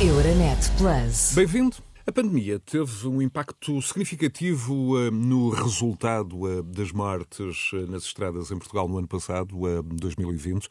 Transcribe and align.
Euronet 0.00 0.70
Plus. 0.76 1.32
Bem-vindo. 1.34 1.76
A 2.04 2.10
pandemia 2.10 2.58
teve 2.58 3.06
um 3.06 3.22
impacto 3.22 3.80
significativo 3.80 4.96
uh, 4.96 5.10
no 5.10 5.50
resultado 5.50 6.42
uh, 6.42 6.62
das 6.64 6.90
mortes 6.90 7.72
uh, 7.72 7.86
nas 7.88 8.02
estradas 8.02 8.50
em 8.50 8.58
Portugal 8.58 8.88
no 8.88 8.98
ano 8.98 9.06
passado, 9.06 9.56
2020, 9.84 10.68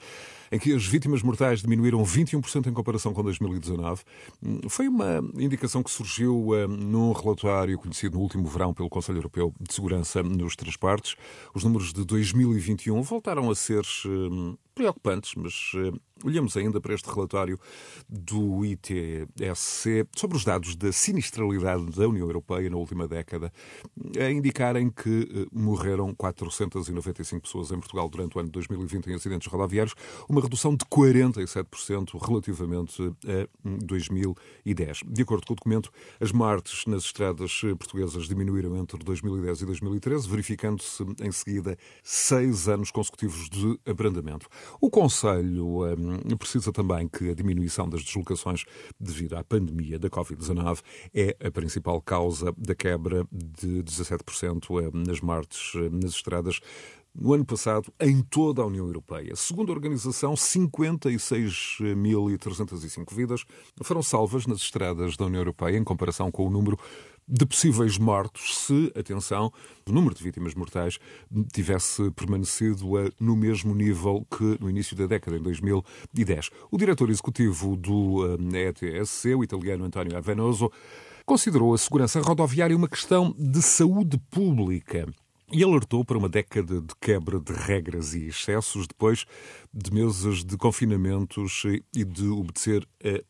em 0.51 0.59
que 0.59 0.73
as 0.73 0.86
vítimas 0.86 1.23
mortais 1.23 1.62
diminuíram 1.62 2.04
21% 2.04 2.67
em 2.67 2.73
comparação 2.73 3.13
com 3.13 3.23
2019. 3.23 4.04
Hum, 4.44 4.59
foi 4.67 4.90
uma 4.90 5.24
indicação 5.35 5.81
que 5.81 5.90
surgiu 5.90 6.49
num 6.67 7.13
relatório 7.13 7.79
conhecido 7.79 8.17
no 8.17 8.21
último 8.21 8.46
verão 8.46 8.74
pelo 8.74 8.90
Conselho 8.90 9.19
Europeu 9.19 9.53
de 9.60 9.74
Segurança 9.74 10.21
nos 10.21 10.55
Transportes. 10.55 11.15
Os 11.55 11.63
números 11.63 11.94
de 11.94 12.05
2021 12.05 13.01
voltaram 13.01 13.49
a 13.49 13.55
ser 13.55 13.83
hum, 14.05 14.55
preocupantes, 14.74 15.33
mas 15.35 15.71
uh, 15.76 15.99
olhamos 16.23 16.55
ainda 16.58 16.80
para 16.81 16.94
este 16.94 17.09
relatório 17.09 17.59
do 18.08 18.66
ITSC 18.66 20.08
sobre 20.16 20.38
os 20.38 20.44
dados 20.44 20.76
da 20.76 20.91
sinistralidade 20.91 21.86
da 21.91 22.08
União 22.08 22.26
Europeia 22.26 22.70
na 22.70 22.77
última 22.77 23.08
década, 23.08 23.52
a 24.20 24.32
indicarem 24.32 24.90
que 24.90 25.09
uh, 25.09 25.48
morreram 25.59 26.13
495 26.16 27.41
pessoas 27.41 27.72
em 27.72 27.80
Portugal 27.80 28.09
durante 28.09 28.38
o 28.38 28.40
ano 28.40 28.49
de 28.49 28.54
2020 28.54 29.08
em 29.08 29.16
acidentes 29.16 29.48
rodoviários, 29.48 29.96
uma 30.27 30.41
redução 30.41 30.76
de 30.76 30.85
47% 30.85 32.20
relativamente 32.26 33.02
a 33.26 33.48
2010. 33.63 35.02
De 35.05 35.21
acordo 35.21 35.46
com 35.46 35.54
o 35.54 35.55
documento, 35.55 35.91
as 36.20 36.32
mortes 36.32 36.85
nas 36.85 37.04
estradas 37.04 37.62
portuguesas 37.77 38.27
diminuíram 38.27 38.76
entre 38.77 38.98
2010 39.04 39.62
e 39.62 39.66
2013, 39.66 40.30
verificando-se 40.30 41.04
em 41.21 41.32
seguida 41.32 41.77
seis 42.02 42.68
anos 42.68 42.91
consecutivos 42.91 43.49
de 43.49 43.80
abrandamento. 43.85 44.48
O 44.80 44.90
Conselho 44.90 45.85
um, 45.85 46.38
precisa 46.38 46.71
também 46.71 47.08
que 47.08 47.30
a 47.30 47.34
diminuição 47.34 47.90
das 47.90 48.04
deslocações 48.04 48.66
devido 48.99 49.35
à 49.35 49.44
pandemia 49.44 49.98
da 49.99 50.09
Covid-19 50.09 50.80
é 51.13 51.35
a 51.46 51.51
principal 51.51 52.01
causa 52.01 52.54
da 52.57 52.73
quebra 52.76 53.26
de 53.32 53.84
17% 53.84 54.70
hum, 54.70 55.04
nas 55.05 55.21
mortes 55.21 55.76
hum, 55.76 55.90
nas 55.91 56.12
estradas 56.12 56.60
no 57.15 57.34
ano 57.34 57.46
passado 57.46 57.93
em 57.99 58.23
toda 58.23 58.63
a 58.63 58.65
União 58.65 58.88
Europeia. 58.88 59.35
Segundo 59.35 59.71
a 59.71 59.76
organização, 59.76 60.34
56.305 60.34 63.13
vidas 63.13 63.45
foram 63.84 64.01
salvas 64.01 64.47
nas 64.47 64.57
estradas 64.59 65.16
da 65.16 65.25
União 65.25 65.41
Europeia 65.41 65.77
em 65.77 65.83
comparação 65.83 66.31
com 66.31 66.47
o 66.47 66.49
número 66.49 66.79
de 67.27 67.45
possíveis 67.45 67.97
mortos 67.97 68.57
se, 68.57 68.91
atenção, 68.95 69.52
o 69.88 69.91
número 69.91 70.13
de 70.16 70.23
vítimas 70.23 70.53
mortais 70.53 70.99
tivesse 71.53 72.11
permanecido 72.11 72.85
no 73.19 73.35
mesmo 73.35 73.73
nível 73.73 74.25
que 74.29 74.57
no 74.59 74.69
início 74.69 74.95
da 74.95 75.05
década, 75.05 75.38
em 75.38 75.41
2010. 75.41 76.49
O 76.71 76.77
diretor 76.77 77.09
executivo 77.09 77.75
do 77.75 78.38
ETSC, 78.53 79.31
eh, 79.31 79.35
o 79.35 79.44
italiano 79.44 79.85
António 79.85 80.17
Avenoso, 80.17 80.71
considerou 81.25 81.73
a 81.73 81.77
segurança 81.77 82.19
rodoviária 82.21 82.75
uma 82.75 82.89
questão 82.89 83.33
de 83.38 83.61
saúde 83.61 84.17
pública 84.29 85.07
e 85.53 85.63
alertou 85.63 86.03
para 86.03 86.17
uma 86.17 86.27
década 86.27 86.81
de 86.81 86.95
quebra 86.99 87.39
de 87.39 87.53
regras 87.53 88.15
e 88.15 88.25
excessos 88.25 88.87
depois 88.87 89.23
de 89.71 89.93
meses 89.93 90.43
de 90.43 90.57
confinamentos 90.57 91.63
e 91.95 92.03
de 92.03 92.27
obedecer 92.27 92.87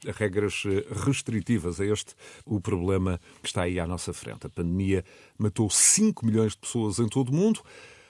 a 0.08 0.12
regras 0.14 0.64
restritivas. 1.06 1.82
É 1.82 1.88
este 1.88 2.16
o 2.46 2.62
problema 2.62 3.20
que 3.42 3.48
está 3.50 3.64
aí 3.64 3.78
à 3.78 3.86
nossa 3.86 4.14
frente. 4.14 4.48
A 4.48 4.50
pandemia 4.50 5.04
matou 5.38 5.70
5 5.70 6.26
milhões 6.26 6.54
de 6.54 6.60
pessoas 6.60 6.98
em 6.98 7.10
todo 7.10 7.28
o 7.28 7.36
mundo. 7.36 7.60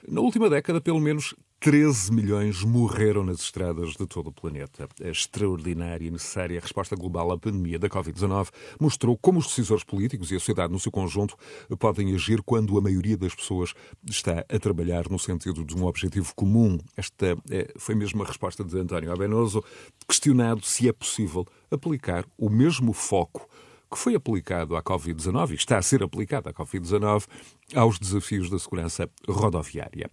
Na 0.07 0.21
última 0.21 0.47
década, 0.47 0.79
pelo 0.79 0.99
menos 0.99 1.33
13 1.63 2.11
milhões 2.11 2.61
morreram 2.61 3.23
nas 3.23 3.39
estradas 3.39 3.91
de 3.91 4.05
todo 4.05 4.27
o 4.27 4.33
planeta. 4.33 4.85
A 5.01 5.07
extraordinária 5.07 6.05
e 6.05 6.11
necessária 6.11 6.59
resposta 6.59 6.93
global 6.93 7.31
à 7.31 7.37
pandemia 7.37 7.79
da 7.79 7.87
Covid-19 7.87 8.49
mostrou 8.77 9.17
como 9.17 9.39
os 9.39 9.47
decisores 9.47 9.81
políticos 9.81 10.29
e 10.29 10.35
a 10.35 10.39
sociedade 10.39 10.73
no 10.73 10.79
seu 10.79 10.91
conjunto 10.91 11.37
podem 11.79 12.13
agir 12.13 12.41
quando 12.41 12.77
a 12.77 12.81
maioria 12.81 13.15
das 13.15 13.33
pessoas 13.33 13.73
está 14.05 14.43
a 14.53 14.59
trabalhar 14.59 15.09
no 15.09 15.17
sentido 15.17 15.63
de 15.63 15.73
um 15.73 15.85
objetivo 15.85 16.35
comum. 16.35 16.77
Esta 16.97 17.37
é, 17.49 17.73
foi 17.77 17.95
mesmo 17.95 18.21
a 18.23 18.25
resposta 18.25 18.61
de 18.61 18.77
António 18.77 19.13
Abenoso, 19.13 19.63
questionado 20.05 20.65
se 20.65 20.89
é 20.89 20.91
possível 20.91 21.47
aplicar 21.71 22.25
o 22.37 22.49
mesmo 22.49 22.91
foco 22.91 23.47
que 23.89 23.97
foi 23.97 24.15
aplicado 24.15 24.75
à 24.75 24.83
Covid-19 24.83 25.51
e 25.51 25.55
está 25.55 25.77
a 25.77 25.81
ser 25.81 26.03
aplicado 26.03 26.49
à 26.49 26.53
Covid-19 26.53 27.25
aos 27.73 27.97
desafios 27.97 28.49
da 28.49 28.59
segurança 28.59 29.09
rodoviária. 29.29 30.09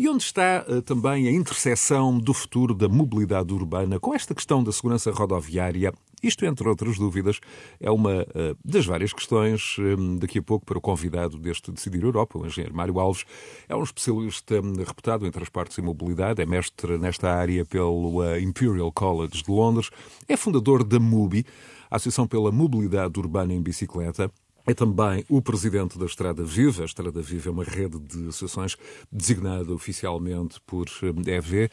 E 0.00 0.08
onde 0.08 0.22
está 0.22 0.64
uh, 0.68 0.80
também 0.80 1.26
a 1.26 1.32
interseção 1.32 2.20
do 2.20 2.32
futuro 2.32 2.72
da 2.72 2.88
mobilidade 2.88 3.52
urbana 3.52 3.98
com 3.98 4.14
esta 4.14 4.32
questão 4.32 4.62
da 4.62 4.70
segurança 4.70 5.10
rodoviária? 5.10 5.92
Isto, 6.22 6.46
entre 6.46 6.68
outras 6.68 6.96
dúvidas, 6.96 7.40
é 7.80 7.90
uma 7.90 8.22
uh, 8.22 8.56
das 8.64 8.86
várias 8.86 9.12
questões 9.12 9.74
um, 9.76 10.16
daqui 10.16 10.38
a 10.38 10.42
pouco 10.42 10.64
para 10.64 10.78
o 10.78 10.80
convidado 10.80 11.36
deste 11.36 11.72
Decidir 11.72 12.04
Europa, 12.04 12.38
o 12.38 12.46
engenheiro 12.46 12.76
Mário 12.76 13.00
Alves. 13.00 13.24
É 13.68 13.74
um 13.74 13.82
especialista 13.82 14.60
um, 14.60 14.72
reputado 14.74 15.26
em 15.26 15.32
transportes 15.32 15.76
e 15.78 15.82
mobilidade, 15.82 16.40
é 16.40 16.46
mestre 16.46 16.96
nesta 16.96 17.34
área 17.34 17.64
pelo 17.64 18.20
uh, 18.22 18.38
Imperial 18.38 18.92
College 18.92 19.42
de 19.42 19.50
Londres, 19.50 19.90
é 20.28 20.36
fundador 20.36 20.84
da 20.84 21.00
MUBI, 21.00 21.44
Associação 21.90 22.24
pela 22.28 22.52
Mobilidade 22.52 23.18
Urbana 23.18 23.52
em 23.52 23.60
Bicicleta, 23.60 24.30
é 24.68 24.74
também 24.74 25.24
o 25.30 25.40
presidente 25.40 25.98
da 25.98 26.04
Estrada 26.04 26.44
Viva. 26.44 26.82
A 26.82 26.84
Estrada 26.84 27.22
Viva 27.22 27.48
é 27.48 27.50
uma 27.50 27.64
rede 27.64 27.98
de 27.98 28.28
associações 28.28 28.76
designada 29.10 29.72
oficialmente 29.72 30.60
por 30.66 30.86
EV, 31.26 31.64
eh, 31.64 31.70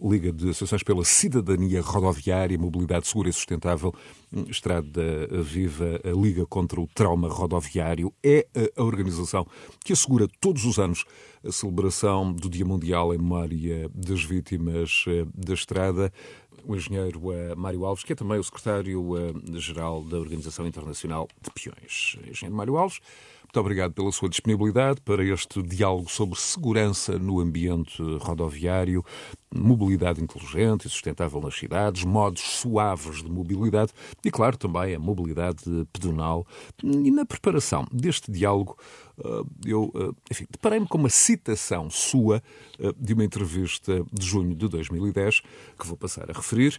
Liga 0.00 0.32
de 0.32 0.50
Associações 0.50 0.84
pela 0.84 1.04
Cidadania 1.04 1.82
Rodoviária, 1.82 2.56
Mobilidade 2.56 3.08
Segura 3.08 3.28
e 3.28 3.32
Sustentável. 3.32 3.92
Estrada 4.48 5.28
Viva, 5.42 6.00
a 6.04 6.10
Liga 6.10 6.46
contra 6.46 6.80
o 6.80 6.86
Trauma 6.86 7.28
Rodoviário, 7.28 8.12
é 8.22 8.46
a 8.76 8.82
organização 8.82 9.44
que 9.84 9.92
assegura 9.92 10.28
todos 10.40 10.64
os 10.64 10.78
anos 10.78 11.04
a 11.46 11.52
celebração 11.52 12.32
do 12.32 12.48
Dia 12.48 12.64
Mundial 12.64 13.14
em 13.14 13.18
memória 13.18 13.88
das 13.94 14.24
vítimas 14.24 15.04
eh, 15.06 15.24
da 15.32 15.54
estrada 15.54 16.12
o 16.66 16.74
engenheiro 16.74 17.20
uh, 17.28 17.56
Mário 17.56 17.84
Alves, 17.84 18.04
que 18.04 18.12
é 18.12 18.16
também 18.16 18.38
o 18.38 18.44
secretário-geral 18.44 20.00
uh, 20.00 20.04
da 20.04 20.18
Organização 20.18 20.66
Internacional 20.66 21.28
de 21.40 21.50
Peões. 21.50 22.16
Engenheiro 22.28 22.56
Mário 22.56 22.76
Alves, 22.76 23.00
muito 23.46 23.60
obrigado 23.60 23.92
pela 23.92 24.10
sua 24.10 24.28
disponibilidade 24.28 25.00
para 25.00 25.24
este 25.24 25.62
diálogo 25.62 26.10
sobre 26.10 26.38
segurança 26.38 27.16
no 27.16 27.40
ambiente 27.40 28.02
rodoviário, 28.20 29.04
mobilidade 29.54 30.20
inteligente 30.20 30.86
e 30.86 30.90
sustentável 30.90 31.40
nas 31.40 31.54
cidades, 31.56 32.04
modos 32.04 32.42
suaves 32.42 33.22
de 33.22 33.30
mobilidade 33.30 33.92
e, 34.24 34.30
claro, 34.30 34.58
também 34.58 34.94
a 34.94 34.98
mobilidade 34.98 35.62
pedonal. 35.92 36.44
E 36.82 37.10
na 37.10 37.24
preparação 37.24 37.86
deste 37.92 38.30
diálogo, 38.30 38.76
eh, 39.24 39.42
eu, 39.64 39.92
eh, 39.94 40.10
enfim, 40.30 40.46
deparei-me 40.50 40.86
com 40.86 40.98
uma 40.98 41.08
citação 41.08 41.88
sua 41.88 42.42
eh, 42.78 42.92
de 42.98 43.14
uma 43.14 43.24
entrevista 43.24 44.04
de 44.12 44.26
junho 44.26 44.54
de 44.54 44.68
2010, 44.68 45.40
que 45.78 45.86
vou 45.86 45.96
passar 45.96 46.28
a 46.28 46.34
referir. 46.34 46.78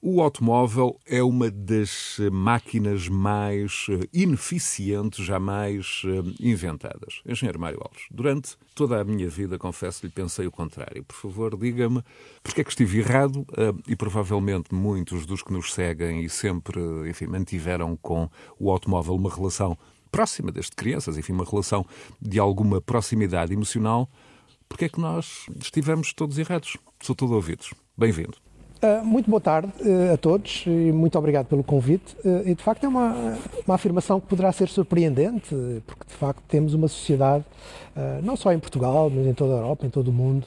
O 0.00 0.20
automóvel 0.20 1.00
é 1.06 1.22
uma 1.22 1.50
das 1.50 2.18
máquinas 2.30 3.08
mais 3.08 3.86
eh, 3.88 4.06
ineficientes 4.12 5.24
jamais 5.24 6.02
eh, 6.04 6.34
inventadas. 6.38 7.22
Engenheiro 7.24 7.58
Mário 7.58 7.80
Alves, 7.82 8.02
durante 8.10 8.56
toda 8.74 9.00
a 9.00 9.04
minha 9.04 9.28
vida, 9.28 9.58
confesso-lhe, 9.58 10.12
pensei 10.12 10.46
o 10.46 10.50
contrário. 10.50 11.02
Por 11.02 11.16
favor, 11.16 11.56
diga-me 11.56 12.02
porque 12.42 12.60
é 12.60 12.64
que 12.64 12.70
estive 12.70 12.98
errado 12.98 13.46
eh, 13.56 13.72
e 13.88 13.96
provavelmente 13.96 14.74
muitos 14.74 15.24
dos 15.24 15.42
que 15.42 15.52
nos 15.52 15.72
seguem 15.72 16.22
e 16.22 16.28
sempre, 16.28 16.78
enfim, 17.08 17.26
mantiveram 17.26 17.96
com 17.96 18.28
o 18.60 18.70
automóvel 18.70 19.14
uma 19.14 19.34
relação 19.34 19.78
próxima 20.12 20.52
desde 20.52 20.72
crianças, 20.72 21.16
enfim, 21.16 21.32
uma 21.32 21.44
relação 21.44 21.84
de 22.20 22.38
alguma 22.38 22.82
proximidade 22.82 23.52
emocional, 23.54 24.08
porque 24.68 24.84
é 24.84 24.88
que 24.90 25.00
nós 25.00 25.46
estivemos 25.58 26.12
todos 26.12 26.38
errados? 26.38 26.76
Sou 27.00 27.16
todo 27.16 27.34
ouvidos. 27.34 27.72
Bem-vindo. 27.96 28.45
Uh, 28.82 29.02
muito 29.02 29.30
boa 29.30 29.40
tarde 29.40 29.72
uh, 29.80 30.12
a 30.12 30.16
todos 30.18 30.64
e 30.66 30.92
muito 30.92 31.18
obrigado 31.18 31.46
pelo 31.46 31.64
convite. 31.64 32.14
Uh, 32.22 32.46
e 32.46 32.54
de 32.54 32.62
facto 32.62 32.84
é 32.84 32.88
uma, 32.88 33.38
uma 33.66 33.74
afirmação 33.74 34.20
que 34.20 34.26
poderá 34.26 34.52
ser 34.52 34.68
surpreendente, 34.68 35.48
porque 35.86 36.04
de 36.06 36.12
facto 36.12 36.42
temos 36.46 36.74
uma 36.74 36.86
sociedade, 36.86 37.44
não 38.22 38.36
só 38.36 38.52
em 38.52 38.58
Portugal, 38.58 39.10
mas 39.10 39.26
em 39.26 39.32
toda 39.32 39.54
a 39.54 39.56
Europa, 39.56 39.86
em 39.86 39.90
todo 39.90 40.08
o 40.08 40.12
mundo, 40.12 40.46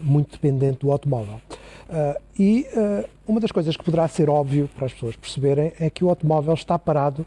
muito 0.00 0.30
dependente 0.30 0.78
do 0.78 0.92
automóvel. 0.92 1.40
e 2.38 2.66
uma 3.26 3.40
das 3.40 3.50
coisas 3.50 3.76
que 3.76 3.82
poderá 3.82 4.06
ser 4.06 4.30
óbvio 4.30 4.70
para 4.76 4.86
as 4.86 4.92
pessoas 4.92 5.16
perceberem 5.16 5.72
é 5.80 5.90
que 5.90 6.04
o 6.04 6.08
automóvel 6.08 6.54
está 6.54 6.78
parado 6.78 7.26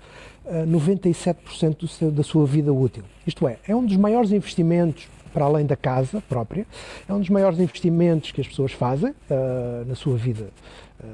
97% 0.49 1.87
seu, 1.87 2.09
da 2.09 2.23
sua 2.23 2.45
vida 2.45 2.71
útil. 2.71 3.03
Isto 3.27 3.47
é, 3.47 3.57
é 3.67 3.75
um 3.75 3.85
dos 3.85 3.97
maiores 3.97 4.31
investimentos 4.31 5.07
para 5.29 5.45
além 5.45 5.65
da 5.65 5.75
casa 5.75 6.21
própria. 6.27 6.65
É 7.07 7.13
um 7.13 7.19
dos 7.19 7.29
maiores 7.29 7.59
investimentos 7.59 8.31
que 8.31 8.41
as 8.41 8.47
pessoas 8.47 8.71
fazem 8.71 9.11
uh, 9.11 9.85
na 9.87 9.95
sua 9.95 10.17
vida 10.17 10.49
uh, 10.99 11.05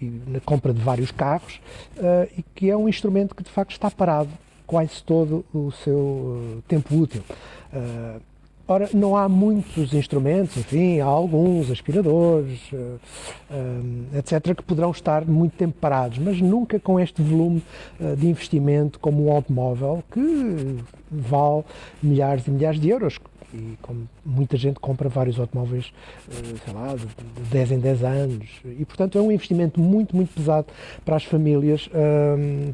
e 0.00 0.20
na 0.26 0.40
compra 0.40 0.72
de 0.72 0.80
vários 0.80 1.10
carros 1.10 1.60
uh, 1.96 2.28
e 2.36 2.44
que 2.54 2.70
é 2.70 2.76
um 2.76 2.88
instrumento 2.88 3.34
que 3.34 3.42
de 3.42 3.50
facto 3.50 3.72
está 3.72 3.90
parado 3.90 4.30
quase 4.66 5.02
todo 5.02 5.44
o 5.52 5.72
seu 5.72 6.62
tempo 6.68 6.94
útil. 6.94 7.22
Ora, 8.70 8.88
não 8.94 9.16
há 9.16 9.28
muitos 9.28 9.92
instrumentos, 9.92 10.56
enfim, 10.56 11.00
há 11.00 11.04
alguns 11.04 11.72
aspiradores, 11.72 12.70
uh, 12.72 13.00
uh, 13.50 14.16
etc., 14.16 14.54
que 14.54 14.62
poderão 14.62 14.92
estar 14.92 15.24
muito 15.24 15.56
tempo 15.56 15.76
parados, 15.80 16.18
mas 16.18 16.40
nunca 16.40 16.78
com 16.78 17.00
este 17.00 17.20
volume 17.20 17.64
uh, 17.98 18.14
de 18.14 18.28
investimento 18.28 19.00
como 19.00 19.26
um 19.26 19.32
automóvel 19.32 20.04
que 20.12 20.76
vale 21.10 21.64
milhares 22.00 22.46
e 22.46 22.50
milhares 22.52 22.78
de 22.78 22.88
euros, 22.90 23.18
e 23.52 23.76
como 23.82 24.08
muita 24.24 24.56
gente 24.56 24.78
compra 24.80 25.08
vários 25.08 25.38
automóveis, 25.38 25.92
sei 26.64 26.74
lá, 26.74 26.94
de 26.94 27.06
10 27.50 27.72
em 27.72 27.78
10 27.78 28.04
anos. 28.04 28.48
E, 28.64 28.84
portanto, 28.84 29.18
é 29.18 29.20
um 29.20 29.30
investimento 29.30 29.80
muito, 29.80 30.14
muito 30.14 30.34
pesado 30.34 30.66
para 31.04 31.16
as 31.16 31.24
famílias 31.24 31.88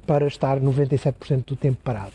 para 0.07 0.27
estar 0.27 0.61
97% 0.61 1.45
do 1.45 1.57
tempo 1.57 1.79
parado. 1.83 2.13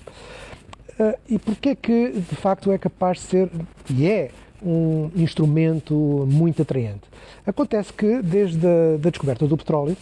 Uh, 1.02 1.18
e 1.28 1.40
porquê 1.40 1.76
que, 1.76 2.12
de 2.12 2.36
facto, 2.36 2.72
é 2.72 2.78
capaz 2.78 3.18
de 3.18 3.24
ser, 3.24 3.50
e 3.90 4.08
é, 4.08 4.30
um 4.62 5.10
instrumento 5.16 5.96
muito 6.30 6.62
atraente? 6.62 7.02
Acontece 7.46 7.92
que, 7.92 8.22
desde 8.22 8.68
a 8.68 8.98
da 8.98 9.10
descoberta 9.10 9.48
do 9.48 9.58
petróleo, 9.58 9.98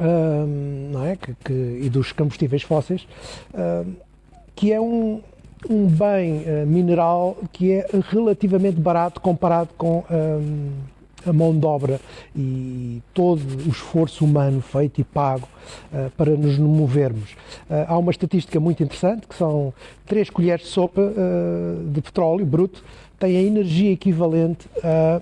uh, 0.00 0.90
não 0.90 1.04
é? 1.04 1.16
Que, 1.16 1.34
que, 1.44 1.52
e 1.82 1.90
dos 1.90 2.12
combustíveis 2.12 2.62
fósseis, 2.62 3.06
uh, 3.52 3.92
que 4.54 4.72
é 4.72 4.80
um, 4.80 5.20
um 5.68 5.86
bem 5.86 6.44
mineral 6.66 7.36
que 7.52 7.72
é 7.72 7.86
relativamente 8.10 8.80
barato 8.80 9.20
comparado 9.20 9.70
com 9.76 10.04
a 11.28 11.32
mão 11.32 11.58
de 11.58 11.66
obra 11.66 12.00
e 12.34 13.02
todo 13.12 13.40
o 13.66 13.70
esforço 13.70 14.24
humano 14.24 14.60
feito 14.60 15.00
e 15.00 15.04
pago 15.04 15.48
uh, 15.92 16.10
para 16.16 16.30
nos 16.36 16.58
movermos. 16.58 17.32
Uh, 17.68 17.84
há 17.88 17.98
uma 17.98 18.10
estatística 18.10 18.58
muito 18.60 18.82
interessante, 18.82 19.26
que 19.26 19.34
são 19.34 19.74
3 20.06 20.30
colheres 20.30 20.66
de 20.66 20.68
sopa 20.68 21.00
uh, 21.00 21.90
de 21.90 22.00
petróleo 22.00 22.46
bruto, 22.46 22.84
têm 23.18 23.36
a 23.36 23.42
energia 23.42 23.92
equivalente 23.92 24.68
a 24.82 25.20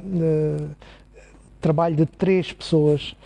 trabalho 1.61 1.97
de 1.97 2.05
três 2.05 2.53
pessoas 2.53 3.17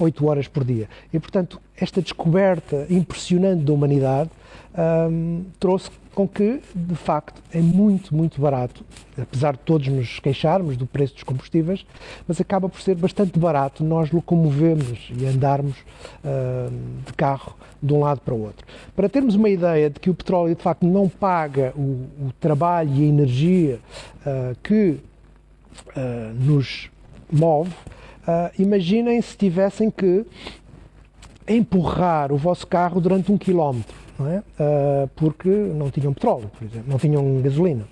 oito 0.00 0.24
horas 0.26 0.48
por 0.48 0.64
dia. 0.64 0.88
E, 1.12 1.18
portanto, 1.18 1.60
esta 1.76 2.00
descoberta 2.00 2.86
impressionante 2.88 3.64
da 3.64 3.72
humanidade 3.72 4.30
um, 4.76 5.44
trouxe 5.60 5.90
com 6.14 6.28
que, 6.28 6.60
de 6.74 6.94
facto, 6.94 7.42
é 7.52 7.60
muito, 7.60 8.14
muito 8.14 8.40
barato, 8.40 8.84
apesar 9.18 9.52
de 9.52 9.60
todos 9.60 9.88
nos 9.88 10.18
queixarmos 10.18 10.76
do 10.76 10.86
preço 10.86 11.14
dos 11.14 11.22
combustíveis, 11.22 11.86
mas 12.28 12.40
acaba 12.40 12.68
por 12.68 12.80
ser 12.80 12.94
bastante 12.96 13.38
barato 13.38 13.82
nós 13.82 14.10
locomovemos 14.10 15.10
e 15.16 15.24
andarmos 15.26 15.76
uh, 15.78 16.70
de 17.06 17.12
carro 17.14 17.56
de 17.82 17.92
um 17.92 18.00
lado 18.00 18.20
para 18.20 18.34
o 18.34 18.42
outro. 18.42 18.66
Para 18.94 19.08
termos 19.08 19.34
uma 19.34 19.48
ideia 19.48 19.88
de 19.88 19.98
que 19.98 20.10
o 20.10 20.14
petróleo, 20.14 20.54
de 20.54 20.62
facto, 20.62 20.86
não 20.86 21.08
paga 21.08 21.72
o, 21.74 22.08
o 22.26 22.32
trabalho 22.38 22.94
e 22.94 23.02
a 23.02 23.06
energia 23.06 23.80
uh, 24.26 24.56
que 24.62 24.98
uh, 25.96 26.34
nos 26.38 26.90
move, 27.30 27.72
imaginem 28.56 29.20
se 29.20 29.36
tivessem 29.36 29.90
que 29.90 30.24
empurrar 31.48 32.32
o 32.32 32.36
vosso 32.36 32.66
carro 32.66 33.00
durante 33.00 33.30
um 33.30 33.38
quilómetro 33.38 34.02
não 34.22 34.30
é? 34.30 34.38
Uh, 34.38 35.08
porque 35.16 35.48
não 35.48 35.90
tinham 35.90 36.12
petróleo, 36.12 36.50
por 36.56 36.64
exemplo, 36.64 36.84
não 36.88 36.98
tinham 36.98 37.40
gasolina. 37.40 37.84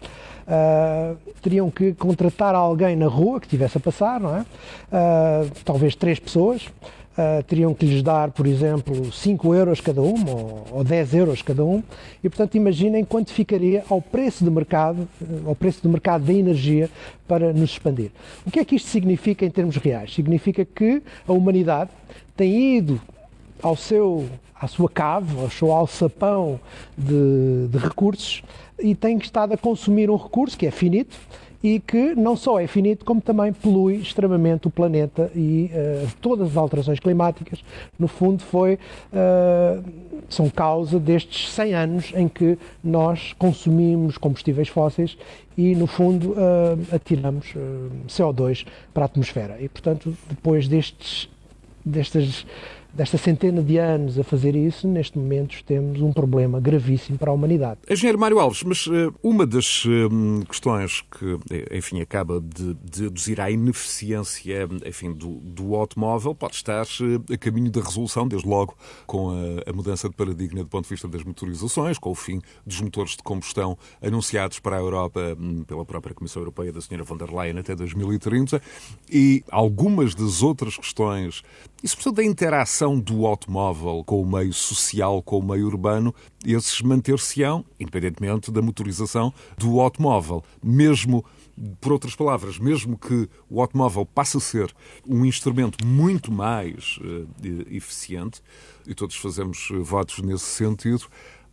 Uh, 0.47 1.17
teriam 1.41 1.71
que 1.71 1.93
contratar 1.95 2.55
alguém 2.55 2.97
na 2.97 3.07
rua 3.07 3.39
que 3.41 3.47
estivesse 3.47 3.79
a 3.79 3.81
passar, 3.81 4.21
não 4.21 4.37
é? 4.37 4.41
Uh, 4.41 5.51
talvez 5.65 5.95
três 5.95 6.19
pessoas. 6.19 6.69
teriam 7.47 7.75
que 7.75 7.85
lhes 7.85 8.03
dar, 8.03 8.31
por 8.31 8.47
exemplo, 8.47 9.13
5 9.13 9.55
euros 9.55 9.81
cada 9.81 10.01
um 10.01 10.15
ou, 10.27 10.67
ou 10.73 10.85
10 10.85 11.15
euros 11.15 11.43
cada 11.43 11.63
um. 11.63 11.83
E, 12.25 12.31
portanto, 12.31 12.55
imaginem 12.55 13.05
quanto 13.05 13.31
ficaria 13.31 13.85
ao 13.91 14.01
preço 14.01 14.43
de 14.43 14.51
mercado, 14.51 15.07
ao 15.45 15.55
preço 15.55 15.83
do 15.83 15.89
mercado 15.91 16.25
da 16.25 16.33
energia 16.33 16.89
para 17.29 17.53
nos 17.53 17.73
expandir. 17.73 18.11
O 18.47 18.51
que 18.51 18.59
é 18.59 18.65
que 18.65 18.77
isto 18.77 18.89
significa 18.89 19.45
em 19.45 19.51
termos 19.51 19.77
reais? 19.77 20.15
Significa 20.15 20.65
que 20.65 21.03
a 21.29 21.33
humanidade 21.33 21.91
tem 22.35 22.77
ido 22.79 22.99
ao 23.63 23.77
seu 23.77 24.29
à 24.61 24.67
sua 24.67 24.91
cave, 24.91 25.41
ao 25.41 25.51
seu 25.51 25.73
alçapão 25.73 26.61
de, 26.97 27.69
de 27.69 27.79
recursos 27.79 28.43
e 28.79 28.95
tem 28.95 29.17
estado 29.17 29.55
a 29.55 29.57
consumir 29.57 30.11
um 30.11 30.17
recurso 30.17 30.57
que 30.57 30.67
é 30.67 30.71
finito 30.71 31.17
e 31.63 31.79
que 31.79 32.15
não 32.15 32.37
só 32.37 32.59
é 32.59 32.67
finito, 32.67 33.05
como 33.05 33.21
também 33.21 33.53
polui 33.53 33.97
extremamente 33.97 34.67
o 34.67 34.71
planeta 34.71 35.31
e 35.35 35.71
uh, 35.73 36.09
todas 36.21 36.49
as 36.51 36.57
alterações 36.57 36.99
climáticas, 36.99 37.63
no 37.99 38.09
fundo, 38.09 38.43
foi, 38.43 38.75
uh, 38.75 39.85
são 40.29 40.49
causa 40.49 40.99
destes 40.99 41.51
100 41.51 41.75
anos 41.75 42.13
em 42.15 42.29
que 42.29 42.59
nós 42.83 43.35
consumimos 43.35 44.17
combustíveis 44.17 44.69
fósseis 44.69 45.19
e, 45.57 45.75
no 45.75 45.87
fundo, 45.87 46.31
uh, 46.31 46.95
atiramos 46.95 47.53
CO2 48.09 48.67
para 48.95 49.05
a 49.05 49.07
atmosfera. 49.07 49.59
E, 49.61 49.69
portanto, 49.69 50.17
depois 50.31 50.67
destes, 50.67 51.29
destas 51.85 52.47
desta 52.93 53.17
centena 53.17 53.63
de 53.63 53.79
anos 53.79 54.19
a 54.19 54.25
fazer 54.25 54.57
isso, 54.57 54.89
neste 54.89 55.19
momento 55.19 55.63
temos 55.65 56.01
um 56.01 56.13
problema 56.13 56.61
gravíssimo 56.61 57.19
para 57.19 57.31
a 57.31 57.35
humanidade. 57.35 57.81
Engenheiro 57.89 58.19
Mário 58.19 58.39
Alves, 58.39 58.63
mas 58.63 58.87
uh, 58.87 59.15
uma 59.23 59.47
das 59.47 59.85
uh, 59.85 60.45
questões 60.49 61.03
que, 61.03 61.39
eh, 61.51 61.77
enfim, 61.77 62.01
acaba 62.01 62.41
de, 62.41 62.75
de 62.75 63.05
reduzir 63.05 63.41
à 63.41 63.51
ineficiência, 63.51 64.69
enfim, 64.85 65.13
do, 65.13 65.37
do 65.41 65.75
automóvel 65.75 66.35
pode 66.35 66.57
estar 66.57 66.87
a 67.33 67.39
caminho 67.39 67.71
da 67.71 67.81
resolução, 67.81 68.27
desde 68.27 68.49
logo 68.49 68.77
com 69.07 69.31
a, 69.31 69.71
a, 69.71 69.73
mudança 69.73 70.09
de 70.09 70.17
paradigma 70.17 70.63
do 70.63 70.69
ponto 70.69 70.85
de 70.85 70.91
vista 70.91 71.07
das 71.07 71.23
motorizações, 71.23 71.99
com 71.99 72.11
o 72.11 72.15
fim 72.15 72.41
dos 72.67 72.81
motores 72.81 73.13
de 73.13 73.23
combustão 73.23 73.77
anunciados 74.03 74.59
para 74.59 74.77
a 74.77 74.81
Europa 74.81 75.37
um, 75.39 75.63
pela 75.65 75.85
própria 75.85 76.15
Comissão 76.15 76.41
Europeia 76.41 76.73
da 76.73 76.81
Sra. 76.81 77.05
von 77.05 77.17
der 77.17 77.33
Leyen 77.33 77.59
até 77.59 77.75
2030 77.75 78.61
e 79.11 79.45
algumas 79.51 80.15
das 80.15 80.43
outras 80.43 80.77
questões, 80.77 81.43
e 81.83 81.89
sobretudo 81.89 82.17
da 82.17 82.25
interação 82.25 82.80
do 82.99 83.27
automóvel 83.27 84.03
com 84.05 84.23
o 84.23 84.27
meio 84.27 84.53
social, 84.53 85.23
com 85.23 85.39
o 85.39 85.43
meio 85.43 85.67
urbano, 85.67 86.15
esses 86.45 86.81
manter-se-ão, 86.81 87.65
independentemente 87.79 88.51
da 88.51 88.63
motorização 88.63 89.33
do 89.59 89.81
automóvel. 89.81 90.43
Mesmo, 90.63 91.25
por 91.81 91.93
outras 91.93 92.15
palavras, 92.15 92.59
mesmo 92.59 92.97
que 92.97 93.29
o 93.49 93.61
automóvel 93.61 94.07
passe 94.07 94.37
a 94.37 94.41
ser 94.41 94.75
um 95.07 95.25
instrumento 95.25 95.85
muito 95.85 96.33
mais 96.33 96.99
uh, 97.03 97.29
eficiente, 97.71 98.41
e 98.87 98.95
todos 98.95 99.17
fazemos 99.17 99.69
votos 99.83 100.21
nesse 100.21 100.47
sentido, 100.47 101.05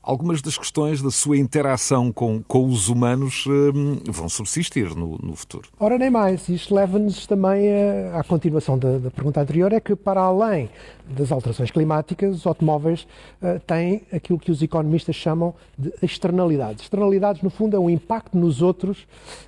algumas 0.08 0.42
das 0.42 0.58
questões 0.58 1.02
da 1.02 1.12
sua 1.12 1.38
interação 1.38 2.14
com, 2.14 2.42
com 2.42 2.66
os 2.66 2.88
humanos 2.88 3.46
hum, 3.46 4.00
vão 4.08 4.30
subsistir 4.30 4.96
no, 4.96 5.18
no, 5.22 5.36
futuro. 5.36 5.68
Ora, 5.78 5.98
nem 5.98 6.10
mais. 6.10 6.48
Isto 6.48 6.74
leva-nos 6.74 7.28
também 7.28 7.68
à 8.14 8.24
continuação 8.24 8.80
da, 8.80 8.98
da, 9.00 9.12
pergunta 9.12 9.42
anterior, 9.42 9.74
é 9.74 9.82
que 9.82 9.98
para 9.98 10.22
além 10.22 10.70
das 11.10 11.32
alterações 11.32 11.72
climáticas, 11.72 12.38
os 12.38 12.48
automóveis 12.48 13.06
uh, 13.42 13.60
têm 13.66 14.02
aquilo 14.12 14.40
que 14.40 14.50
os 14.50 14.62
economistas 14.62 15.16
chamam 15.16 15.54
de 15.78 15.94
externalidades. 16.02 16.84
Externalidades, 16.84 17.42
no 17.42 17.50
fundo, 17.50 17.76
é 17.76 17.80
o 17.80 17.90
impacto 17.90 18.38
nos 18.38 18.62
outros 18.62 19.00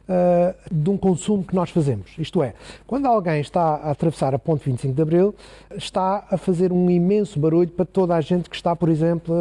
uh, 0.08 0.54
de 0.70 0.90
um 0.90 0.98
consumo 0.98 1.44
que 1.44 1.56
nós 1.56 1.70
fazemos. 1.70 2.12
Isto 2.18 2.44
é, 2.44 2.54
quando 2.86 3.06
alguém 3.06 3.40
está 3.40 3.62
a 3.62 3.92
atravessar 3.92 4.36
a 4.36 4.40
ponte 4.40 4.66
25 4.66 4.94
de 4.94 5.02
Abril, 5.02 5.36
está 5.76 6.26
a 6.30 6.38
fazer 6.38 6.72
um 6.72 6.90
imenso 6.90 7.40
barulho 7.40 7.70
para 7.70 7.86
toda 7.86 8.16
a 8.16 8.22
gente 8.22 8.50
que 8.50 8.56
está, 8.56 8.76
por 8.76 8.90
exemplo, 8.90 9.34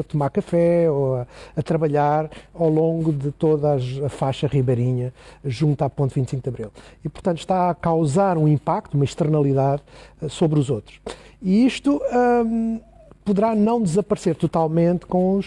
a 0.00 0.02
tomar 0.04 0.30
café, 0.30 0.61
ou 0.88 1.16
a, 1.16 1.26
a 1.56 1.62
trabalhar 1.62 2.30
ao 2.54 2.68
longo 2.68 3.12
de 3.12 3.30
toda 3.32 3.76
a 3.76 4.08
faixa 4.08 4.46
ribeirinha 4.46 5.12
junto 5.44 5.82
à 5.82 5.90
Ponte 5.90 6.14
25 6.14 6.42
de 6.42 6.48
Abril. 6.48 6.70
E, 7.04 7.08
portanto, 7.08 7.38
está 7.38 7.70
a 7.70 7.74
causar 7.74 8.36
um 8.38 8.48
impacto, 8.48 8.94
uma 8.94 9.04
externalidade 9.04 9.82
eh, 10.20 10.28
sobre 10.28 10.58
os 10.58 10.70
outros. 10.70 11.00
E 11.40 11.66
isto 11.66 12.00
hum, 12.44 12.80
poderá 13.24 13.54
não 13.54 13.80
desaparecer 13.80 14.34
totalmente 14.34 15.06
com 15.06 15.36
os, 15.36 15.46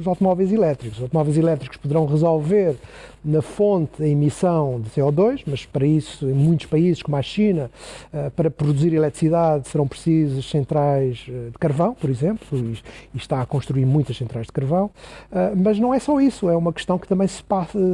os, 0.00 0.06
automóveis 0.06 0.52
elétricos. 0.52 0.98
Os 0.98 1.04
automóveis 1.04 1.36
elétricos 1.36 1.76
poderão 1.76 2.06
resolver 2.06 2.76
na 3.24 3.40
fonte 3.40 4.02
a 4.02 4.06
emissão 4.06 4.80
de 4.80 4.90
CO2, 4.90 5.42
mas 5.46 5.64
para 5.64 5.86
isso, 5.86 6.28
em 6.28 6.32
muitos 6.32 6.66
países, 6.66 7.02
como 7.02 7.16
a 7.16 7.22
China, 7.22 7.70
uh, 8.12 8.30
para 8.32 8.50
produzir 8.50 8.92
eletricidade 8.92 9.68
serão 9.68 9.86
precisas 9.88 10.44
centrais 10.44 11.24
eh, 11.28 11.50
de 11.50 11.58
carvão, 11.58 11.94
por 11.94 12.10
exemplo, 12.10 12.46
e, 12.52 13.16
está 13.16 13.40
a 13.40 13.46
construir 13.46 13.86
muitas 13.86 14.16
centrais 14.16 14.46
de 14.46 14.52
carvão. 14.52 14.90
Uh, 15.30 15.56
mas 15.56 15.78
não 15.78 15.94
é 15.94 15.98
só 15.98 16.20
isso, 16.20 16.48
é 16.50 16.56
uma 16.56 16.72
questão 16.72 16.98
que 16.98 17.08
também 17.08 17.28
se, 17.28 17.42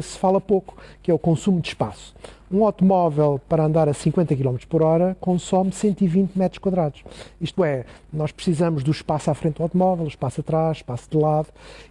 se 0.02 0.18
fala 0.18 0.40
pouco, 0.40 0.76
que 1.02 1.10
é 1.10 1.14
o 1.14 1.18
consumo 1.18 1.60
de 1.60 1.68
espaço. 1.68 2.14
Um 2.52 2.64
automóvel 2.64 3.40
para 3.48 3.64
andar 3.64 3.88
a 3.88 3.94
50 3.94 4.34
km 4.34 4.56
por 4.68 4.82
hora 4.82 5.16
consome 5.20 5.70
120 5.70 6.36
metros 6.36 6.58
quadrados. 6.58 7.04
Isto 7.40 7.62
é, 7.62 7.84
nós 8.12 8.32
precisamos 8.32 8.82
do 8.82 8.90
espaço 8.90 9.30
à 9.30 9.34
frente 9.34 9.58
do 9.58 9.62
automóvel, 9.62 10.08
espaço 10.08 10.40
atrás, 10.40 10.78
espaço 10.78 11.08
de 11.08 11.16
lado, 11.16 11.46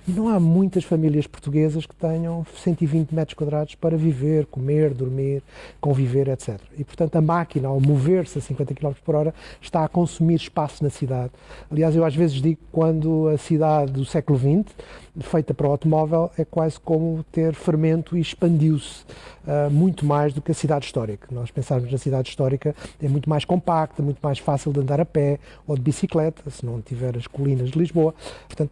e 0.06 0.12
não 0.12 0.28
há 0.28 0.38
muitas 0.38 0.84
famílias 0.84 1.26
portuguesas 1.28 1.86
que 1.86 1.96
tenham 1.96 2.46
120 2.62 3.16
metros 3.16 3.36
quadrados 3.36 3.76
para 3.76 3.96
viver, 3.96 4.48
comer, 4.48 4.94
dormir, 4.94 5.42
conviver, 5.80 6.28
etc. 6.28 6.60
E, 6.78 6.84
portanto, 6.84 7.16
a 7.16 7.22
máquina, 7.22 7.70
ao 7.70 7.80
mover-se 7.80 8.38
a 8.38 8.42
50 8.42 8.74
km 8.74 8.92
por 9.06 9.16
hora, 9.16 9.34
está 9.62 9.86
a 9.86 9.88
consumir 9.88 10.36
espaço 10.36 10.84
na 10.84 10.90
cidade. 10.90 11.32
Aliás, 11.72 11.96
eu 11.96 12.04
às 12.04 12.14
vezes 12.14 12.42
digo 12.42 12.60
quando 12.70 13.30
a 13.30 13.38
cidade 13.38 13.94
do 13.94 14.04
século 14.04 14.38
XX 14.38 14.76
feita 15.20 15.54
para 15.54 15.68
o 15.68 15.72
automóvel 15.72 16.32
é 16.38 16.46
quase 16.46 16.80
como 16.80 17.24
ter 17.32 17.54
fermento 17.54 18.18
e 18.18 18.22
expandiu-se 18.22 19.04
uh, 19.46 19.70
muito 19.72 20.06
mais 20.06 20.34
do 20.34 20.42
que 20.42 20.52
a 20.52 20.56
cidade 20.56 20.86
histórica. 20.86 21.28
Nós 21.32 21.52
pensarmos 21.52 21.92
na 21.92 21.98
cidade 21.98 22.30
histórica 22.30 22.76
é 23.02 23.08
muito 23.08 23.30
mais 23.30 23.46
compacta, 23.46 24.02
muito 24.02 24.20
mais 24.22 24.40
fácil 24.40 24.72
de 24.72 24.80
andar 24.80 25.00
a 25.00 25.06
pé 25.06 25.40
ou 25.68 25.76
de 25.76 25.82
bicicleta, 25.82 26.50
se 26.50 26.66
não 26.66 26.82
tiver 26.82 27.18
as 27.18 27.28
colinas 27.28 27.70
de 27.72 27.80
Lisboa. 27.80 28.14
Portanto, 28.48 28.72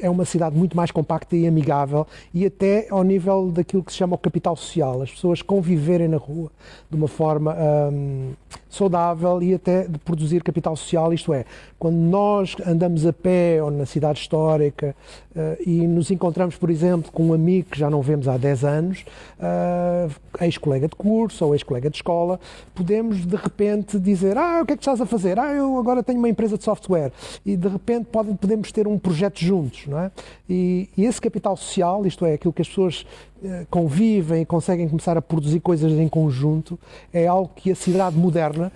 é 0.00 0.08
uma 0.08 0.24
cidade 0.24 0.56
muito 0.56 0.76
mais 0.76 0.90
compacta 0.90 1.36
e 1.36 1.46
amigável 1.46 2.06
e 2.32 2.46
até 2.46 2.86
ao 2.90 3.02
nível 3.02 3.50
daquilo 3.50 3.82
que 3.82 3.92
se 3.92 3.98
chama 3.98 4.14
o 4.14 4.18
capital 4.18 4.56
social, 4.56 5.02
as 5.02 5.10
pessoas 5.10 5.42
conviverem 5.42 6.08
na 6.08 6.16
rua 6.16 6.50
de 6.90 6.96
uma 6.96 7.08
forma 7.08 7.54
hum, 7.92 8.32
saudável 8.68 9.42
e 9.42 9.54
até 9.54 9.86
de 9.86 9.98
produzir 9.98 10.42
capital 10.42 10.76
social, 10.76 11.12
isto 11.12 11.32
é, 11.32 11.44
quando 11.78 11.96
nós 11.96 12.56
andamos 12.66 13.06
a 13.06 13.12
pé 13.12 13.62
ou 13.62 13.70
na 13.70 13.86
cidade 13.86 14.20
histórica 14.20 14.94
uh, 15.34 15.62
e 15.64 15.86
nos 15.86 16.10
encontramos, 16.10 16.56
por 16.56 16.70
exemplo, 16.70 17.10
com 17.12 17.28
um 17.28 17.32
amigo 17.32 17.70
que 17.70 17.78
já 17.78 17.88
não 17.88 18.02
vemos 18.02 18.28
há 18.28 18.36
10 18.36 18.64
anos, 18.64 19.04
uh, 19.38 20.10
ex-colega 20.44 20.88
de 20.88 20.94
curso 20.94 21.44
ou 21.44 21.54
ex-colega 21.54 21.88
de 21.88 21.96
escola, 21.96 22.38
podemos 22.74 23.24
de 23.24 23.36
repente 23.36 23.98
dizer, 23.98 24.36
ah, 24.36 24.60
o 24.62 24.66
que 24.66 24.72
é 24.74 24.76
que 24.76 24.82
estás 24.82 25.00
a 25.00 25.06
fazer? 25.06 25.38
Ah, 25.38 25.52
eu 25.52 25.78
agora 25.78 26.02
tenho 26.02 26.18
uma 26.18 26.28
empresa 26.28 26.58
de 26.58 26.64
software 26.64 27.12
e 27.44 27.56
de 27.56 27.68
repente 27.68 28.06
pode, 28.06 28.34
podemos 28.34 28.70
ter 28.70 28.86
um 28.86 28.98
projeto 28.98 29.27
juntos, 29.34 29.86
não 29.86 29.98
é? 29.98 30.10
E, 30.48 30.88
e 30.96 31.04
esse 31.04 31.20
capital 31.20 31.56
social, 31.56 32.06
isto 32.06 32.24
é, 32.24 32.34
aquilo 32.34 32.52
que 32.52 32.62
as 32.62 32.68
pessoas 32.68 33.06
uh, 33.42 33.66
convivem 33.70 34.42
e 34.42 34.46
conseguem 34.46 34.88
começar 34.88 35.16
a 35.16 35.22
produzir 35.22 35.60
coisas 35.60 35.92
em 35.92 36.08
conjunto, 36.08 36.78
é 37.12 37.26
algo 37.26 37.50
que 37.54 37.70
a 37.70 37.74
cidade 37.74 38.16
moderna 38.16 38.72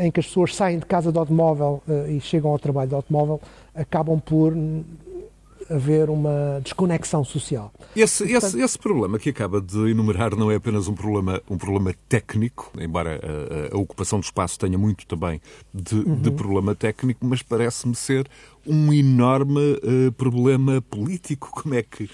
em 0.00 0.10
que 0.10 0.18
as 0.18 0.26
pessoas 0.26 0.54
saem 0.56 0.78
de 0.78 0.86
casa 0.86 1.12
de 1.12 1.18
automóvel 1.18 1.82
e 2.08 2.18
chegam 2.18 2.50
ao 2.50 2.58
trabalho 2.58 2.88
de 2.88 2.94
automóvel, 2.94 3.38
acabam 3.74 4.18
por 4.18 4.54
haver 5.70 6.10
uma 6.10 6.60
desconexão 6.62 7.24
social. 7.24 7.72
Esse, 7.94 8.24
Portanto, 8.24 8.46
esse, 8.46 8.62
esse, 8.62 8.78
problema 8.78 9.18
que 9.18 9.30
acaba 9.30 9.60
de 9.60 9.90
enumerar 9.90 10.36
não 10.36 10.50
é 10.50 10.56
apenas 10.56 10.88
um 10.88 10.94
problema, 10.94 11.42
um 11.48 11.56
problema 11.56 11.94
técnico, 12.08 12.70
embora 12.78 13.20
a, 13.72 13.74
a 13.74 13.78
ocupação 13.78 14.20
do 14.20 14.24
espaço 14.24 14.58
tenha 14.58 14.78
muito 14.78 15.06
também 15.06 15.40
de, 15.72 15.96
uhum. 15.96 16.16
de 16.16 16.30
problema 16.30 16.74
técnico, 16.74 17.24
mas 17.26 17.42
parece-me 17.42 17.94
ser 17.94 18.28
um 18.66 18.92
enorme 18.92 19.78
uh, 19.82 20.12
problema 20.12 20.82
político. 20.82 21.50
Como 21.50 21.74
é 21.74 21.82
que 21.82 22.08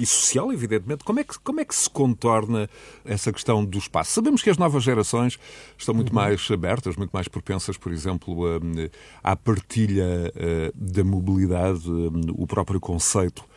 e 0.00 0.06
social, 0.06 0.52
evidentemente. 0.52 1.04
Como 1.04 1.20
é, 1.20 1.24
que, 1.24 1.38
como 1.38 1.60
é 1.60 1.64
que 1.64 1.74
se 1.74 1.88
contorna 1.88 2.68
essa 3.04 3.30
questão 3.32 3.64
do 3.64 3.78
espaço? 3.78 4.12
Sabemos 4.12 4.42
que 4.42 4.48
as 4.48 4.56
novas 4.56 4.82
gerações 4.82 5.38
estão 5.76 5.94
muito 5.94 6.08
uhum. 6.08 6.14
mais 6.14 6.50
abertas, 6.50 6.96
muito 6.96 7.10
mais 7.10 7.28
propensas, 7.28 7.76
por 7.76 7.92
exemplo, 7.92 8.44
à 9.22 9.36
partilha 9.36 10.32
eh, 10.34 10.72
da 10.74 11.04
mobilidade, 11.04 11.84
o 12.32 12.46
próprio 12.46 12.80
conceito 12.80 13.44
eh, 13.44 13.49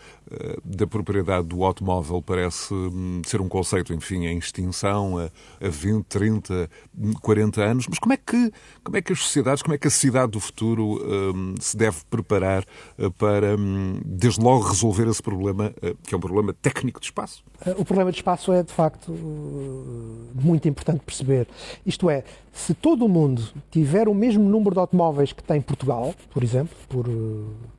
da 0.64 0.88
propriedade 0.88 1.48
do 1.48 1.64
automóvel 1.64 2.22
parece 2.22 2.74
hum, 2.74 3.22
ser 3.26 3.42
um 3.42 3.48
conceito, 3.48 3.94
enfim, 3.94 4.26
em 4.26 4.38
extinção 4.38 5.18
há 5.18 5.30
20, 5.62 6.06
30, 6.06 6.70
40 7.22 7.62
anos. 7.62 7.88
Mas 7.88 8.00
como 8.00 8.14
é 8.14 8.18
que, 8.18 8.52
como 8.84 8.98
é 8.98 9.02
que 9.02 9.14
as 9.14 9.20
sociedades, 9.20 9.62
como 9.62 9.76
é 9.76 9.78
que 9.78 9.88
a 9.88 9.92
cidade 9.92 10.32
do 10.32 10.40
futuro 10.40 11.02
um, 11.04 11.56
se 11.60 11.76
deve 11.76 11.98
preparar 12.10 12.66
eh, 12.98 13.10
para, 13.18 13.56
um, 13.58 14.00
desde 14.06 14.42
logo, 14.42 14.68
resolver 14.68 15.08
esse 15.08 15.22
problema, 15.22 15.74
eh, 15.82 15.96
que 16.04 16.14
é 16.14 16.18
um 16.18 16.22
problema 16.22 16.54
técnico 16.54 17.00
de 17.00 17.08
espaço? 17.08 17.44
O 17.78 17.86
problema 17.86 18.12
de 18.12 18.18
espaço 18.18 18.52
é, 18.52 18.64
de 18.64 18.72
facto, 18.72 19.12
muito 20.34 20.68
importante 20.68 21.02
perceber. 21.06 21.48
Isto 21.86 22.10
é, 22.10 22.24
se 22.52 22.74
todo 22.74 23.06
o 23.06 23.10
mundo 23.10 23.42
tiver 23.72 24.08
o 24.08 24.14
mesmo 24.14 24.44
número 24.44 24.76
de 24.76 24.80
automóveis 24.80 25.32
que 25.32 25.44
tem 25.44 25.62
Portugal, 25.62 26.14
por 26.32 26.44
exemplo, 26.44 26.76
por, 26.90 27.08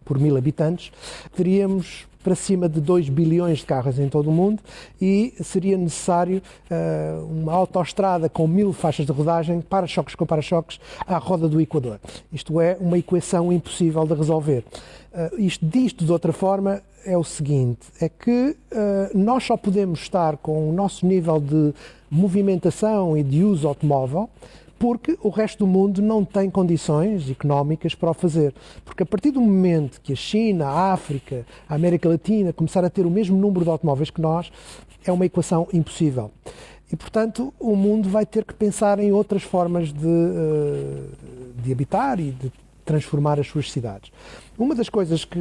por 0.04 0.18
mil 0.18 0.36
habitantes, 0.36 0.92
teríamos 1.34 2.06
para 2.24 2.34
cima 2.34 2.68
de 2.68 2.80
2 2.80 3.10
bilhões 3.10 3.58
de 3.58 3.66
carros 3.66 3.98
em 3.98 4.08
todo 4.08 4.30
o 4.30 4.32
mundo 4.32 4.62
e 5.00 5.34
seria 5.42 5.76
necessário 5.76 6.42
uh, 6.70 7.24
uma 7.26 7.52
autoestrada 7.52 8.30
com 8.30 8.48
mil 8.48 8.72
faixas 8.72 9.04
de 9.04 9.12
rodagem, 9.12 9.60
para-choques 9.60 10.14
com 10.14 10.24
para-choques, 10.24 10.80
à 11.06 11.18
roda 11.18 11.46
do 11.46 11.60
Equador. 11.60 12.00
Isto 12.32 12.58
é 12.62 12.78
uma 12.80 12.96
equação 12.96 13.52
impossível 13.52 14.06
de 14.06 14.14
resolver. 14.14 14.64
Uh, 15.12 15.38
isto 15.38 15.66
disto 15.66 16.04
de 16.04 16.10
outra 16.10 16.32
forma 16.32 16.80
é 17.04 17.16
o 17.16 17.22
seguinte: 17.22 17.80
é 18.00 18.08
que 18.08 18.56
uh, 18.72 19.18
nós 19.18 19.44
só 19.44 19.56
podemos 19.56 20.00
estar 20.00 20.38
com 20.38 20.70
o 20.70 20.72
nosso 20.72 21.06
nível 21.06 21.38
de 21.38 21.74
movimentação 22.10 23.16
e 23.18 23.22
de 23.22 23.44
uso 23.44 23.68
automóvel 23.68 24.30
porque 24.78 25.18
o 25.22 25.28
resto 25.28 25.60
do 25.60 25.66
mundo 25.66 26.02
não 26.02 26.24
tem 26.24 26.50
condições 26.50 27.30
económicas 27.30 27.94
para 27.94 28.10
o 28.10 28.14
fazer. 28.14 28.54
Porque 28.84 29.02
a 29.02 29.06
partir 29.06 29.30
do 29.30 29.40
momento 29.40 30.00
que 30.00 30.12
a 30.12 30.16
China, 30.16 30.66
a 30.66 30.92
África, 30.92 31.46
a 31.68 31.74
América 31.74 32.08
Latina 32.08 32.52
começar 32.52 32.84
a 32.84 32.90
ter 32.90 33.06
o 33.06 33.10
mesmo 33.10 33.36
número 33.36 33.64
de 33.64 33.70
automóveis 33.70 34.10
que 34.10 34.20
nós, 34.20 34.50
é 35.04 35.12
uma 35.12 35.26
equação 35.26 35.68
impossível. 35.72 36.30
E, 36.92 36.96
portanto, 36.96 37.52
o 37.58 37.74
mundo 37.74 38.08
vai 38.08 38.24
ter 38.24 38.44
que 38.44 38.54
pensar 38.54 38.98
em 38.98 39.12
outras 39.12 39.42
formas 39.42 39.92
de, 39.92 40.06
eh, 40.06 41.02
de 41.62 41.72
habitar 41.72 42.20
e 42.20 42.30
de 42.30 42.52
transformar 42.84 43.40
as 43.40 43.46
suas 43.46 43.72
cidades. 43.72 44.12
Uma 44.58 44.74
das 44.74 44.88
coisas 44.88 45.24
que 45.24 45.38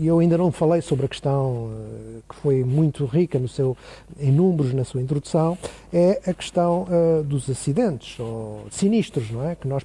eu 0.00 0.18
ainda 0.18 0.36
não 0.36 0.50
falei 0.50 0.82
sobre 0.82 1.06
a 1.06 1.08
questão 1.08 1.70
eh, 1.70 2.11
que 2.32 2.40
foi 2.40 2.64
muito 2.64 3.04
rica 3.04 3.38
no 3.38 3.48
seu, 3.48 3.76
em 4.18 4.32
números 4.32 4.72
na 4.72 4.84
sua 4.84 5.02
introdução 5.02 5.58
é 5.92 6.20
a 6.26 6.32
questão 6.32 6.86
uh, 6.88 7.22
dos 7.22 7.48
acidentes 7.50 8.18
ou 8.18 8.66
sinistros, 8.70 9.30
não 9.30 9.46
é? 9.46 9.54
Que 9.54 9.68
nós 9.68 9.84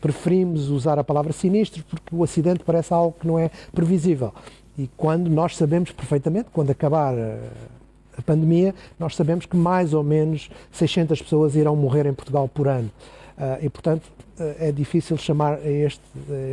preferimos 0.00 0.70
usar 0.70 0.98
a 0.98 1.04
palavra 1.04 1.32
sinistros 1.32 1.84
porque 1.84 2.14
o 2.14 2.24
acidente 2.24 2.64
parece 2.64 2.92
algo 2.92 3.14
que 3.20 3.26
não 3.26 3.38
é 3.38 3.50
previsível. 3.72 4.32
E 4.76 4.88
quando 4.96 5.28
nós 5.28 5.56
sabemos 5.56 5.92
perfeitamente, 5.92 6.48
quando 6.52 6.70
acabar 6.70 7.14
uh, 7.14 7.38
a 8.16 8.22
pandemia, 8.22 8.74
nós 8.98 9.14
sabemos 9.14 9.46
que 9.46 9.56
mais 9.56 9.92
ou 9.92 10.02
menos 10.02 10.50
600 10.72 11.20
pessoas 11.20 11.54
irão 11.54 11.76
morrer 11.76 12.06
em 12.06 12.14
Portugal 12.14 12.48
por 12.48 12.68
ano. 12.68 12.90
Uh, 13.36 13.64
e, 13.64 13.68
portanto, 13.68 14.04
uh, 14.38 14.54
é 14.58 14.72
difícil 14.72 15.16
chamar 15.18 15.64
este, 15.66 16.02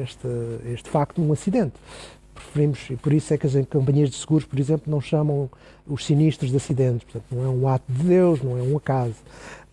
este, 0.03 0.27
este 0.73 0.89
facto 0.89 1.21
um 1.21 1.31
acidente. 1.31 1.73
Preferimos, 2.43 2.79
e 2.89 2.95
por 2.95 3.13
isso 3.13 3.33
é 3.33 3.37
que 3.37 3.47
as 3.47 3.53
companhias 3.67 4.09
de 4.09 4.17
seguros, 4.17 4.45
por 4.45 4.59
exemplo, 4.59 4.91
não 4.91 5.01
chamam 5.01 5.49
os 5.87 6.05
sinistros 6.05 6.51
de 6.51 6.57
acidentes. 6.57 7.03
Portanto, 7.03 7.25
não 7.31 7.45
é 7.45 7.49
um 7.49 7.67
ato 7.67 7.85
de 7.91 8.03
Deus, 8.03 8.41
não 8.41 8.57
é 8.57 8.61
um 8.61 8.77
acaso. 8.77 9.15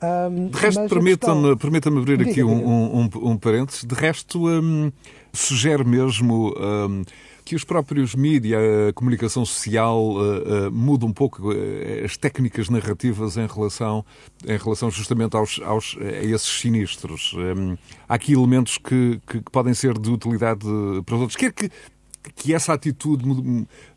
Um, 0.02 0.48
de 0.48 0.58
resto, 0.58 0.88
permita-me 0.88 1.42
questão... 1.42 1.56
permita 1.56 1.88
abrir 1.88 2.20
aqui 2.20 2.34
diga, 2.34 2.46
diga. 2.46 2.46
Um, 2.46 3.00
um, 3.00 3.30
um, 3.30 3.36
parênteses. 3.36 3.84
De 3.84 3.94
resto, 3.94 4.48
um, 4.48 4.90
sugere 5.32 5.84
mesmo. 5.84 6.54
Que 7.44 7.54
os 7.54 7.62
próprios 7.62 8.12
mídias, 8.16 8.60
a 8.88 8.92
comunicação 8.92 9.46
social, 9.46 10.16
uh, 10.16 10.66
uh, 10.66 10.72
muda 10.72 11.06
um 11.06 11.12
pouco 11.12 11.52
uh, 11.52 12.04
as 12.04 12.16
técnicas 12.16 12.68
narrativas 12.68 13.36
em 13.36 13.46
relação, 13.46 14.04
em 14.44 14.56
relação 14.56 14.90
justamente 14.90 15.36
aos, 15.36 15.60
aos, 15.64 15.96
a 16.00 16.24
esses 16.24 16.48
sinistros. 16.60 17.34
Um, 17.34 17.76
há 18.08 18.16
aqui 18.16 18.32
elementos 18.32 18.78
que, 18.78 19.20
que, 19.24 19.38
que, 19.42 19.50
podem 19.52 19.74
ser 19.74 19.96
de 19.96 20.10
utilidade 20.10 20.66
para 21.04 21.14
os 21.14 21.20
outros. 21.20 21.36
Quer 21.36 21.52
que, 21.52 21.70
que 22.34 22.54
essa 22.54 22.72
atitude 22.72 23.24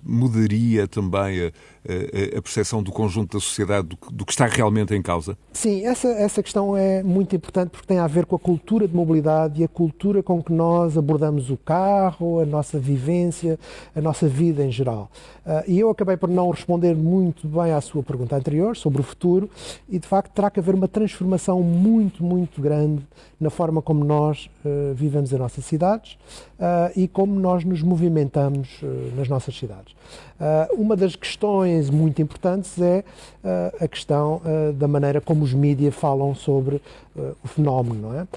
mudaria 0.03 0.88
também 0.88 1.51
a, 1.89 2.36
a, 2.36 2.39
a 2.39 2.41
percepção 2.41 2.84
do 2.84 2.91
conjunto 2.91 3.38
da 3.38 3.41
sociedade 3.41 3.88
do, 3.88 3.98
do, 4.12 4.25
que 4.25 4.31
está 4.31 4.46
realmente 4.46 4.93
em 4.93 5.01
causa? 5.01 5.38
Sim, 5.51 5.86
essa, 5.86 6.08
essa 6.10 6.43
questão 6.43 6.77
é 6.77 7.01
muito 7.01 7.36
importante 7.36 7.72
porque 7.72 7.88
tem 7.88 7.98
a 7.98 8.08
ver 8.08 8.25
com 8.25 8.36
a 8.36 8.39
cultura 8.39 8.88
de 8.88 8.96
mobilidade 8.96 9.62
e 9.62 9.63
a 9.63 9.67
cultura 9.67 10.22
com 10.22 10.41
que 10.41 10.53
nós 10.53 10.98
abordamos 10.98 11.50
o 11.50 11.58
carro, 11.58 12.39
a 12.39 12.46
nossa 12.46 12.77
vivência, 12.77 13.60
a 13.96 14.01
nossa 14.01 14.27
vida 14.27 14.63
em 14.63 14.72
geral. 14.72 15.10
Uh, 15.46 15.63
e 15.67 15.79
eu 15.79 15.89
acabei 15.89 16.15
por 16.15 16.29
não 16.29 16.50
responder 16.51 16.96
muito 16.96 17.48
bem 17.48 17.72
à 17.72 17.81
sua 17.81 18.03
pergunta 18.03 18.36
anterior 18.36 18.77
sobre 18.77 19.01
o 19.01 19.03
futuro 19.03 19.50
e, 19.89 19.98
de 19.98 20.08
facto, 20.08 20.31
terá 20.31 20.51
que 20.51 20.60
haver 20.60 20.75
uma 20.75 20.88
transformação 20.88 21.63
muito, 21.63 22.24
muito 22.24 22.62
grande 22.62 23.01
na 23.39 23.50
forma 23.50 23.81
como 23.81 24.03
nós 24.03 24.50
uh, 24.63 24.93
vivemos 24.93 25.34
as 25.34 25.39
nossas 25.39 25.65
cidades 25.65 26.13
uh, 26.60 26.91
e 26.96 27.08
como 27.08 27.39
nós 27.39 27.63
nos 27.63 27.81
movimentamos 27.81 28.81
nas 29.15 29.27
nossas 29.27 29.58
cidades. 29.58 29.96
Uh, 30.39 30.81
uma 30.81 30.96
das 30.96 31.17
questões 31.17 31.89
muito 31.89 32.22
importantes 32.22 32.81
é 32.81 33.03
uh, 33.43 33.84
a 33.84 33.88
questão 33.89 34.41
uh, 34.46 34.72
da 34.72 34.88
maneira 34.88 35.19
como 35.19 35.43
os 35.43 35.53
mídias 35.53 35.93
falam 35.93 36.34
sobre 36.34 36.81
o 37.43 37.48
fenómeno, 37.48 38.10
não 38.10 38.19
é? 38.19 38.27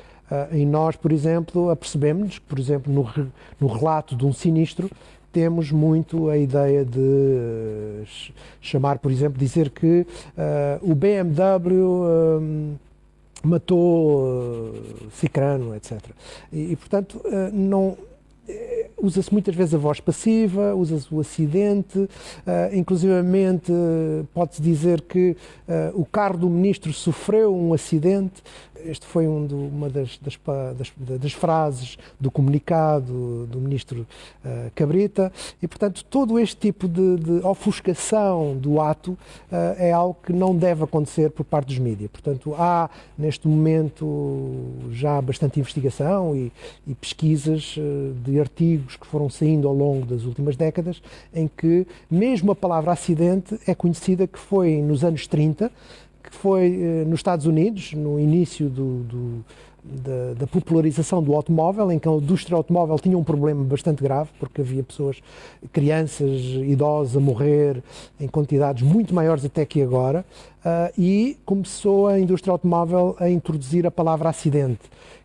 e 0.50 0.64
nós, 0.64 0.96
por 0.96 1.12
exemplo, 1.12 1.70
apercebemos, 1.70 2.38
por 2.40 2.58
exemplo, 2.58 2.92
no, 2.92 3.30
no 3.60 3.66
relato 3.68 4.16
de 4.16 4.26
um 4.26 4.32
sinistro, 4.32 4.90
temos 5.30 5.70
muito 5.70 6.28
a 6.28 6.36
ideia 6.36 6.84
de 6.84 6.98
uh, 6.98 8.04
chamar, 8.60 8.98
por 8.98 9.12
exemplo, 9.12 9.38
dizer 9.38 9.70
que 9.70 10.00
uh, 10.36 10.90
o 10.90 10.94
BMW 10.94 12.78
matou 13.44 14.74
Cicrano, 15.12 15.76
etc. 15.76 16.00
E, 16.52 16.72
e 16.72 16.76
portanto, 16.76 17.22
não 17.52 17.96
usa-se 19.02 19.32
muitas 19.32 19.54
vezes 19.54 19.74
a 19.74 19.78
voz 19.78 20.00
passiva, 20.00 20.74
usa-se 20.74 21.12
o 21.12 21.20
acidente, 21.20 21.98
uh, 21.98 22.08
inclusivamente 22.72 23.72
pode-se 24.32 24.62
dizer 24.62 25.00
que 25.02 25.36
uh, 25.68 26.00
o 26.00 26.04
carro 26.04 26.38
do 26.38 26.48
ministro 26.48 26.92
sofreu 26.92 27.54
um 27.54 27.74
acidente 27.74 28.42
este 28.84 29.06
foi 29.06 29.26
um 29.26 29.46
do, 29.46 29.56
uma 29.56 29.88
das, 29.88 30.18
das, 30.18 30.38
das, 30.76 30.92
das, 31.18 31.32
frases 31.32 31.98
do 32.18 32.30
comunicado 32.30 33.46
do 33.46 33.58
ministro 33.58 34.06
uh, 34.44 34.70
Cabrita, 34.74 35.32
e 35.60 35.68
portanto 35.68 36.04
todo 36.04 36.38
este 36.38 36.56
tipo 36.56 36.88
de, 36.88 37.16
de 37.16 37.46
ofuscação 37.46 38.56
do 38.56 38.80
ato 38.80 39.12
uh, 39.12 39.18
é 39.78 39.92
algo 39.92 40.16
que 40.22 40.32
não 40.32 40.56
deve 40.56 40.84
acontecer 40.84 41.30
por 41.30 41.44
parte 41.44 41.68
dos 41.68 41.78
mídias. 41.78 42.10
Portanto, 42.10 42.54
há 42.56 42.90
neste 43.16 43.46
momento 43.46 44.72
já 44.90 45.20
bastante 45.20 45.60
investigação 45.60 46.34
e, 46.36 46.52
e 46.86 46.94
pesquisas 46.94 47.76
uh, 47.76 48.14
de 48.24 48.40
artigos 48.40 48.96
que 48.96 49.06
foram 49.06 49.28
saindo 49.30 49.68
ao 49.68 49.74
longo 49.74 50.06
das 50.06 50.24
últimas 50.24 50.56
décadas, 50.56 51.02
em 51.34 51.48
que 51.48 51.86
mesmo 52.10 52.52
a 52.52 52.56
palavra 52.56 52.92
acidente 52.92 53.58
é 53.66 53.74
conhecida 53.74 54.26
que 54.26 54.38
foi 54.38 54.82
nos 54.82 55.04
anos 55.04 55.26
30 55.26 55.70
foi 56.34 56.66
eh, 56.66 57.04
nos 57.06 57.20
Estados 57.20 57.46
Unidos, 57.46 57.92
no 57.92 58.18
início 58.18 58.68
do, 58.68 59.02
do, 59.04 59.44
da, 59.82 60.34
da, 60.40 60.46
popularização 60.46 61.22
do 61.22 61.34
automóvel, 61.34 61.90
em 61.90 61.98
que 61.98 62.08
a 62.08 62.12
indústria 62.12 62.56
automóvel 62.56 62.98
tinha 62.98 63.16
um 63.16 63.24
problema 63.24 63.64
bastante 63.64 64.02
grave, 64.02 64.30
porque 64.38 64.60
havia 64.60 64.82
pessoas, 64.82 65.22
crianças, 65.72 66.40
idosos 66.40 67.16
a 67.16 67.20
morrer 67.20 67.82
em 68.20 68.28
quantidades 68.28 68.82
muito 68.82 69.14
maiores 69.14 69.44
até 69.44 69.64
que 69.64 69.82
agora, 69.82 70.24
uh, 70.64 70.92
e 71.00 71.36
começou 71.44 72.06
a 72.06 72.18
indústria 72.18 72.52
automóvel 72.52 73.16
a 73.18 73.28
introduzir 73.28 73.86
a 73.86 73.90
palavra 73.90 74.28
acidente 74.28 74.80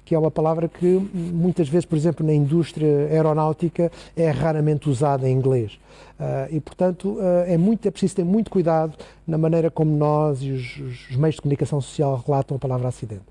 que 0.08 0.16
é 0.16 0.18
uma 0.18 0.32
palavra 0.32 0.70
que 0.70 0.86
muitas 1.14 1.68
vezes, 1.68 1.84
por 1.84 1.98
exemplo, 1.98 2.26
na 2.26 2.34
indústria 2.34 3.10
aeronáutica 3.12 3.92
é 4.16 4.30
raramente 4.30 4.90
usada 4.90 5.28
em 5.28 5.34
inglês. 5.34 5.74
Uh, 6.18 6.56
e, 6.56 6.62
portanto, 6.62 7.18
uh, 7.18 7.44
é, 7.46 7.58
muito, 7.58 7.86
é 7.86 7.92
preciso 7.92 8.16
ter 8.16 8.24
muito 8.24 8.50
cuidado 8.50 8.94
na 9.28 9.38
maneira 9.38 9.70
como 9.70 9.92
nós 9.92 10.42
e 10.42 10.52
os, 10.52 10.78
os 11.10 11.16
meios 11.18 11.36
de 11.36 11.42
comunicação 11.42 11.82
social 11.82 12.24
relatam 12.26 12.56
a 12.56 12.60
palavra 12.60 12.88
acidente. 12.88 13.24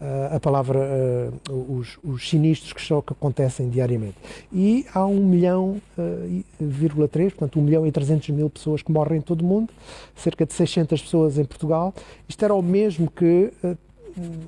Uh, 0.00 0.34
a 0.34 0.40
palavra, 0.40 0.80
os, 1.48 1.96
os, 2.02 2.28
sinistros 2.28 2.72
que, 2.72 2.82
só, 2.82 3.00
que 3.00 3.12
acontecem 3.12 3.70
diariamente. 3.70 4.16
E 4.52 4.84
há 4.92 5.06
um 5.06 5.24
milhão, 5.24 5.80
vírgula 6.58 7.06
três, 7.06 7.32
portanto, 7.34 7.60
um 7.60 7.62
milhão 7.62 7.86
e 7.86 7.92
trezentos 7.92 8.28
mil 8.30 8.50
pessoas 8.50 8.82
que 8.82 8.90
morrem 8.90 9.18
em 9.18 9.22
todo 9.22 9.42
o 9.42 9.44
mundo, 9.44 9.72
cerca 10.16 10.44
de 10.44 10.52
600 10.52 11.00
pessoas 11.00 11.38
em 11.38 11.44
Portugal. 11.44 11.94
Isto 12.28 12.44
era 12.44 12.52
o 12.52 12.62
mesmo 12.62 13.08
que 13.08 13.52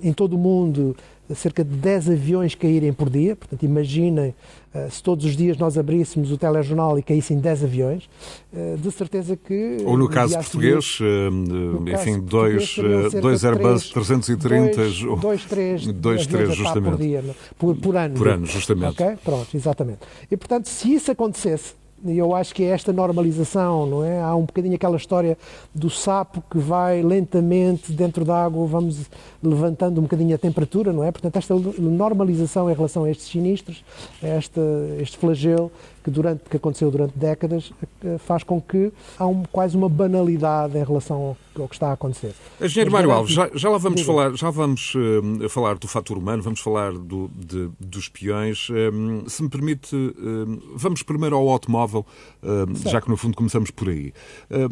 em 0.02 0.12
todo 0.12 0.34
o 0.34 0.38
mundo 0.38 0.96
cerca 1.34 1.64
de 1.64 1.74
10 1.76 2.10
aviões 2.10 2.54
caírem 2.54 2.92
por 2.92 3.10
dia. 3.10 3.36
Portanto, 3.36 3.62
imaginem 3.62 4.34
uh, 4.74 4.90
se 4.90 5.02
todos 5.02 5.24
os 5.24 5.36
dias 5.36 5.56
nós 5.56 5.76
abríssemos 5.76 6.30
o 6.32 6.38
telejornal 6.38 6.98
e 6.98 7.02
caíssem 7.02 7.38
10 7.38 7.64
aviões, 7.64 8.08
uh, 8.52 8.76
de 8.76 8.90
certeza 8.90 9.36
que. 9.36 9.78
Ou 9.84 9.96
no 9.96 10.08
caso 10.08 10.34
português, 10.34 10.98
uh, 11.00 11.30
no 11.30 11.88
enfim, 11.88 12.14
caso 12.14 12.22
dois, 12.22 12.76
dois 13.20 13.44
Airbus 13.44 13.90
330. 13.90 14.76
Dois, 14.76 15.20
dois 15.20 15.44
três, 15.44 15.86
dois, 15.92 16.26
três 16.26 16.54
justamente. 16.54 16.90
Por, 16.90 16.98
dia, 16.98 17.24
por, 17.58 17.76
por 17.76 17.96
ano. 17.96 18.14
Por 18.14 18.28
ano, 18.28 18.46
justamente. 18.46 19.02
Ok? 19.02 19.18
Pronto, 19.24 19.56
exatamente. 19.56 20.00
E 20.30 20.36
portanto, 20.36 20.66
se 20.66 20.94
isso 20.94 21.10
acontecesse, 21.10 21.74
e 22.04 22.16
eu 22.16 22.34
acho 22.34 22.54
que 22.54 22.62
é 22.62 22.68
esta 22.68 22.92
normalização, 22.92 23.86
não 23.86 24.04
é? 24.04 24.20
Há 24.20 24.34
um 24.34 24.44
bocadinho 24.44 24.74
aquela 24.74 24.96
história 24.96 25.36
do 25.74 25.90
sapo 25.90 26.42
que 26.50 26.58
vai 26.58 27.02
lentamente 27.02 27.92
dentro 27.92 28.24
da 28.24 28.44
água, 28.44 28.66
vamos 28.66 29.10
levantando 29.42 29.98
um 29.98 30.02
bocadinho 30.02 30.34
a 30.34 30.38
temperatura, 30.38 30.92
não 30.92 31.02
é? 31.02 31.10
Portanto, 31.10 31.36
esta 31.36 31.54
normalização 31.78 32.70
em 32.70 32.74
relação 32.74 33.04
a 33.04 33.10
estes 33.10 33.28
sinistros, 33.28 33.84
a 34.22 34.28
este, 34.38 34.60
este 35.00 35.16
flagelo, 35.18 35.70
que, 36.02 36.10
durante, 36.10 36.44
que 36.48 36.56
aconteceu 36.56 36.90
durante 36.90 37.16
décadas 37.16 37.72
eh, 38.04 38.18
faz 38.18 38.42
com 38.42 38.60
que 38.60 38.92
há 39.18 39.26
um, 39.26 39.42
quase 39.44 39.76
uma 39.76 39.88
banalidade 39.88 40.76
em 40.76 40.84
relação 40.84 41.16
ao, 41.16 41.36
ao 41.62 41.68
que 41.68 41.74
está 41.74 41.88
a 41.88 41.92
acontecer. 41.92 42.34
Engenheiro 42.60 42.90
Mário 42.90 43.10
Alves, 43.10 43.32
já, 43.32 43.50
já 43.54 43.68
lá 43.68 43.78
vamos 43.78 44.02
falar, 44.02 44.34
já 44.34 44.50
vamos 44.50 44.94
uh, 44.94 45.48
falar 45.48 45.76
do 45.78 45.88
fator 45.88 46.18
humano, 46.18 46.42
vamos 46.42 46.60
falar 46.60 46.92
do, 46.92 47.30
de, 47.34 47.70
dos 47.80 48.08
peões. 48.08 48.68
Um, 48.70 49.28
se 49.28 49.42
me 49.42 49.48
permite, 49.48 49.94
um, 49.94 50.60
vamos 50.74 51.02
primeiro 51.02 51.36
ao 51.36 51.48
automóvel, 51.48 52.06
um, 52.42 52.74
já 52.88 53.00
que 53.00 53.08
no 53.08 53.16
fundo 53.16 53.36
começamos 53.36 53.70
por 53.70 53.88
aí. 53.88 54.12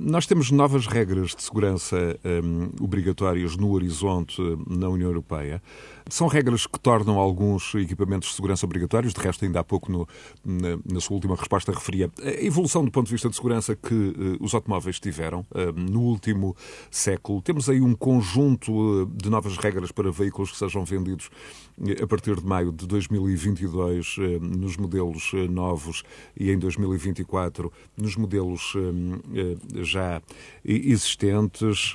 Nós 0.00 0.26
temos 0.26 0.50
novas 0.50 0.87
regras 0.87 1.35
de 1.35 1.42
segurança 1.42 1.97
obrigatórias 2.80 3.56
no 3.56 3.73
horizonte 3.73 4.40
na 4.68 4.88
União 4.88 5.09
Europeia. 5.09 5.62
São 6.08 6.28
regras 6.28 6.66
que 6.66 6.78
tornam 6.78 7.18
alguns 7.18 7.75
equipamentos 7.75 8.28
de 8.28 8.34
segurança 8.36 8.64
obrigatórios, 8.64 9.12
de 9.12 9.20
resto, 9.20 9.44
ainda 9.44 9.60
há 9.60 9.64
pouco 9.64 9.90
no, 9.90 10.08
na, 10.44 10.78
na, 10.92 11.00
sua 11.00 11.14
última 11.14 11.34
resposta 11.34 11.72
referia 11.72 12.10
a 12.22 12.44
evolução 12.44 12.84
do 12.84 12.90
ponto 12.92 13.06
de 13.06 13.12
vista 13.12 13.28
de 13.28 13.34
segurança 13.34 13.74
que 13.74 13.94
uh, 13.94 14.37
os 14.40 14.54
automóveis 14.54 15.00
tiveram 15.00 15.40
uh, 15.40 15.72
no 15.74 16.00
último 16.02 16.57
século. 16.90 17.42
Temos 17.42 17.68
aí 17.68 17.81
um 17.81 17.94
conjunto 17.94 18.72
uh, 18.72 19.07
de 19.07 19.28
novas 19.28 19.57
regras 19.57 19.90
para 19.90 20.11
veículos 20.12 20.52
que 20.52 20.59
sejam 20.59 20.85
vendidos 20.85 21.28
a 22.02 22.06
partir 22.06 22.36
de 22.36 22.46
maio 22.46 22.72
de 22.72 22.86
2022 22.86 24.16
nos 24.40 24.76
modelos 24.76 25.32
novos 25.50 26.02
e 26.38 26.50
em 26.50 26.58
2024 26.58 27.72
nos 27.96 28.16
modelos 28.16 28.72
já 29.82 30.22
existentes. 30.64 31.92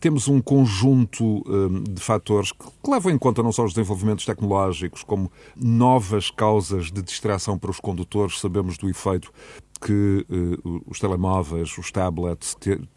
Temos 0.00 0.28
um 0.28 0.40
conjunto 0.40 1.44
de 1.90 2.00
fatores 2.00 2.52
que 2.52 2.90
levam 2.90 3.12
em 3.12 3.18
conta 3.18 3.42
não 3.42 3.52
só 3.52 3.64
os 3.64 3.74
desenvolvimentos 3.74 4.24
tecnológicos, 4.24 5.02
como 5.02 5.30
novas 5.56 6.30
causas 6.30 6.90
de 6.90 7.02
distração 7.02 7.58
para 7.58 7.70
os 7.70 7.80
condutores. 7.80 8.40
Sabemos 8.40 8.78
do 8.78 8.88
efeito 8.88 9.32
que 9.80 10.26
uh, 10.64 10.82
os 10.86 10.98
telemóveis, 10.98 11.76
os 11.76 11.90
tablets 11.90 12.54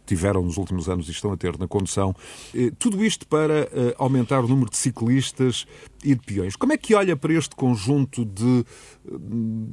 tiveram 0.08 0.42
nos 0.42 0.58
últimos 0.58 0.90
anos 0.90 1.08
e 1.08 1.12
estão 1.12 1.32
a 1.32 1.38
ter 1.38 1.58
na 1.58 1.68
condução. 1.68 2.16
Uh, 2.54 2.72
tudo 2.80 3.04
isto 3.04 3.28
para 3.28 3.66
uh, 3.66 3.96
aumentar 3.98 4.44
o 4.44 4.48
número 4.48 4.70
de 4.70 4.78
ciclistas 4.78 5.66
e 6.04 6.16
de 6.16 6.22
peões. 6.22 6.56
Como 6.56 6.74
é 6.74 6.78
que 6.78 6.96
olha 6.96 7.16
para 7.16 7.34
este 7.34 7.56
conjunto 7.56 8.24
de, 8.24 8.64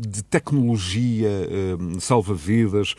de 0.08 0.22
tecnologia 0.24 1.30
salva-vidas? 2.00 2.94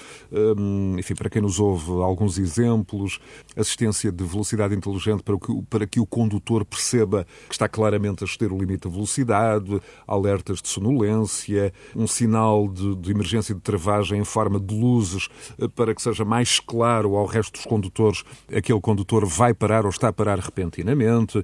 enfim, 0.98 1.16
para 1.16 1.28
quem 1.28 1.42
nos 1.42 1.60
ouve, 1.60 1.92
alguns 2.04 2.38
exemplos. 2.38 3.20
Assistência 3.56 4.12
de 4.12 4.24
velocidade 4.24 4.76
inteligente 4.76 5.24
para 5.24 5.38
que, 5.40 5.62
para 5.70 5.88
que 5.88 6.00
o 6.00 6.06
condutor 6.06 6.64
perceba 6.64 7.26
que 7.48 7.56
está 7.56 7.68
claramente 7.68 8.24
a 8.24 8.28
exceder 8.28 8.54
o 8.54 8.60
limite 8.60 8.88
da 8.88 8.94
velocidade, 8.94 9.82
alertas 10.08 10.62
de 10.62 10.70
sonolência, 10.70 11.74
um 11.96 12.06
sinal 12.06 12.68
de, 12.68 12.96
de 12.96 13.12
emergência 13.12 13.56
de 13.56 13.62
travagem 13.62 14.20
em 14.20 14.26
forma 14.26 14.60
de 14.60 14.74
luzes 14.74 15.28
para 15.76 15.94
que 15.94 16.02
seja 16.02 16.24
mais 16.24 16.60
claro 16.60 17.16
ao 17.16 17.25
resto 17.26 17.54
dos 17.54 17.66
condutores 17.66 18.24
aquele 18.56 18.80
condutor 18.80 19.26
vai 19.26 19.54
parar 19.54 19.86
ou 19.86 19.90
está 19.90 20.10
a 20.10 20.14
parar 20.14 20.40
repentinamente. 20.40 21.44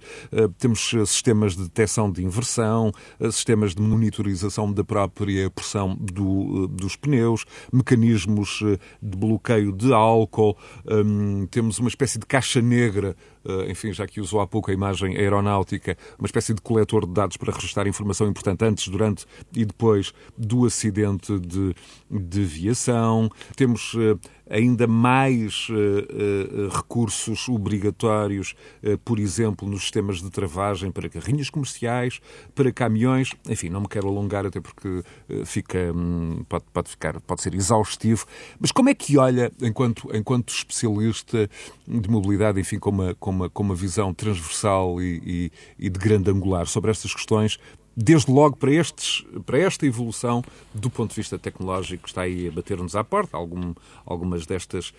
Temos 0.57 0.93
sistemas 1.05 1.55
de 1.55 1.63
detecção 1.63 2.11
de 2.11 2.23
inversão, 2.23 2.91
eh, 3.19 3.31
sistemas 3.31 3.75
de 3.75 3.81
monitorização 3.81 4.71
da 4.71 4.83
própria 4.83 5.49
pressão 5.49 5.95
do, 5.95 6.65
eh, 6.65 6.67
dos 6.81 6.95
pneus, 6.95 7.45
mecanismos 7.71 8.61
eh, 8.63 8.77
de 9.01 9.17
bloqueio 9.17 9.71
de 9.71 9.93
álcool, 9.93 10.57
hum, 10.85 11.47
temos 11.49 11.79
uma 11.79 11.89
espécie 11.89 12.19
de 12.19 12.25
caixa 12.25 12.61
negra 12.61 13.15
enfim, 13.67 13.91
já 13.91 14.05
que 14.07 14.21
usou 14.21 14.41
há 14.41 14.47
pouco 14.47 14.71
a 14.71 14.73
imagem 14.73 15.17
aeronáutica, 15.17 15.97
uma 16.17 16.25
espécie 16.25 16.53
de 16.53 16.61
coletor 16.61 17.05
de 17.05 17.13
dados 17.13 17.37
para 17.37 17.53
registrar 17.53 17.87
informação 17.87 18.27
importante 18.27 18.63
antes, 18.63 18.87
durante 18.87 19.25
e 19.55 19.65
depois 19.65 20.13
do 20.37 20.65
acidente 20.65 21.39
de, 21.39 21.75
de 22.09 22.43
viação. 22.43 23.29
Temos 23.55 23.95
ainda 24.49 24.85
mais 24.85 25.69
uh, 25.69 26.69
recursos 26.69 27.47
obrigatórios, 27.47 28.53
por 29.05 29.17
exemplo, 29.17 29.67
nos 29.67 29.81
sistemas 29.81 30.21
de 30.21 30.29
travagem 30.29 30.91
para 30.91 31.09
carrinhos 31.09 31.49
comerciais, 31.49 32.19
para 32.53 32.71
caminhões. 32.71 33.31
Enfim, 33.47 33.69
não 33.69 33.81
me 33.81 33.87
quero 33.87 34.07
alongar 34.07 34.45
até 34.45 34.59
porque 34.59 35.03
fica, 35.45 35.77
um, 35.93 36.43
pode, 36.47 36.65
pode, 36.73 36.89
ficar, 36.89 37.19
pode 37.21 37.41
ser 37.41 37.55
exaustivo. 37.55 38.25
Mas 38.59 38.71
como 38.71 38.89
é 38.89 38.93
que 38.93 39.17
olha, 39.17 39.51
enquanto, 39.61 40.09
enquanto 40.13 40.49
especialista 40.49 41.49
de 41.87 42.09
mobilidade, 42.09 42.59
enfim, 42.59 42.79
com 42.79 42.89
uma, 42.89 43.15
com 43.15 43.30
uma, 43.31 43.49
com 43.49 43.63
uma 43.63 43.75
visão 43.75 44.13
transversal 44.13 45.01
e, 45.01 45.51
e, 45.79 45.85
e 45.87 45.89
de 45.89 45.99
grande 45.99 46.29
angular 46.29 46.67
sobre 46.67 46.91
estas 46.91 47.13
questões, 47.13 47.57
desde 47.95 48.31
logo 48.31 48.55
para, 48.55 48.71
estes, 48.71 49.25
para 49.45 49.59
esta 49.59 49.85
evolução 49.85 50.43
do 50.73 50.89
ponto 50.89 51.09
de 51.09 51.15
vista 51.15 51.37
tecnológico 51.37 52.03
que 52.03 52.09
está 52.09 52.21
aí 52.21 52.47
a 52.47 52.51
bater-nos 52.51 52.95
à 52.95 53.03
porta. 53.03 53.35
Algum, 53.35 53.73
algumas 54.05 54.45
destas, 54.45 54.93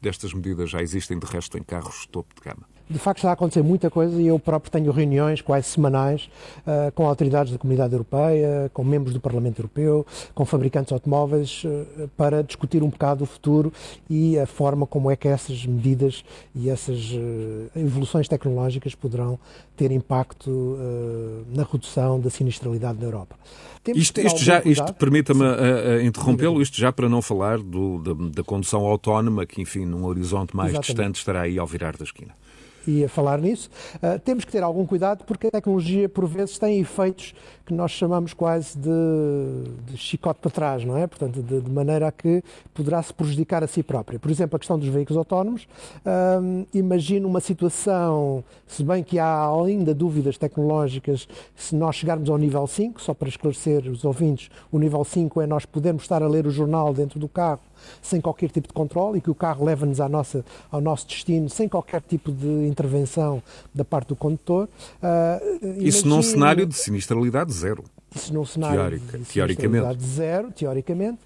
destas 0.00 0.32
medidas 0.32 0.70
já 0.70 0.82
existem, 0.82 1.18
de 1.18 1.26
resto, 1.26 1.58
em 1.58 1.62
carros 1.62 2.06
topo 2.06 2.34
de 2.34 2.40
gama. 2.40 2.73
De 2.88 2.98
facto 2.98 3.18
está 3.18 3.30
a 3.30 3.32
acontecer 3.32 3.62
muita 3.62 3.90
coisa 3.90 4.20
e 4.20 4.26
eu 4.26 4.38
próprio 4.38 4.70
tenho 4.70 4.92
reuniões 4.92 5.40
quase 5.40 5.68
semanais 5.68 6.28
uh, 6.66 6.92
com 6.92 7.06
autoridades 7.06 7.52
da 7.52 7.58
Comunidade 7.58 7.94
Europeia, 7.94 8.70
com 8.74 8.84
membros 8.84 9.14
do 9.14 9.20
Parlamento 9.20 9.58
Europeu, 9.58 10.06
com 10.34 10.44
fabricantes 10.44 10.88
de 10.88 10.94
automóveis, 10.94 11.62
uh, 11.64 12.08
para 12.16 12.42
discutir 12.42 12.82
um 12.82 12.90
bocado 12.90 13.24
o 13.24 13.26
futuro 13.26 13.72
e 14.08 14.38
a 14.38 14.46
forma 14.46 14.86
como 14.86 15.10
é 15.10 15.16
que 15.16 15.26
essas 15.26 15.64
medidas 15.64 16.24
e 16.54 16.68
essas 16.68 17.10
uh, 17.12 17.78
evoluções 17.78 18.28
tecnológicas 18.28 18.94
poderão 18.94 19.38
ter 19.76 19.90
impacto 19.90 20.78
na 21.52 21.64
redução 21.64 22.20
da 22.20 22.30
sinistralidade 22.30 22.96
na 23.00 23.06
Europa. 23.06 23.34
isto, 23.88 24.20
isto 24.20 24.38
já, 24.38 24.62
isto 24.64 24.94
permita-me 24.94 25.44
interrompê-lo, 26.06 26.62
isto 26.62 26.76
já 26.76 26.92
para 26.92 27.08
não 27.08 27.20
falar 27.20 27.58
do, 27.58 27.98
da, 27.98 28.12
da, 28.36 28.44
condução 28.44 28.86
autónoma, 28.86 29.44
que 29.44 29.60
enfim, 29.60 29.84
num 29.84 30.04
horizonte 30.04 30.54
mais 30.54 30.70
Exatamente. 30.70 30.86
distante 30.86 31.16
estará 31.16 31.40
aí 31.40 31.58
ao 31.58 31.66
virar 31.66 31.96
da 31.96 32.04
esquina 32.04 32.32
e 32.86 33.04
a 33.04 33.08
falar 33.08 33.38
nisso. 33.40 33.70
Uh, 33.96 34.18
temos 34.20 34.44
que 34.44 34.52
ter 34.52 34.62
algum 34.62 34.86
cuidado 34.86 35.24
porque 35.24 35.48
a 35.48 35.50
tecnologia, 35.50 36.08
por 36.08 36.26
vezes, 36.26 36.58
tem 36.58 36.80
efeitos 36.80 37.34
que 37.64 37.72
nós 37.72 37.90
chamamos 37.90 38.34
quase 38.34 38.76
de, 38.78 38.90
de 39.86 39.96
chicote 39.96 40.40
para 40.40 40.50
trás, 40.50 40.84
não 40.84 40.96
é? 40.96 41.06
Portanto, 41.06 41.42
de, 41.42 41.60
de, 41.60 41.70
maneira 41.70 42.08
a 42.08 42.12
que 42.12 42.42
poderá 42.74 43.02
se 43.02 43.12
prejudicar 43.12 43.64
a 43.64 43.66
si 43.66 43.82
própria. 43.82 44.18
Por 44.18 44.30
exemplo, 44.30 44.56
a 44.56 44.58
questão 44.58 44.78
dos 44.78 44.88
veículos 44.88 45.16
autónomos. 45.16 45.66
Imagino 46.74 47.26
uma 47.26 47.40
situação, 47.40 48.44
se 48.66 48.84
bem 48.84 49.02
que 49.02 49.18
há 49.18 49.48
ainda 49.48 49.94
dúvidas 49.94 50.36
tecnológicas, 50.36 51.26
se 51.56 51.74
nós 51.74 51.96
chegarmos 51.96 52.28
ao 52.28 52.36
nível 52.36 52.66
5, 52.66 53.00
só 53.00 53.14
para 53.14 53.28
esclarecer 53.28 53.88
os 53.88 54.04
ouvintes, 54.04 54.50
o 54.70 54.78
nível 54.78 55.02
5 55.02 55.40
é 55.40 55.46
nós 55.46 55.64
podermos 55.64 56.02
estar 56.02 56.22
a 56.22 56.28
ler 56.28 56.46
o 56.46 56.50
jornal 56.50 56.92
dentro 56.92 57.18
do 57.18 57.28
carro 57.28 57.60
sem 58.02 58.20
qualquer 58.20 58.50
tipo 58.50 58.68
de 58.68 58.74
controle 58.74 59.18
e 59.18 59.20
que 59.20 59.30
o 59.30 59.34
carro 59.34 59.64
leva-nos 59.64 60.00
ao 60.00 60.08
nosso 60.08 61.06
destino 61.06 61.48
sem 61.48 61.68
qualquer 61.68 62.02
tipo 62.02 62.30
de 62.30 62.66
intervenção 62.66 63.42
da 63.74 63.84
parte 63.84 64.08
do 64.08 64.16
condutor. 64.16 64.68
Uh, 65.02 65.78
Isso 65.78 66.06
num 66.06 66.22
cenário 66.22 66.66
de 66.66 66.74
sinistralidade 66.74 67.52
zero. 67.52 67.84
Isso 68.14 68.32
num 68.32 68.44
cenário 68.44 68.76
Teórica, 68.76 69.18
de 69.18 69.24
teoricamente. 69.24 70.04
zero, 70.04 70.52
teoricamente. 70.52 71.18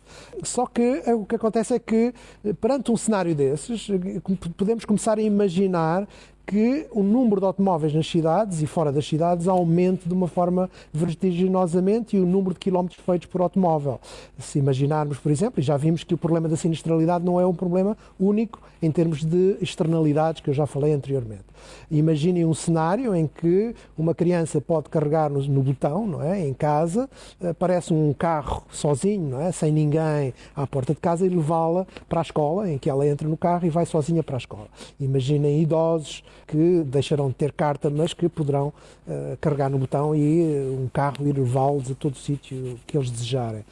Só 0.42 0.66
que 0.66 1.02
eh, 1.04 1.14
o 1.14 1.26
que 1.26 1.34
acontece 1.34 1.74
é 1.74 1.78
que, 1.78 2.14
eh, 2.42 2.52
perante 2.54 2.90
um 2.90 2.96
cenário 2.96 3.34
desses, 3.34 3.88
eh, 3.90 4.20
podemos 4.56 4.86
começar 4.86 5.18
a 5.18 5.22
imaginar 5.22 6.08
que 6.48 6.86
o 6.90 7.02
número 7.02 7.42
de 7.42 7.46
automóveis 7.46 7.92
nas 7.92 8.06
cidades 8.06 8.62
e 8.62 8.66
fora 8.66 8.90
das 8.90 9.06
cidades 9.06 9.46
aumente 9.46 10.08
de 10.08 10.14
uma 10.14 10.26
forma 10.26 10.70
vertiginosamente 10.90 12.16
e 12.16 12.20
o 12.20 12.24
número 12.24 12.54
de 12.54 12.60
quilómetros 12.60 12.98
feitos 13.04 13.28
por 13.28 13.42
automóvel. 13.42 14.00
Se 14.38 14.58
imaginarmos, 14.58 15.18
por 15.18 15.30
exemplo, 15.30 15.60
e 15.60 15.62
já 15.62 15.76
vimos 15.76 16.04
que 16.04 16.14
o 16.14 16.18
problema 16.18 16.48
da 16.48 16.56
sinistralidade 16.56 17.22
não 17.22 17.38
é 17.38 17.44
um 17.44 17.54
problema 17.54 17.98
único 18.18 18.62
em 18.80 18.90
termos 18.90 19.24
de 19.24 19.58
externalidades 19.60 20.40
que 20.40 20.48
eu 20.48 20.54
já 20.54 20.64
falei 20.64 20.94
anteriormente. 20.94 21.44
Imaginem 21.90 22.44
um 22.44 22.54
cenário 22.54 23.14
em 23.14 23.26
que 23.26 23.74
uma 23.96 24.14
criança 24.14 24.60
pode 24.60 24.88
carregar 24.88 25.28
no, 25.28 25.42
no 25.42 25.62
botão, 25.62 26.06
não 26.06 26.22
é, 26.22 26.46
em 26.46 26.54
casa, 26.54 27.10
aparece 27.42 27.92
um 27.92 28.12
carro 28.12 28.62
sozinho, 28.70 29.28
não 29.28 29.40
é, 29.40 29.52
sem 29.52 29.72
ninguém 29.72 30.32
à 30.54 30.66
porta 30.66 30.94
de 30.94 31.00
casa 31.00 31.26
e 31.26 31.28
levá-la 31.28 31.86
para 32.08 32.20
a 32.20 32.22
escola, 32.22 32.70
em 32.70 32.78
que 32.78 32.88
ela 32.88 33.06
entra 33.06 33.28
no 33.28 33.36
carro 33.36 33.66
e 33.66 33.70
vai 33.70 33.84
sozinha 33.84 34.22
para 34.22 34.36
a 34.36 34.38
escola. 34.38 34.68
Imaginem 35.00 35.60
idosos 35.60 36.22
que 36.46 36.82
deixarão 36.84 37.28
de 37.28 37.34
ter 37.34 37.52
carta, 37.52 37.90
mas 37.90 38.12
que 38.12 38.28
poderão 38.28 38.68
uh, 39.06 39.36
carregar 39.40 39.68
no 39.68 39.78
botão 39.78 40.14
e 40.14 40.42
uh, 40.42 40.82
um 40.82 40.88
carro 40.88 41.26
ir 41.26 41.36
levá-los 41.36 41.90
a 41.90 41.94
todo 41.94 42.14
o 42.14 42.18
sítio 42.18 42.78
que 42.86 42.96
eles 42.96 43.10
desejarem. 43.10 43.64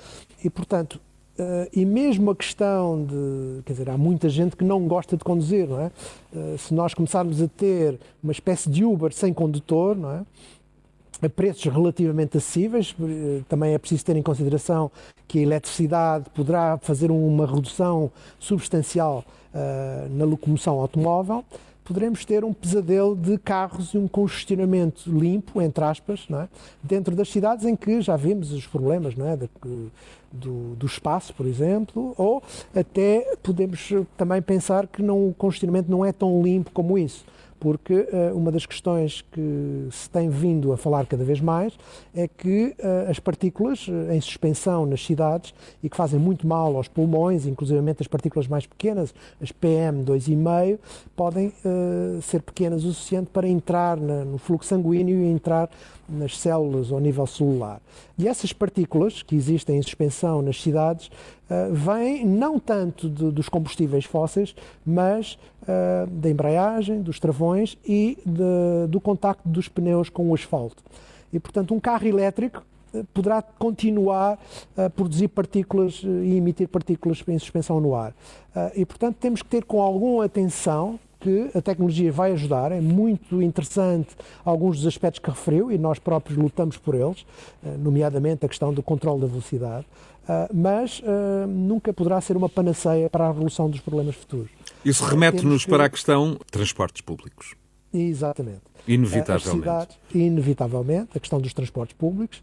E, 0.43 0.51
portanto, 0.51 1.01
Uh, 1.39 1.69
e 1.71 1.85
mesmo 1.85 2.31
a 2.31 2.37
questão 2.37 3.05
de. 3.05 3.63
Quer 3.65 3.73
dizer, 3.75 3.91
há 3.91 3.99
muita 3.99 4.27
gente 4.27 4.57
que 4.57 4.65
não 4.65 4.89
gosta 4.89 5.19
de 5.19 5.23
conduzir, 5.23 5.69
não 5.69 5.79
é? 5.79 5.91
Uh, 6.33 6.57
se 6.57 6.73
nós 6.73 6.95
começarmos 6.95 7.43
a 7.43 7.47
ter 7.47 8.01
uma 8.23 8.33
espécie 8.33 8.71
de 8.71 8.83
Uber 8.83 9.13
sem 9.13 9.35
condutor, 9.35 9.95
não 9.95 10.11
é? 10.13 10.23
A 11.21 11.29
preços 11.29 11.65
relativamente 11.65 12.39
acessíveis, 12.39 12.95
também 13.49 13.75
é 13.75 13.79
preciso 13.79 14.05
ter 14.05 14.17
em 14.17 14.23
consideração 14.23 14.91
que 15.29 15.39
a 15.39 15.43
eletricidade 15.43 16.31
poderá 16.35 16.79
fazer 16.79 17.11
uma 17.11 17.47
redução 17.47 18.11
substancial 18.39 19.25
na 20.11 20.27
locomoção 20.27 20.79
automóvel 20.79 21.43
poderemos 21.87 22.25
ter 22.25 22.45
um 22.45 22.53
pesadelo 22.53 23.15
de 23.15 23.39
carros 23.39 23.95
e 23.95 23.99
um 23.99 24.09
congestionamento 24.09 25.09
limpo, 25.09 25.63
entre 25.63 25.85
aspas, 25.85 26.27
é? 26.31 26.49
dentro 26.83 27.15
das 27.15 27.29
cidades 27.29 27.65
em 27.65 27.77
que 27.77 28.01
já 28.01 28.17
vimos 28.17 28.53
os 28.53 28.67
problemas 28.67 29.15
é? 29.17 29.37
De, 29.37 29.49
do, 30.33 30.75
do, 30.75 30.87
espaço, 30.87 31.33
por 31.33 31.47
exemplo, 31.47 32.13
ou 32.19 32.43
até 32.75 33.37
podemos 33.43 33.93
também 34.17 34.43
pensar 34.43 34.89
que 34.89 35.01
não, 35.01 35.29
o 35.29 35.35
congestionamento 35.35 35.91
não 35.91 36.05
é 36.05 36.13
tão 36.13 36.43
limpo 36.43 36.71
como 36.73 36.99
isso 36.99 37.25
porque 37.67 37.95
uh, 37.95 38.37
uma 38.37 38.53
das 38.53 38.65
questões 38.65 39.25
que 39.33 39.89
se 39.91 40.09
tem 40.09 40.29
vindo 40.29 40.73
a 40.73 40.77
falar 40.77 41.05
cada 41.05 41.25
vez 41.25 41.41
mais 41.41 41.77
é 42.15 42.29
que 42.29 42.77
uh, 42.79 43.11
as 43.11 43.19
partículas 43.19 43.89
uh, 43.89 44.13
em 44.13 44.21
suspensão 44.21 44.87
nas 44.87 45.05
cidades 45.05 45.53
e 45.83 45.91
que 45.91 45.97
fazem 45.97 46.17
muito 46.17 46.47
mal 46.47 46.77
aos 46.77 46.87
pulmões, 46.87 47.45
inclusive 47.45 47.81
as 47.99 48.07
partículas 48.07 48.47
mais 48.47 48.67
pequenas, 48.67 49.13
as 49.43 49.51
PM2,5, 49.51 50.79
podem 51.17 51.53
ser 52.23 52.43
pequenas 52.43 52.85
o 52.85 52.93
suficiente 52.93 53.31
para 53.33 53.49
entrar 53.49 53.97
na, 53.97 54.25
no 54.25 54.39
fluxo 54.39 54.69
sanguíneo 54.69 55.25
e 55.25 55.27
entrar 55.27 55.69
nas 56.09 56.39
células 56.39 56.93
ao 56.93 57.01
nível 57.01 57.27
celular. 57.27 57.81
E 58.19 58.29
essas 58.29 58.53
partículas 58.53 59.23
que 59.23 59.35
existem 59.35 59.79
em 59.79 59.83
suspensão 59.83 60.43
nas 60.43 60.61
cidades 60.61 61.07
uh, 61.07 61.73
vêm 61.73 62.25
não 62.25 62.59
tanto 62.59 63.09
de, 63.09 63.31
dos 63.31 63.49
combustíveis 63.49 64.05
fósseis, 64.05 64.55
mas 64.85 65.39
uh, 65.63 66.07
da 66.11 66.31
embreagem, 66.31 67.03
dos 67.03 67.19
travões 67.19 67.77
e 67.85 68.19
de, 68.25 68.89
do 68.89 69.01
contacto 69.01 69.49
dos 69.49 69.69
pneus 69.69 70.09
com 70.09 70.31
o 70.31 70.35
asfalto. 70.35 70.83
E, 71.33 71.39
portanto, 71.39 71.75
um 71.75 71.81
carro 71.81 72.07
elétrico 72.07 72.63
eh, 72.95 73.03
poderá 73.13 73.43
continuar 73.43 74.39
a 74.77 74.89
produzir 74.89 75.29
partículas 75.29 76.01
e 76.05 76.37
emitir 76.37 76.69
partículas 76.69 77.23
em 77.27 77.39
suspensão 77.39 77.81
no 77.81 77.95
ar. 77.95 78.15
E, 78.75 78.87
portanto, 78.87 79.17
temos 79.21 79.43
que 79.43 79.49
ter 79.49 79.65
com 79.65 79.83
alguma 79.83 80.25
atenção 80.25 80.99
que 81.21 81.51
a 81.55 81.61
tecnologia 81.61 82.13
vai 82.13 82.33
ajudar, 82.33 82.73
é 82.73 82.81
muito 82.81 83.43
interessante 83.43 84.09
alguns 84.45 84.79
dos 84.79 84.87
aspectos 84.87 85.19
que 85.21 85.31
referiu 85.31 85.71
e 85.73 85.79
nós 85.79 85.99
próprios 85.99 86.39
lutamos 86.39 86.77
por 86.77 86.95
eles, 86.95 87.25
eh, 87.65 87.77
nomeadamente 87.79 88.45
a 88.45 88.49
questão 88.49 88.73
do 88.73 88.83
controle 88.83 89.21
da 89.21 89.27
velocidade, 89.27 89.87
eh, 90.29 90.49
mas 90.53 91.03
eh, 91.05 91.47
nunca 91.47 91.93
poderá 91.93 92.21
ser 92.21 92.37
uma 92.37 92.49
panaceia 92.49 93.09
para 93.09 93.27
a 93.27 93.29
resolução 93.31 93.71
dos 93.71 93.81
problemas 93.81 94.15
futuros. 94.15 94.51
Isso 94.85 95.05
remete-nos 95.05 95.65
que... 95.65 95.71
para 95.71 95.85
a 95.85 95.89
questão 95.89 96.33
de 96.33 96.45
transportes 96.51 97.01
públicos. 97.01 97.55
Exatamente. 97.93 98.61
Inevitavelmente. 98.87 99.59
Cidades, 99.59 99.99
inevitavelmente, 100.15 101.11
a 101.17 101.21
questão 101.21 101.41
dos 101.41 101.53
transportes 101.55 101.97
públicos. 101.97 102.43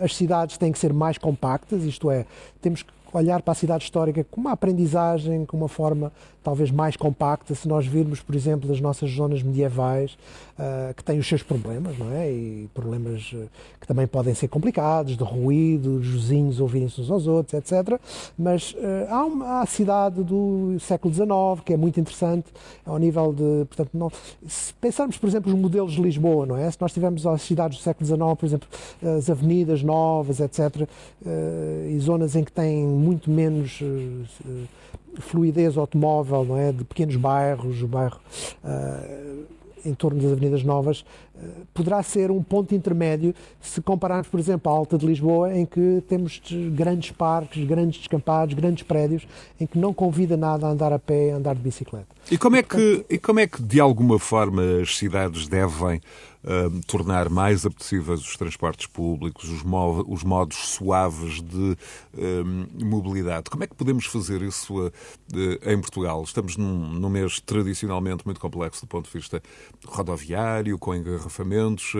As 0.00 0.14
cidades 0.14 0.56
têm 0.56 0.70
que 0.70 0.78
ser 0.78 0.92
mais 0.92 1.18
compactas, 1.18 1.82
isto 1.84 2.10
é, 2.10 2.24
temos 2.62 2.82
que 2.82 2.92
olhar 3.16 3.42
para 3.42 3.52
a 3.52 3.54
cidade 3.54 3.84
histórica 3.84 4.24
com 4.30 4.40
uma 4.40 4.52
aprendizagem, 4.52 5.44
com 5.44 5.56
uma 5.56 5.68
forma 5.68 6.12
talvez 6.42 6.70
mais 6.70 6.96
compacta, 6.96 7.54
se 7.54 7.66
nós 7.66 7.86
virmos, 7.86 8.20
por 8.20 8.34
exemplo, 8.34 8.70
as 8.70 8.80
nossas 8.80 9.10
zonas 9.10 9.42
medievais, 9.42 10.16
uh, 10.58 10.94
que 10.94 11.04
têm 11.04 11.18
os 11.18 11.26
seus 11.26 11.42
problemas, 11.42 11.98
não 11.98 12.12
é? 12.12 12.30
E 12.30 12.68
problemas 12.74 13.32
uh, 13.32 13.48
que 13.80 13.86
também 13.86 14.06
podem 14.06 14.34
ser 14.34 14.48
complicados, 14.48 15.16
de 15.16 15.24
ruído, 15.24 15.96
os 15.96 16.06
vizinhos 16.06 16.60
ouvirem-se 16.60 17.00
uns 17.00 17.10
aos 17.10 17.26
outros, 17.26 17.54
etc. 17.54 18.00
Mas 18.38 18.72
uh, 18.72 18.76
há, 19.08 19.24
uma, 19.24 19.46
há 19.46 19.62
a 19.62 19.66
cidade 19.66 20.22
do 20.22 20.76
século 20.80 21.12
XIX, 21.12 21.28
que 21.64 21.72
é 21.72 21.76
muito 21.76 22.00
interessante, 22.00 22.46
ao 22.84 22.98
nível 22.98 23.32
de, 23.32 23.64
portanto, 23.66 23.90
não, 23.94 24.10
se 24.46 24.72
pensarmos, 24.74 25.16
por 25.18 25.28
exemplo, 25.28 25.52
os 25.52 25.58
modelos 25.58 25.92
de 25.92 26.02
Lisboa, 26.02 26.46
não 26.46 26.56
é? 26.56 26.70
Se 26.70 26.78
nós 26.80 26.92
tivermos 26.92 27.26
as 27.26 27.42
cidades 27.42 27.78
do 27.78 27.82
século 27.82 28.06
XIX, 28.06 28.18
por 28.38 28.46
exemplo, 28.46 28.68
as 29.16 29.30
avenidas 29.30 29.82
novas, 29.82 30.40
etc., 30.40 30.88
e 31.88 31.98
zonas 31.98 32.36
em 32.36 32.44
que 32.44 32.52
têm 32.52 32.86
muito 32.86 33.30
menos 33.30 33.80
fluidez 35.20 35.76
automóvel, 35.76 36.44
não 36.44 36.56
é? 36.56 36.72
De 36.72 36.84
pequenos 36.84 37.16
bairros, 37.16 37.82
o 37.82 37.88
bairro 37.88 38.20
uh, 38.64 39.44
em 39.86 39.94
torno 39.94 40.20
das 40.20 40.32
avenidas 40.32 40.62
novas, 40.62 41.04
poderá 41.74 42.02
ser 42.02 42.30
um 42.30 42.42
ponto 42.42 42.74
intermédio 42.74 43.34
se 43.60 43.80
compararmos, 43.80 44.28
por 44.28 44.40
exemplo, 44.40 44.72
a 44.72 44.74
Alta 44.74 44.96
de 44.96 45.06
Lisboa, 45.06 45.54
em 45.54 45.66
que 45.66 46.02
temos 46.08 46.40
grandes 46.72 47.10
parques, 47.10 47.64
grandes 47.66 47.98
descampados, 47.98 48.54
grandes 48.54 48.82
prédios, 48.82 49.26
em 49.60 49.66
que 49.66 49.78
não 49.78 49.92
convida 49.92 50.36
nada 50.36 50.66
a 50.66 50.70
andar 50.70 50.92
a 50.92 50.98
pé, 50.98 51.32
a 51.32 51.36
andar 51.36 51.54
de 51.54 51.60
bicicleta. 51.60 52.16
E 52.30 52.36
como 52.36 52.56
é 52.56 52.62
que, 52.62 53.04
e 53.08 53.18
como 53.18 53.40
é 53.40 53.46
que 53.46 53.62
de 53.62 53.80
alguma 53.80 54.18
forma, 54.18 54.62
as 54.82 54.96
cidades 54.96 55.46
devem 55.46 56.00
uh, 56.46 56.80
tornar 56.86 57.28
mais 57.28 57.64
apetecíveis 57.64 58.20
os 58.20 58.36
transportes 58.36 58.86
públicos, 58.86 59.48
os, 59.48 59.62
os 60.06 60.24
modos 60.24 60.56
suaves 60.56 61.42
de 61.42 61.76
uh, 62.14 62.84
mobilidade? 62.84 63.50
Como 63.50 63.64
é 63.64 63.66
que 63.66 63.74
podemos 63.74 64.06
fazer 64.06 64.42
isso 64.42 64.86
uh, 64.86 64.92
em 65.64 65.80
Portugal? 65.80 66.22
Estamos 66.22 66.56
num, 66.56 66.94
num 66.94 67.08
mês 67.08 67.40
tradicionalmente 67.40 68.24
muito 68.24 68.40
complexo 68.40 68.80
do 68.82 68.88
ponto 68.88 69.06
de 69.06 69.12
vista 69.12 69.42
rodoviário, 69.84 70.78
com 70.78 70.94
engarrafamentos. 71.26 71.94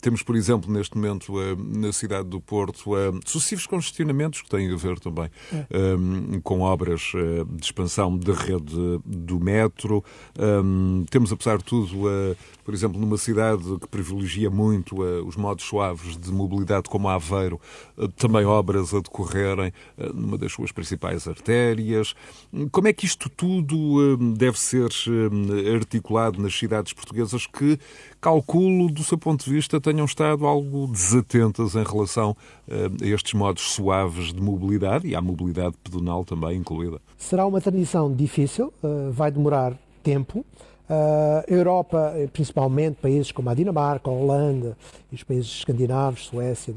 Temos, 0.00 0.22
por 0.22 0.36
exemplo, 0.36 0.72
neste 0.72 0.96
momento, 0.96 1.32
na 1.58 1.92
cidade 1.92 2.28
do 2.28 2.40
Porto, 2.40 2.90
sucessivos 3.24 3.66
congestionamentos 3.66 4.42
que 4.42 4.48
têm 4.48 4.72
a 4.72 4.76
ver 4.76 4.98
também 4.98 5.30
é. 5.52 5.66
com 6.42 6.60
obras 6.60 7.12
de 7.48 7.64
expansão 7.64 8.16
da 8.16 8.32
rede 8.32 9.00
do 9.04 9.40
metro. 9.40 10.04
Temos, 11.10 11.32
apesar 11.32 11.58
de 11.58 11.64
tudo, 11.64 11.88
por 12.64 12.74
exemplo, 12.74 13.00
numa 13.00 13.16
cidade 13.16 13.62
que 13.80 13.88
privilegia 13.88 14.50
muito 14.50 15.02
os 15.26 15.36
modos 15.36 15.64
suaves 15.64 16.16
de 16.16 16.30
mobilidade, 16.30 16.88
como 16.88 17.08
Aveiro, 17.08 17.60
também 18.16 18.44
obras 18.44 18.94
a 18.94 19.00
decorrerem 19.00 19.72
numa 20.14 20.38
das 20.38 20.52
suas 20.52 20.72
principais 20.72 21.26
artérias. 21.28 22.14
Como 22.70 22.88
é 22.88 22.92
que 22.92 23.06
isto 23.06 23.28
tudo 23.28 24.16
deve 24.34 24.58
ser 24.58 24.90
articulado 25.74 26.40
nas 26.40 26.56
cidades 26.56 26.92
portuguesas 26.92 27.46
que, 27.46 27.78
calculo, 28.20 28.90
do 28.90 29.02
seu 29.02 29.18
ponto 29.18 29.44
de 29.44 29.50
vista, 29.52 29.80
tenham 29.90 30.04
estado 30.04 30.46
algo 30.46 30.86
desatentas 30.86 31.74
em 31.74 31.82
relação 31.82 32.36
eh, 32.68 32.88
a 33.02 33.06
estes 33.08 33.34
modos 33.34 33.72
suaves 33.72 34.32
de 34.32 34.40
mobilidade 34.40 35.08
e 35.08 35.16
à 35.16 35.20
mobilidade 35.20 35.74
pedonal 35.82 36.24
também 36.24 36.56
incluída? 36.56 37.00
Será 37.18 37.44
uma 37.44 37.60
transição 37.60 38.12
difícil, 38.12 38.72
eh, 38.84 39.10
vai 39.10 39.32
demorar 39.32 39.76
tempo. 40.02 40.44
A 40.88 41.44
Europa, 41.48 42.12
eh, 42.16 42.28
principalmente 42.32 42.98
países 43.00 43.32
como 43.32 43.50
a 43.50 43.54
Dinamarca, 43.54 44.08
a 44.08 44.12
Holanda 44.12 44.76
e 45.10 45.16
os 45.16 45.24
países 45.24 45.50
escandinavos, 45.50 46.26
Suécia, 46.26 46.72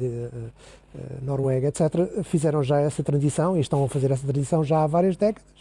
Noruega, 1.24 1.68
etc., 1.68 2.24
fizeram 2.24 2.64
já 2.64 2.80
essa 2.80 3.04
transição 3.04 3.58
e 3.58 3.62
estão 3.62 3.84
a 3.84 3.88
fazer 3.88 4.12
essa 4.12 4.26
transição 4.26 4.64
já 4.64 4.84
há 4.84 4.88
várias 4.88 5.18
décadas. 5.18 5.52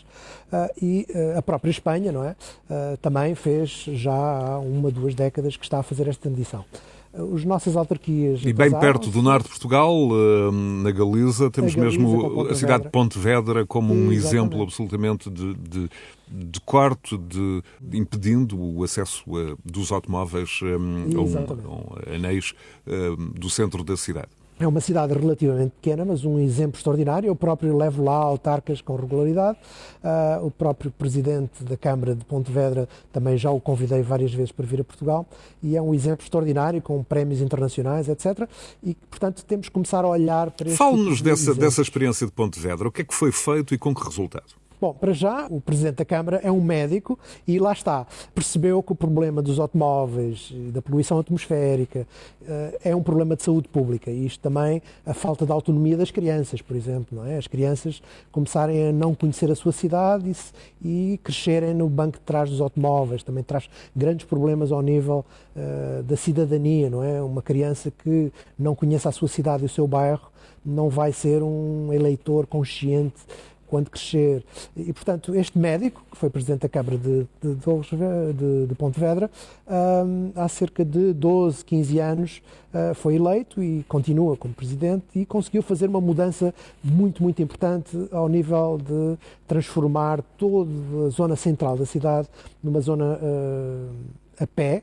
E 0.80 1.06
a 1.34 1.40
própria 1.40 1.70
Espanha, 1.70 2.12
não 2.12 2.22
é? 2.22 2.36
Também 3.00 3.34
fez 3.34 3.70
já 3.70 4.12
há 4.12 4.58
uma, 4.58 4.90
duas 4.90 5.14
décadas 5.14 5.56
que 5.56 5.64
está 5.64 5.78
a 5.78 5.82
fazer 5.82 6.06
esta 6.06 6.28
transição. 6.28 6.66
As 7.12 7.44
nossas 7.44 7.76
autarquias. 7.76 8.40
E 8.44 8.52
bem 8.52 8.70
perto 8.70 9.10
do 9.10 9.20
norte 9.20 9.44
de 9.44 9.50
Portugal, 9.50 9.94
na 10.82 10.90
Galiza, 10.90 11.50
temos 11.50 11.74
Galiza, 11.74 11.98
mesmo 11.98 12.48
a 12.48 12.54
cidade 12.54 12.84
de 12.84 12.90
Pontevedra 12.90 13.66
como 13.66 13.92
um 13.92 14.10
Exatamente. 14.10 14.26
exemplo 14.26 14.62
absolutamente 14.62 15.30
de, 15.30 15.54
de, 15.54 15.90
de 16.26 16.60
corte, 16.60 17.18
de, 17.18 17.62
de, 17.80 17.98
impedindo 17.98 18.58
o 18.58 18.82
acesso 18.82 19.24
dos 19.62 19.92
automóveis 19.92 20.60
um, 20.62 21.18
a, 21.18 21.20
um, 21.20 22.12
a 22.12 22.14
anéis 22.16 22.54
do 23.34 23.50
centro 23.50 23.84
da 23.84 23.96
cidade. 23.96 24.28
É 24.62 24.68
uma 24.68 24.80
cidade 24.80 25.12
relativamente 25.12 25.72
pequena, 25.72 26.04
mas 26.04 26.24
um 26.24 26.38
exemplo 26.38 26.76
extraordinário. 26.78 27.26
Eu 27.26 27.34
próprio 27.34 27.76
levo 27.76 28.04
lá 28.04 28.14
autarcas 28.14 28.80
com 28.80 28.94
regularidade. 28.94 29.58
Uh, 30.04 30.46
o 30.46 30.52
próprio 30.52 30.92
presidente 30.92 31.64
da 31.64 31.76
Câmara 31.76 32.14
de 32.14 32.24
Pontevedra 32.24 32.88
também 33.12 33.36
já 33.36 33.50
o 33.50 33.60
convidei 33.60 34.02
várias 34.02 34.32
vezes 34.32 34.52
para 34.52 34.64
vir 34.64 34.80
a 34.80 34.84
Portugal 34.84 35.26
e 35.60 35.76
é 35.76 35.82
um 35.82 35.92
exemplo 35.92 36.24
extraordinário 36.24 36.80
com 36.80 37.02
prémios 37.02 37.40
internacionais, 37.40 38.08
etc. 38.08 38.48
E, 38.84 38.94
portanto, 39.10 39.44
temos 39.44 39.66
que 39.66 39.72
começar 39.72 40.04
a 40.04 40.08
olhar 40.08 40.52
para 40.52 40.68
este 40.68 40.78
Fale-nos 40.78 41.16
tipo 41.16 41.30
dessa, 41.30 41.54
dessa 41.56 41.82
experiência 41.82 42.24
de 42.24 42.32
Pontevedra. 42.32 42.86
O 42.86 42.92
que 42.92 43.02
é 43.02 43.04
que 43.04 43.14
foi 43.14 43.32
feito 43.32 43.74
e 43.74 43.78
com 43.78 43.92
que 43.92 44.04
resultado? 44.04 44.61
Bom, 44.82 44.92
para 44.92 45.12
já, 45.12 45.46
o 45.48 45.60
Presidente 45.60 45.98
da 45.98 46.04
Câmara 46.04 46.40
é 46.42 46.50
um 46.50 46.60
médico 46.60 47.16
e 47.46 47.56
lá 47.56 47.72
está. 47.72 48.04
Percebeu 48.34 48.82
que 48.82 48.90
o 48.90 48.96
problema 48.96 49.40
dos 49.40 49.60
automóveis 49.60 50.52
da 50.72 50.82
poluição 50.82 51.20
atmosférica 51.20 52.00
uh, 52.00 52.78
é 52.82 52.96
um 52.96 53.00
problema 53.00 53.36
de 53.36 53.44
saúde 53.44 53.68
pública 53.68 54.10
e 54.10 54.26
isto 54.26 54.40
também, 54.40 54.82
a 55.06 55.14
falta 55.14 55.46
de 55.46 55.52
autonomia 55.52 55.96
das 55.96 56.10
crianças, 56.10 56.60
por 56.60 56.74
exemplo. 56.74 57.16
Não 57.16 57.24
é? 57.24 57.36
As 57.36 57.46
crianças 57.46 58.02
começarem 58.32 58.88
a 58.88 58.92
não 58.92 59.14
conhecer 59.14 59.52
a 59.52 59.54
sua 59.54 59.70
cidade 59.70 60.34
e, 60.82 61.12
e 61.12 61.18
crescerem 61.18 61.74
no 61.74 61.88
banco 61.88 62.18
de 62.18 62.24
trás 62.24 62.50
dos 62.50 62.60
automóveis. 62.60 63.22
Também 63.22 63.44
traz 63.44 63.70
grandes 63.94 64.26
problemas 64.26 64.72
ao 64.72 64.82
nível 64.82 65.24
uh, 65.54 66.02
da 66.02 66.16
cidadania, 66.16 66.90
não 66.90 67.04
é? 67.04 67.22
Uma 67.22 67.40
criança 67.40 67.88
que 67.88 68.32
não 68.58 68.74
conheça 68.74 69.10
a 69.10 69.12
sua 69.12 69.28
cidade 69.28 69.62
e 69.62 69.66
o 69.66 69.68
seu 69.68 69.86
bairro 69.86 70.32
não 70.64 70.88
vai 70.88 71.12
ser 71.12 71.42
um 71.42 71.92
eleitor 71.92 72.46
consciente 72.46 73.20
quando 73.72 73.88
crescer. 73.88 74.44
E, 74.76 74.92
portanto, 74.92 75.34
este 75.34 75.58
médico, 75.58 76.04
que 76.10 76.18
foi 76.18 76.28
presidente 76.28 76.60
da 76.60 76.68
Câmara 76.68 76.98
de, 76.98 77.26
de, 77.40 77.54
de, 77.54 78.66
de 78.66 78.74
Pontevedra, 78.74 79.30
um, 79.66 80.30
há 80.36 80.46
cerca 80.46 80.84
de 80.84 81.14
12, 81.14 81.64
15 81.64 81.98
anos 81.98 82.42
uh, 82.74 82.94
foi 82.94 83.14
eleito 83.14 83.62
e 83.62 83.82
continua 83.88 84.36
como 84.36 84.52
presidente 84.52 85.04
e 85.14 85.24
conseguiu 85.24 85.62
fazer 85.62 85.88
uma 85.88 86.02
mudança 86.02 86.54
muito, 86.84 87.22
muito 87.22 87.40
importante 87.40 87.96
ao 88.12 88.28
nível 88.28 88.78
de 88.78 89.18
transformar 89.48 90.20
toda 90.36 90.70
a 91.06 91.08
zona 91.08 91.34
central 91.34 91.74
da 91.74 91.86
cidade 91.86 92.28
numa 92.62 92.82
zona 92.82 93.18
uh, 93.22 93.88
a 94.38 94.46
pé, 94.46 94.82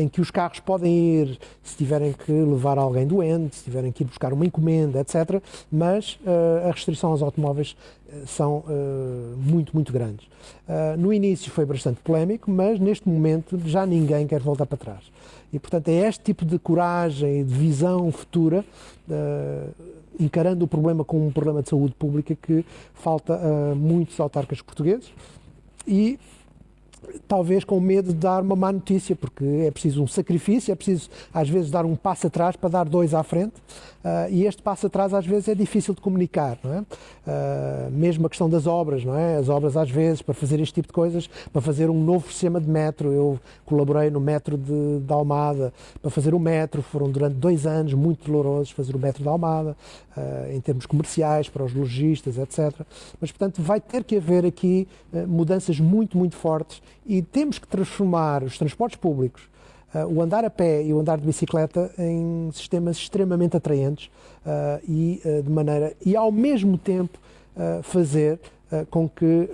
em 0.00 0.08
que 0.08 0.20
os 0.20 0.30
carros 0.30 0.60
podem 0.60 1.20
ir 1.20 1.38
se 1.62 1.76
tiverem 1.76 2.12
que 2.12 2.32
levar 2.32 2.78
alguém 2.78 3.06
doente, 3.06 3.56
se 3.56 3.64
tiverem 3.64 3.92
que 3.92 4.02
ir 4.02 4.06
buscar 4.06 4.32
uma 4.32 4.46
encomenda, 4.46 5.00
etc. 5.00 5.42
Mas 5.70 6.18
uh, 6.24 6.68
a 6.68 6.72
restrição 6.72 7.10
aos 7.10 7.22
automóveis 7.22 7.76
uh, 8.08 8.26
são 8.26 8.58
uh, 8.58 9.36
muito, 9.36 9.74
muito 9.74 9.92
grandes. 9.92 10.26
no 10.98 11.12
início 11.12 11.50
foi 11.50 11.64
bastante 11.64 12.00
polémico, 12.00 12.50
mas 12.50 12.78
neste 12.80 13.08
momento 13.08 13.60
já 13.66 13.84
ninguém 13.84 14.26
quer 14.26 14.40
voltar 14.40 14.66
para 14.66 14.78
trás. 14.78 15.04
E, 15.52 15.58
portanto, 15.58 15.88
é 15.88 16.08
este 16.08 16.22
tipo 16.22 16.44
de 16.44 16.58
coragem 16.58 17.40
e 17.40 17.44
de 17.44 17.52
visão 17.52 18.10
futura, 18.12 18.64
encarando 20.18 20.64
o 20.64 20.68
problema 20.68 21.04
como 21.04 21.26
um 21.26 21.32
problema 21.32 21.60
de 21.60 21.68
saúde 21.68 21.92
pública, 21.98 22.36
que 22.40 22.64
falta 22.94 23.34
a 23.34 23.74
muitos 23.74 24.18
autarcas 24.20 24.62
portugueses. 24.62 25.12
E 25.88 26.20
talvez 27.26 27.64
com 27.64 27.78
medo 27.80 28.08
de 28.08 28.18
dar 28.18 28.42
uma 28.42 28.56
má 28.56 28.72
notícia, 28.72 29.14
porque 29.16 29.44
é 29.66 29.70
preciso 29.70 30.02
um 30.02 30.06
sacrifício, 30.06 30.72
é 30.72 30.74
preciso 30.74 31.08
às 31.32 31.48
vezes 31.48 31.70
dar 31.70 31.84
um 31.84 31.96
passo 31.96 32.26
atrás 32.26 32.56
para 32.56 32.68
dar 32.68 32.84
dois 32.84 33.14
à 33.14 33.22
frente, 33.22 33.54
uh, 34.04 34.30
e 34.30 34.46
este 34.46 34.62
passo 34.62 34.86
atrás 34.86 35.14
às 35.14 35.26
vezes 35.26 35.48
é 35.48 35.54
difícil 35.54 35.94
de 35.94 36.00
comunicar, 36.00 36.58
não 36.62 36.74
é? 36.74 36.80
Uh, 36.80 37.90
mesmo 37.90 38.26
a 38.26 38.28
questão 38.28 38.48
das 38.48 38.66
obras, 38.66 39.04
não 39.04 39.16
é? 39.16 39.36
As 39.36 39.48
obras 39.48 39.76
às 39.76 39.90
vezes, 39.90 40.22
para 40.22 40.34
fazer 40.34 40.60
este 40.60 40.74
tipo 40.74 40.88
de 40.88 40.92
coisas, 40.92 41.28
para 41.52 41.62
fazer 41.62 41.88
um 41.88 42.02
novo 42.02 42.30
sistema 42.30 42.60
de 42.60 42.68
metro, 42.68 43.12
eu 43.12 43.38
colaborei 43.64 44.10
no 44.10 44.20
metro 44.20 44.56
de, 44.56 45.00
de 45.00 45.12
Almada, 45.12 45.72
para 46.00 46.10
fazer 46.10 46.34
o 46.34 46.38
metro, 46.38 46.82
foram 46.82 47.10
durante 47.10 47.34
dois 47.34 47.66
anos 47.66 47.94
muito 47.94 48.24
dolorosos 48.24 48.70
fazer 48.70 48.94
o 48.94 48.98
metro 48.98 49.22
de 49.22 49.28
Almada, 49.28 49.76
uh, 50.16 50.52
em 50.52 50.60
termos 50.60 50.86
comerciais, 50.86 51.48
para 51.48 51.64
os 51.64 51.72
lojistas, 51.72 52.38
etc. 52.38 52.80
Mas, 53.20 53.30
portanto, 53.30 53.62
vai 53.62 53.80
ter 53.80 54.04
que 54.04 54.16
haver 54.16 54.44
aqui 54.44 54.86
mudanças 55.28 55.78
muito, 55.78 56.16
muito 56.16 56.36
fortes 56.36 56.80
e 57.06 57.22
temos 57.22 57.58
que 57.58 57.66
transformar 57.66 58.42
os 58.42 58.58
transportes 58.58 58.98
públicos, 58.98 59.42
uh, 59.94 60.06
o 60.06 60.22
andar 60.22 60.44
a 60.44 60.50
pé 60.50 60.82
e 60.82 60.92
o 60.92 61.00
andar 61.00 61.18
de 61.18 61.26
bicicleta 61.26 61.90
em 61.98 62.50
sistemas 62.52 62.96
extremamente 62.96 63.56
atraentes 63.56 64.06
uh, 64.06 64.80
e 64.88 65.20
uh, 65.24 65.42
de 65.42 65.50
maneira 65.50 65.94
e 66.04 66.16
ao 66.16 66.30
mesmo 66.30 66.78
tempo 66.78 67.18
fazer 67.82 68.38
com 68.90 69.06
que 69.06 69.50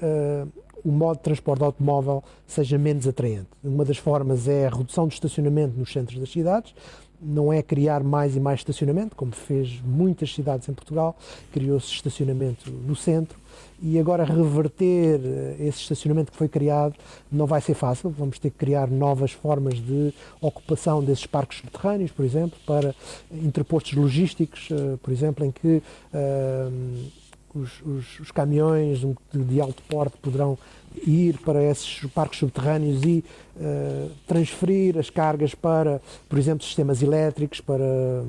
o 0.85 0.93
modo 0.93 1.17
de 1.17 1.25
transporte 1.25 1.65
automóvel 1.65 2.23
seja 2.47 2.79
menos 2.79 3.09
atraente. 3.09 3.49
Uma 3.65 3.85
das 3.85 3.97
formas 3.97 4.47
é 4.47 4.67
a 4.67 4.71
redução 4.71 5.09
do 5.09 5.13
estacionamento 5.13 5.77
nos 5.77 5.93
centros 5.93 6.21
das 6.21 6.31
cidades, 6.31 6.73
não 7.21 7.53
é 7.53 7.63
criar 7.63 8.05
mais 8.05 8.37
e 8.37 8.41
mais 8.41 8.61
estacionamento, 8.61 9.17
como 9.17 9.33
fez 9.33 9.81
muitas 9.83 10.33
cidades 10.33 10.69
em 10.69 10.75
Portugal, 10.75 11.17
criou-se 11.53 11.91
estacionamento 11.91 12.71
no 12.71 12.95
centro, 12.95 13.39
e 13.81 13.99
agora 13.99 14.25
reverter 14.25 15.21
eh, 15.23 15.57
esse 15.61 15.81
estacionamento 15.81 16.33
que 16.33 16.39
foi 16.39 16.49
criado 16.49 16.95
não 17.31 17.47
vai 17.47 17.61
ser 17.61 17.75
fácil. 17.75 18.11
Vamos 18.11 18.39
ter 18.39 18.51
que 18.51 18.57
criar 18.57 18.89
novas 18.89 19.33
formas 19.33 19.75
de 19.75 20.13
ocupação 20.41 21.03
desses 21.03 21.27
parques 21.27 21.59
subterrâneos, 21.59 22.11
por 22.11 22.25
exemplo, 22.25 22.59
para 22.67 22.95
interpostos 23.31 23.93
logísticos, 23.93 24.69
eh, 24.71 24.97
por 25.03 25.13
exemplo, 25.13 25.45
em 25.45 25.51
que 25.51 25.83
uh, 26.13 27.11
os, 27.55 27.81
os, 27.83 28.21
os, 28.21 28.31
caminhões 28.31 29.01
de, 29.01 29.45
de, 29.45 29.61
alto 29.61 29.83
porte 29.89 30.17
poderão 30.19 30.59
ir 31.07 31.39
para 31.39 31.63
esses 31.63 32.05
parques 32.13 32.39
subterrâneos 32.39 33.03
e 33.03 33.25
uh, 33.57 34.11
transferir 34.27 34.99
as 34.99 35.11
cargas 35.11 35.55
para, 35.55 36.01
por 36.29 36.39
exemplo, 36.39 36.65
sistemas 36.65 37.03
elétricos, 37.03 37.61
para. 37.61 38.25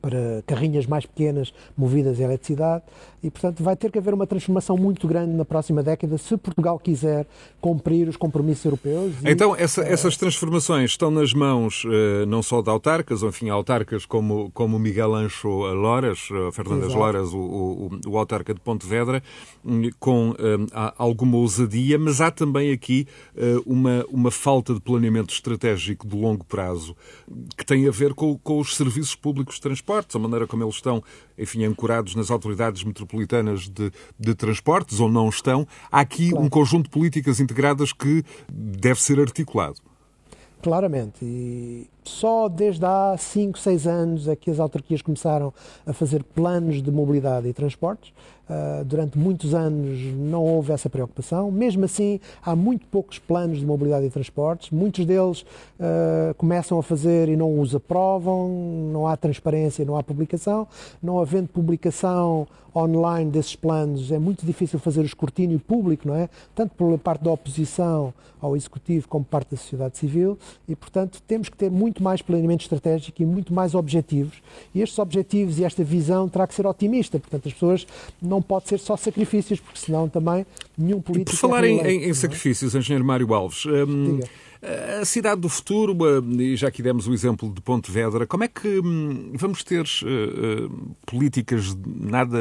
Para 0.00 0.42
carrinhas 0.46 0.86
mais 0.86 1.06
pequenas 1.06 1.52
movidas 1.76 2.20
a 2.20 2.24
eletricidade 2.24 2.84
e, 3.22 3.30
portanto, 3.30 3.62
vai 3.62 3.76
ter 3.76 3.90
que 3.90 3.98
haver 3.98 4.14
uma 4.14 4.26
transformação 4.26 4.76
muito 4.76 5.08
grande 5.08 5.32
na 5.32 5.44
próxima 5.44 5.82
década 5.82 6.16
se 6.18 6.36
Portugal 6.36 6.78
quiser 6.78 7.26
cumprir 7.60 8.08
os 8.08 8.16
compromissos 8.16 8.64
europeus. 8.64 9.14
Então, 9.24 9.56
e, 9.56 9.62
essa, 9.62 9.82
uh, 9.82 9.84
essas 9.84 10.16
transformações 10.16 10.90
estão 10.90 11.10
nas 11.10 11.32
mãos 11.32 11.84
uh, 11.84 12.26
não 12.28 12.42
só 12.42 12.62
de 12.62 12.70
autarcas, 12.70 13.22
ou, 13.22 13.28
enfim, 13.28 13.48
autarcas 13.48 14.06
como, 14.06 14.50
como 14.52 14.78
Miguel 14.78 15.14
Ancho 15.14 15.48
Loras, 15.48 16.28
uh, 16.30 16.52
Fernandes 16.52 16.94
Loras, 16.94 17.32
o, 17.32 17.38
o, 17.38 17.90
o, 18.06 18.18
autarca 18.18 18.54
de 18.54 18.60
Pontevedra, 18.60 19.22
hum, 19.64 19.90
com 19.98 20.34
alguma 20.96 21.36
ousadia, 21.38 21.98
mas 21.98 22.20
há 22.20 22.30
também 22.30 22.72
aqui 22.72 23.06
uma, 23.64 24.04
uma 24.10 24.30
falta 24.30 24.74
de 24.74 24.80
planeamento 24.80 25.32
estratégico 25.32 26.06
de 26.06 26.16
longo 26.16 26.44
prazo 26.44 26.96
que 27.56 27.64
tem 27.64 27.86
a 27.86 27.90
ver 27.90 28.14
com, 28.14 28.36
com 28.38 28.58
os 28.58 28.76
serviços 28.76 29.14
públicos 29.14 29.56
de 29.56 29.62
transportes, 29.78 30.14
a 30.14 30.18
maneira 30.18 30.46
como 30.46 30.64
eles 30.64 30.74
estão, 30.74 31.02
enfim, 31.36 31.64
ancorados 31.64 32.14
nas 32.14 32.30
autoridades 32.30 32.84
metropolitanas 32.84 33.68
de, 33.68 33.90
de 34.18 34.34
transportes, 34.34 35.00
ou 35.00 35.08
não 35.08 35.28
estão. 35.28 35.66
Há 35.90 36.00
aqui 36.00 36.30
claro. 36.30 36.44
um 36.44 36.48
conjunto 36.48 36.84
de 36.84 36.90
políticas 36.90 37.40
integradas 37.40 37.92
que 37.92 38.24
deve 38.50 39.00
ser 39.00 39.20
articulado. 39.20 39.76
Claramente. 40.60 41.24
E 41.24 41.88
Só 42.02 42.48
desde 42.48 42.84
há 42.84 43.14
5, 43.16 43.58
6 43.58 43.86
anos 43.86 44.28
é 44.28 44.34
que 44.34 44.50
as 44.50 44.58
autarquias 44.58 45.00
começaram 45.00 45.54
a 45.86 45.92
fazer 45.92 46.24
planos 46.24 46.82
de 46.82 46.90
mobilidade 46.90 47.46
e 47.46 47.52
transportes. 47.52 48.12
Uh, 48.48 48.82
durante 48.84 49.18
muitos 49.18 49.54
anos 49.54 50.00
não 50.16 50.42
houve 50.42 50.72
essa 50.72 50.88
preocupação. 50.88 51.50
Mesmo 51.50 51.84
assim, 51.84 52.18
há 52.42 52.56
muito 52.56 52.86
poucos 52.86 53.18
planos 53.18 53.58
de 53.58 53.66
mobilidade 53.66 54.06
e 54.06 54.10
transportes. 54.10 54.70
Muitos 54.70 55.04
deles 55.04 55.42
uh, 55.42 56.34
começam 56.36 56.78
a 56.78 56.82
fazer 56.82 57.28
e 57.28 57.36
não 57.36 57.60
os 57.60 57.74
aprovam, 57.74 58.48
não 58.92 59.06
há 59.06 59.16
transparência, 59.16 59.84
não 59.84 59.96
há 59.96 60.02
publicação. 60.02 60.66
Não 61.02 61.20
havendo 61.20 61.48
publicação 61.48 62.46
online 62.74 63.30
desses 63.30 63.56
planos, 63.56 64.12
é 64.12 64.18
muito 64.18 64.44
difícil 64.44 64.78
fazer 64.78 65.00
o 65.00 65.04
escrutínio 65.04 65.58
público, 65.58 66.06
não 66.06 66.14
é? 66.14 66.28
Tanto 66.54 66.74
pela 66.74 66.96
parte 66.98 67.24
da 67.24 67.30
oposição 67.30 68.12
ao 68.40 68.56
Executivo 68.56 69.08
como 69.08 69.24
parte 69.24 69.50
da 69.50 69.56
sociedade 69.56 69.98
civil. 69.98 70.38
E, 70.68 70.76
portanto, 70.76 71.20
temos 71.26 71.48
que 71.48 71.56
ter 71.56 71.70
muito 71.70 72.02
mais 72.02 72.22
planeamento 72.22 72.62
estratégico 72.62 73.22
e 73.22 73.26
muito 73.26 73.52
mais 73.52 73.74
objetivos. 73.74 74.40
E 74.74 74.80
estes 74.80 74.98
objetivos 74.98 75.58
e 75.58 75.64
esta 75.64 75.82
visão 75.82 76.28
terá 76.28 76.46
que 76.46 76.54
ser 76.54 76.66
otimista. 76.66 77.18
Portanto, 77.18 77.48
as 77.48 77.52
pessoas 77.52 77.86
não 78.22 78.37
não 78.38 78.42
pode 78.42 78.68
ser 78.68 78.78
só 78.78 78.96
sacrifícios, 78.96 79.58
porque 79.58 79.78
senão 79.78 80.08
também 80.08 80.46
nenhum 80.76 81.00
político. 81.00 81.30
E 81.30 81.34
por 81.34 81.38
falar 81.40 81.64
é 81.64 81.68
em, 81.68 81.80
em, 81.80 82.04
em, 82.08 82.14
sacrifícios, 82.14 82.74
engenheiro 82.74 83.04
Mário 83.04 83.34
Alves, 83.34 83.66
hum, 83.66 84.20
a 85.00 85.04
cidade 85.04 85.40
do 85.40 85.48
futuro, 85.48 85.92
hum, 85.92 86.40
e 86.40 86.56
já 86.56 86.68
aqui 86.68 86.82
demos 86.82 87.08
o 87.08 87.12
exemplo 87.12 87.52
de 87.52 87.60
Pontevedra, 87.60 88.26
como 88.26 88.44
é 88.44 88.48
que 88.48 88.78
hum, 88.78 89.32
vamos 89.34 89.64
ter 89.64 89.82
uh, 89.82 90.94
políticas 91.04 91.76
nada 91.84 92.38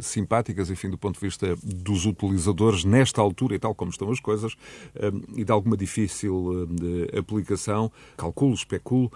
simpáticas, 0.00 0.70
enfim, 0.70 0.88
do 0.88 0.98
ponto 0.98 1.18
de 1.18 1.26
vista 1.26 1.56
dos 1.62 2.06
utilizadores, 2.06 2.84
nesta 2.84 3.20
altura 3.20 3.56
e 3.56 3.58
tal 3.58 3.74
como 3.74 3.90
estão 3.90 4.10
as 4.10 4.20
coisas, 4.20 4.52
uh, 4.52 5.22
e 5.36 5.44
de 5.44 5.50
alguma 5.50 5.76
difícil 5.76 6.68
aplicação, 7.16 7.90
calculo, 8.16 8.54
especulo, 8.54 9.10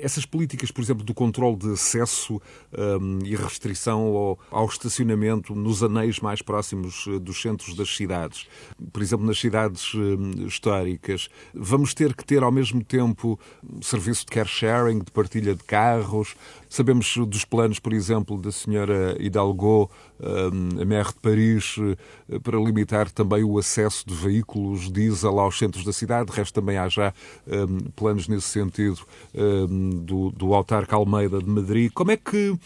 essas 0.00 0.24
políticas, 0.24 0.70
por 0.70 0.82
exemplo, 0.82 1.04
do 1.04 1.14
controle 1.14 1.56
de 1.56 1.72
acesso 1.72 2.40
um, 2.76 3.18
e 3.24 3.34
restrição 3.34 4.00
ao, 4.16 4.38
ao, 4.50 4.66
estacionamento 4.66 5.54
nos 5.54 5.82
anéis 5.82 6.20
mais 6.20 6.42
próximos 6.42 7.06
eh, 7.08 7.18
dos 7.18 7.40
centros 7.40 7.74
das 7.74 7.94
cidades, 7.94 8.46
por 8.92 9.02
exemplo, 9.02 9.26
nas 9.26 9.38
cidades 9.38 9.94
um, 9.94 10.46
históricas, 10.46 11.28
vamos 11.54 11.94
ter 11.94 12.14
que 12.14 12.24
ter 12.24 12.42
ao 12.42 12.52
mesmo 12.52 12.82
tempo 12.84 13.38
serviço 13.80 14.26
de 14.26 14.32
car 14.32 14.46
sharing, 14.46 15.00
de 15.00 15.10
partilha 15.10 15.54
de 15.54 15.64
carros. 15.64 16.34
Sabemos 16.68 17.16
dos 17.26 17.44
planos, 17.44 17.78
por 17.78 17.92
exemplo, 17.92 18.36
da 18.40 18.52
senhora 18.52 19.16
Hidalgo, 19.18 19.90
um, 20.20 20.82
a 20.82 20.84
maire 20.84 21.08
de 21.08 21.20
Paris, 21.20 21.76
uh, 21.78 22.40
para 22.40 22.58
limitar 22.58 23.10
também 23.10 23.42
o 23.42 23.58
acesso 23.58 24.06
de 24.06 24.14
veículos 24.14 24.90
diesel 24.92 25.38
aos 25.38 25.58
centros 25.58 25.84
da 25.84 25.92
cidade. 25.92 26.30
De 26.30 26.36
resto, 26.36 26.54
também 26.54 26.76
há 26.76 26.88
já 26.88 27.12
hum, 27.46 27.78
planos 27.96 28.28
nesse 28.28 28.48
sentido 28.48 29.00
hum, 29.34 29.87
do, 29.88 30.30
do 30.30 30.54
autarca 30.54 30.96
Almeida 30.96 31.38
de 31.38 31.48
Madrid. 31.48 31.90
Como 31.92 32.10
é 32.10 32.16
que 32.16 32.58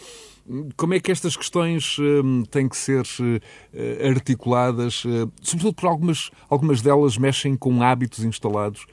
como 0.75 0.93
é 0.93 0.99
que 0.99 1.11
estas 1.11 1.37
questões 1.37 1.97
uh, 1.99 2.45
têm 2.51 2.67
que 2.67 2.75
ser 2.75 3.01
uh, 3.01 4.09
articuladas, 4.09 5.05
uh, 5.05 5.31
sobretudo 5.41 5.73
por 5.73 5.87
algumas, 5.87 6.31
algumas 6.49 6.81
delas 6.81 7.17
mexem 7.17 7.55
com 7.55 7.81
hábitos 7.81 8.23
instalados 8.23 8.85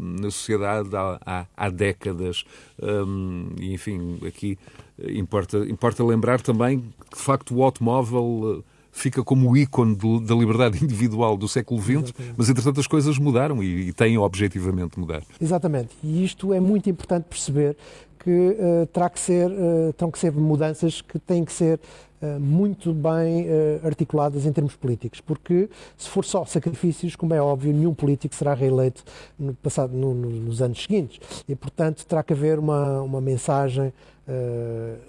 na 0.00 0.32
sociedade 0.32 0.88
há, 0.96 1.20
há, 1.24 1.46
há 1.56 1.70
décadas. 1.70 2.44
Um, 2.82 3.50
e, 3.56 3.72
enfim, 3.72 4.18
aqui 4.26 4.58
importa, 4.98 5.58
importa 5.58 6.02
lembrar 6.02 6.40
também 6.40 6.80
que, 7.08 7.16
de 7.16 7.22
facto, 7.22 7.54
o 7.54 7.62
automóvel 7.62 8.64
fica 8.90 9.22
como 9.22 9.50
o 9.50 9.56
ícone 9.56 9.94
de, 9.94 10.20
da 10.20 10.34
liberdade 10.34 10.78
individual 10.84 11.36
do 11.36 11.48
século 11.48 11.80
XX, 11.80 11.90
Exatamente. 11.90 12.34
mas 12.36 12.48
entretanto 12.48 12.80
as 12.80 12.86
coisas 12.86 13.18
mudaram 13.18 13.62
e, 13.62 13.88
e 13.88 13.92
têm 13.92 14.18
objetivamente 14.18 14.98
mudar. 14.98 15.22
Exatamente, 15.40 15.90
e 16.02 16.24
isto 16.24 16.52
é 16.52 16.60
muito 16.60 16.88
importante 16.88 17.24
perceber 17.24 17.76
que 18.20 18.30
uh, 18.30 18.86
terá 18.92 19.08
que 19.08 19.18
ser, 19.18 19.50
uh, 19.50 19.92
terão 19.94 20.10
que 20.10 20.18
ser 20.18 20.32
mudanças 20.32 21.00
que 21.00 21.18
têm 21.18 21.44
que 21.44 21.52
ser 21.52 21.80
uh, 22.20 22.38
muito 22.38 22.92
bem 22.92 23.46
articuladas 23.82 24.44
em 24.44 24.52
termos 24.52 24.76
políticos, 24.76 25.20
porque 25.20 25.68
se 25.96 26.08
for 26.08 26.24
só 26.24 26.44
sacrifícios, 26.44 27.16
como 27.16 27.34
é 27.34 27.40
óbvio, 27.40 27.72
nenhum 27.72 27.94
político 27.94 28.34
será 28.34 28.54
reeleito 28.54 29.02
no 29.38 29.54
passado, 29.54 29.94
no, 29.94 30.14
no, 30.14 30.28
nos 30.28 30.60
anos 30.60 30.82
seguintes. 30.82 31.18
E, 31.48 31.56
portanto, 31.56 32.04
terá 32.06 32.22
que 32.22 32.32
haver 32.32 32.58
uma, 32.58 33.00
uma 33.00 33.20
mensagem 33.20 33.92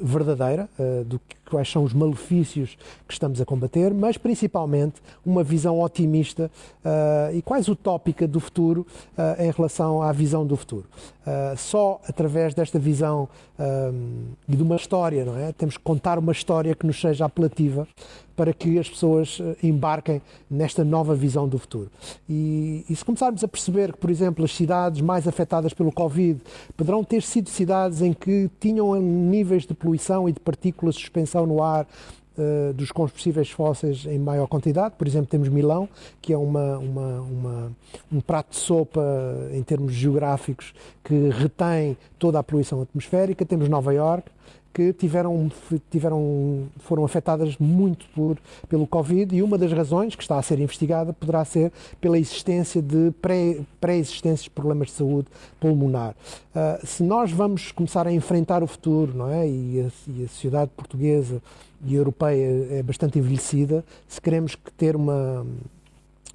verdadeira 0.02 0.70
do 1.06 1.20
que 1.20 1.36
quais 1.52 1.70
são 1.70 1.84
os 1.84 1.94
malefícios 1.94 2.78
que 3.06 3.14
estamos 3.14 3.42
a 3.42 3.46
combater, 3.46 3.94
mas 3.94 4.18
principalmente 4.18 5.02
uma 5.26 5.44
visão 5.44 5.82
otimista 5.82 6.50
uh, 6.84 7.36
e 7.36 7.42
quase 7.42 7.70
utópica 7.70 8.26
do 8.26 8.40
futuro 8.40 8.88
uh, 9.18 9.44
em 9.44 9.52
relação 9.52 10.02
à 10.02 10.14
visão 10.14 10.46
do 10.46 10.56
futuro. 10.56 10.86
Uh, 11.22 11.58
só 11.58 12.00
através 12.08 12.54
desta 12.54 12.80
visão 12.80 13.28
e 14.50 14.56
de 14.56 14.64
uma 14.64 14.76
história, 14.76 15.24
não 15.24 15.38
é? 15.38 15.52
Temos 15.52 15.78
que 15.78 15.84
contar 15.84 16.18
uma 16.18 16.32
história 16.32 16.74
que 16.74 16.84
nos 16.84 17.00
seja 17.00 17.26
apelativa 17.26 17.88
para 18.42 18.54
que 18.54 18.80
as 18.80 18.90
pessoas 18.90 19.40
embarquem 19.62 20.20
nesta 20.50 20.84
nova 20.84 21.14
visão 21.14 21.48
do 21.48 21.60
futuro. 21.60 21.92
E, 22.28 22.84
e, 22.90 22.96
se 22.96 23.06
começarmos 23.06 23.44
a 23.44 23.48
perceber 23.48 23.92
que, 23.92 24.00
por 24.00 24.10
exemplo, 24.10 24.44
as 24.44 24.52
cidades 24.56 25.00
mais 25.00 25.28
afetadas 25.28 25.76
pelo 25.76 25.92
Covid 25.92 26.42
poderão 26.76 27.04
ter 27.04 27.22
sido 27.22 27.50
cidades 27.52 28.02
em 28.02 28.14
que 28.14 28.50
tinham 28.60 29.00
níveis 29.00 29.64
de 29.68 29.76
poluição 29.76 30.28
e 30.28 30.32
de 30.32 30.40
partículas 30.40 30.96
de 30.96 31.02
suspensão 31.02 31.46
no 31.46 31.62
ar 31.62 31.86
uh, 32.36 32.74
dos 32.74 32.92
combustíveis 32.92 33.52
fósseis 33.52 34.08
em 34.08 34.18
maior 34.18 34.48
quantidade. 34.48 34.96
Por 34.98 35.06
exemplo, 35.06 35.28
temos 35.28 35.48
Milão, 35.48 35.88
que 36.20 36.34
é 36.34 36.38
uma, 36.38 36.80
uma, 36.80 37.22
uma, 37.22 37.72
um 38.12 38.22
prato 38.22 38.50
de 38.50 38.56
sopa 38.56 39.06
em 39.54 39.62
termos 39.62 39.94
geográficos 39.94 40.74
que 41.04 41.30
retém 41.30 41.96
toda 42.18 42.40
a 42.40 42.44
poluição 42.44 42.82
atmosférica. 42.82 43.46
Temos 43.46 43.70
Nova 43.70 43.94
York, 43.94 44.32
que 44.74 44.94
tiveram, 44.94 45.52
tiveram, 45.90 46.64
foram 46.80 47.04
afetadas 47.04 47.58
muito 47.58 48.06
por, 48.16 48.38
pelo 48.70 48.88
Covid 48.88 49.36
e 49.36 49.42
uma 49.42 49.58
das 49.58 49.72
razões 49.72 50.16
que 50.16 50.22
está 50.22 50.38
a 50.38 50.42
ser 50.42 50.60
investigada 50.60 51.14
poderá 51.14 51.44
ser 51.44 51.72
pela 52.00 52.18
existência 52.18 52.82
de 52.82 53.12
pré-existências 53.80 54.44
de 54.44 54.50
problemas 54.50 54.88
de 54.88 54.94
saúde 54.94 55.28
pulmonar. 55.60 56.16
Uh, 56.56 56.86
se 56.86 57.04
nós 57.04 57.32
vamos 57.32 57.72
começar 57.72 58.08
a 58.08 58.12
enfrentar 58.12 58.64
o 58.64 58.68
futuro, 58.68 59.14
não 59.16 59.30
é? 59.30 59.48
E 59.48 59.82
a, 59.82 60.12
e 60.12 60.24
a 60.24 60.28
sociedade 60.28 60.72
portuguesa 60.76 61.42
e 61.84 61.96
europeia 61.96 62.68
é 62.72 62.84
bastante 62.84 63.20
envelhecida, 63.20 63.84
se 64.08 64.22
queremos 64.22 64.56
que 64.56 64.72
ter 64.72 64.96
uma 64.96 65.46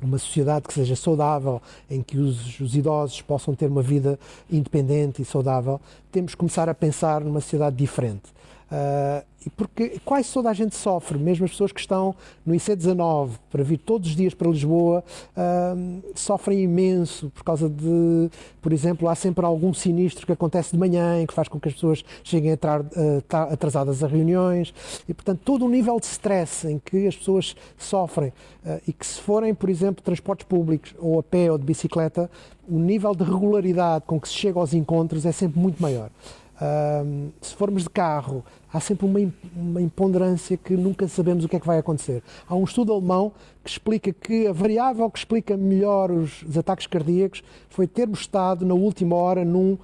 uma 0.02 0.18
sociedade 0.18 0.66
que 0.66 0.74
seja 0.74 0.94
saudável, 0.94 1.60
em 1.90 2.02
que 2.02 2.18
os, 2.18 2.60
os, 2.60 2.76
idosos 2.76 3.22
possam 3.22 3.54
ter 3.54 3.66
uma 3.66 3.82
vida 3.82 4.18
independente 4.50 5.22
e 5.22 5.24
saudável, 5.24 5.80
temos 6.12 6.32
que 6.32 6.38
começar 6.38 6.68
a 6.68 6.74
pensar 6.74 7.20
numa 7.22 7.40
sociedade 7.40 7.76
diferente. 7.76 8.35
Uh, 8.66 9.24
porque 9.56 10.00
quase 10.04 10.32
toda 10.32 10.50
a 10.50 10.52
gente 10.52 10.74
sofre, 10.74 11.16
mesmo 11.18 11.44
as 11.44 11.52
pessoas 11.52 11.70
que 11.70 11.78
estão 11.78 12.16
no 12.44 12.52
IC19 12.52 13.30
para 13.48 13.62
vir 13.62 13.78
todos 13.78 14.08
os 14.08 14.16
dias 14.16 14.34
para 14.34 14.48
Lisboa, 14.48 15.04
uh, 15.36 16.02
sofrem 16.16 16.62
imenso 16.62 17.30
por 17.30 17.44
causa 17.44 17.68
de, 17.68 18.28
por 18.60 18.72
exemplo, 18.72 19.08
há 19.08 19.14
sempre 19.14 19.44
algum 19.46 19.72
sinistro 19.72 20.26
que 20.26 20.32
acontece 20.32 20.72
de 20.72 20.78
manhã 20.78 21.20
em 21.20 21.26
que 21.26 21.32
faz 21.32 21.46
com 21.46 21.60
que 21.60 21.68
as 21.68 21.74
pessoas 21.74 22.04
cheguem 22.24 22.50
a 22.50 22.54
entrar 22.54 22.80
uh, 22.80 23.22
atrasadas 23.52 24.02
a 24.02 24.08
reuniões. 24.08 24.74
E, 25.08 25.14
portanto, 25.14 25.40
todo 25.44 25.64
o 25.64 25.68
nível 25.68 26.00
de 26.00 26.06
stress 26.06 26.66
em 26.66 26.80
que 26.80 27.06
as 27.06 27.14
pessoas 27.14 27.54
sofrem 27.78 28.32
uh, 28.64 28.80
e 28.86 28.92
que 28.92 29.06
se 29.06 29.20
forem, 29.20 29.54
por 29.54 29.70
exemplo, 29.70 30.02
transportes 30.02 30.46
públicos 30.46 30.92
ou 30.98 31.20
a 31.20 31.22
pé 31.22 31.52
ou 31.52 31.58
de 31.58 31.64
bicicleta, 31.64 32.28
o 32.68 32.80
nível 32.80 33.14
de 33.14 33.22
regularidade 33.22 34.04
com 34.08 34.20
que 34.20 34.26
se 34.26 34.34
chega 34.34 34.58
aos 34.58 34.74
encontros 34.74 35.24
é 35.24 35.30
sempre 35.30 35.60
muito 35.60 35.80
maior 35.80 36.10
se 37.40 37.54
formos 37.54 37.84
de 37.84 37.90
carro, 37.90 38.44
há 38.72 38.80
sempre 38.80 39.06
uma, 39.06 39.32
uma 39.54 39.80
imponderância 39.80 40.56
que 40.56 40.76
nunca 40.76 41.08
sabemos 41.08 41.44
o 41.44 41.48
que 41.48 41.56
é 41.56 41.60
que 41.60 41.66
vai 41.66 41.78
acontecer. 41.78 42.22
Há 42.48 42.54
um 42.54 42.64
estudo 42.64 42.92
alemão 42.92 43.32
que 43.64 43.70
explica 43.70 44.12
que 44.12 44.46
a 44.46 44.52
variável 44.52 45.10
que 45.10 45.18
explica 45.18 45.56
melhor 45.56 46.10
os, 46.10 46.42
os 46.42 46.56
ataques 46.56 46.86
cardíacos 46.86 47.42
foi 47.68 47.86
termos 47.86 48.20
estado 48.20 48.64
na 48.64 48.74
última 48.74 49.16
hora 49.16 49.44
num, 49.44 49.78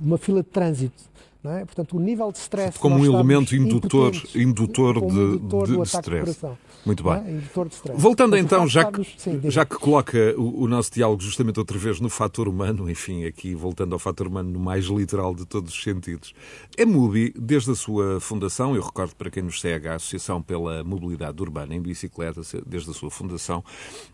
numa 0.00 0.18
fila 0.18 0.42
de 0.42 0.48
trânsito 0.48 1.14
é? 1.50 1.64
Portanto, 1.64 1.96
o 1.96 2.00
nível 2.00 2.32
de 2.32 2.38
stress. 2.38 2.78
Como 2.78 2.96
um 2.96 3.04
elemento 3.04 3.54
indutor, 3.54 4.14
indutor 4.34 4.94
de, 4.94 5.06
indutor 5.06 5.66
de, 5.66 5.76
de 5.76 5.82
stress. 5.82 6.40
Muito 6.86 7.02
bem. 7.02 7.12
É? 7.12 7.92
Voltando 7.94 8.36
então, 8.36 8.66
já 8.66 8.90
que, 8.90 9.04
sim, 9.18 9.40
já 9.44 9.64
que 9.64 9.76
coloca 9.76 10.34
o, 10.36 10.62
o, 10.62 10.68
nosso 10.68 10.92
diálogo 10.92 11.22
justamente 11.22 11.58
outra 11.58 11.78
vez 11.78 12.00
no 12.00 12.08
fator 12.08 12.48
humano, 12.48 12.90
enfim, 12.90 13.24
aqui 13.24 13.54
voltando 13.54 13.92
ao 13.94 13.98
fator 13.98 14.26
humano 14.26 14.50
no 14.50 14.58
mais 14.58 14.84
literal 14.86 15.34
de 15.34 15.46
todos 15.46 15.72
os 15.72 15.82
sentidos, 15.82 16.34
a 16.78 16.86
MUBI, 16.86 17.34
desde 17.38 17.70
a 17.70 17.74
sua 17.74 18.20
fundação, 18.24 18.74
eu 18.74 18.82
recordo 18.82 19.14
para 19.14 19.30
quem 19.30 19.42
nos 19.42 19.60
segue, 19.60 19.86
a 19.86 19.94
Associação 19.94 20.42
pela 20.42 20.82
Mobilidade 20.82 21.40
Urbana 21.40 21.74
em 21.74 21.80
Bicicleta, 21.80 22.40
desde 22.66 22.90
a 22.90 22.94
sua 22.94 23.10
fundação, 23.10 23.62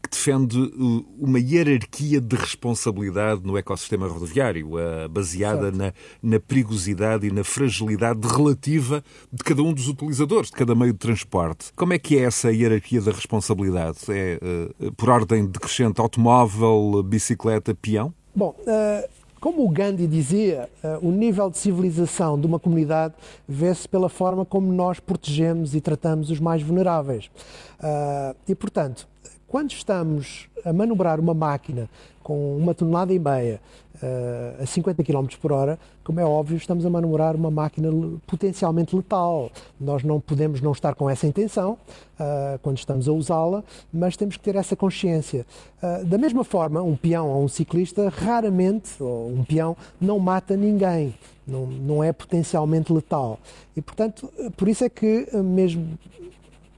que 0.02 0.10
defende 0.10 0.58
uh, 0.58 1.06
uma 1.18 1.38
hierarquia 1.38 2.20
de 2.20 2.36
responsabilidade 2.36 3.42
no 3.44 3.56
ecossistema 3.56 4.06
rodoviário, 4.06 4.70
baseada 5.10 5.70
na, 5.70 5.92
na 6.22 6.38
perigosidade 6.38 7.26
e 7.26 7.30
na 7.30 7.44
fragilidade 7.44 8.26
relativa 8.26 9.02
de 9.32 9.42
cada 9.44 9.62
um 9.62 9.72
dos 9.72 9.88
utilizadores, 9.88 10.50
de 10.50 10.56
cada 10.56 10.74
meio 10.74 10.92
de 10.92 10.98
transporte. 10.98 11.72
Como 11.74 11.92
é 11.92 11.98
que 11.98 12.18
é 12.18 12.22
essa 12.22 12.52
hierarquia 12.52 13.00
da 13.00 13.12
responsabilidade? 13.12 13.98
É 14.08 14.38
uh, 14.80 14.92
por 14.92 15.08
ordem 15.08 15.46
decrescente 15.46 16.00
automóvel, 16.00 17.02
bicicleta, 17.02 17.74
peão? 17.74 18.12
Bom, 18.34 18.54
uh, 18.60 19.08
Como 19.40 19.64
o 19.64 19.70
Gandhi 19.70 20.06
dizia, 20.06 20.68
uh, 20.84 21.08
o 21.08 21.10
nível 21.10 21.48
de 21.48 21.56
civilização 21.56 22.38
de 22.38 22.46
uma 22.46 22.58
comunidade 22.58 23.14
vê-se 23.48 23.88
pela 23.88 24.10
forma 24.10 24.44
como 24.44 24.70
nós 24.70 25.00
protegemos 25.00 25.74
e 25.74 25.80
tratamos 25.80 26.30
os 26.30 26.38
mais 26.38 26.62
vulneráveis. 26.62 27.30
Uh, 27.78 28.36
e, 28.46 28.54
portanto, 28.54 29.08
quando 29.48 29.70
estamos 29.70 30.46
a 30.62 30.74
manobrar 30.74 31.18
uma 31.18 31.32
máquina 31.32 31.88
com 32.22 32.54
uma 32.54 32.74
tonelada 32.74 33.14
e 33.14 33.18
meia 33.18 33.62
uh, 34.02 34.62
a 34.62 34.66
50 34.66 35.02
km 35.04 35.26
por 35.40 35.52
hora, 35.52 35.78
como 36.02 36.20
é 36.20 36.24
óbvio, 36.24 36.56
estamos 36.56 36.84
a 36.84 36.90
manobrar 36.90 37.36
uma 37.36 37.50
máquina 37.50 37.88
potencialmente 38.26 38.94
letal. 38.94 39.50
Nós 39.80 40.02
não 40.02 40.20
podemos 40.20 40.60
não 40.60 40.72
estar 40.72 40.94
com 40.94 41.08
essa 41.08 41.26
intenção 41.26 41.72
uh, 42.18 42.58
quando 42.62 42.78
estamos 42.78 43.08
a 43.08 43.12
usá-la, 43.12 43.62
mas 43.92 44.16
temos 44.16 44.36
que 44.36 44.42
ter 44.42 44.56
essa 44.56 44.74
consciência. 44.74 45.46
Uh, 45.82 46.04
da 46.04 46.18
mesma 46.18 46.44
forma, 46.44 46.82
um 46.82 46.96
peão 46.96 47.28
ou 47.28 47.44
um 47.44 47.48
ciclista 47.48 48.08
raramente, 48.08 49.02
ou 49.02 49.28
um 49.28 49.44
peão, 49.44 49.76
não 50.00 50.18
mata 50.18 50.56
ninguém. 50.56 51.14
Não, 51.46 51.66
não 51.66 52.04
é 52.04 52.12
potencialmente 52.12 52.92
letal. 52.92 53.38
E, 53.76 53.82
portanto, 53.82 54.32
por 54.56 54.68
isso 54.68 54.84
é 54.84 54.88
que, 54.88 55.26
mesmo 55.42 55.98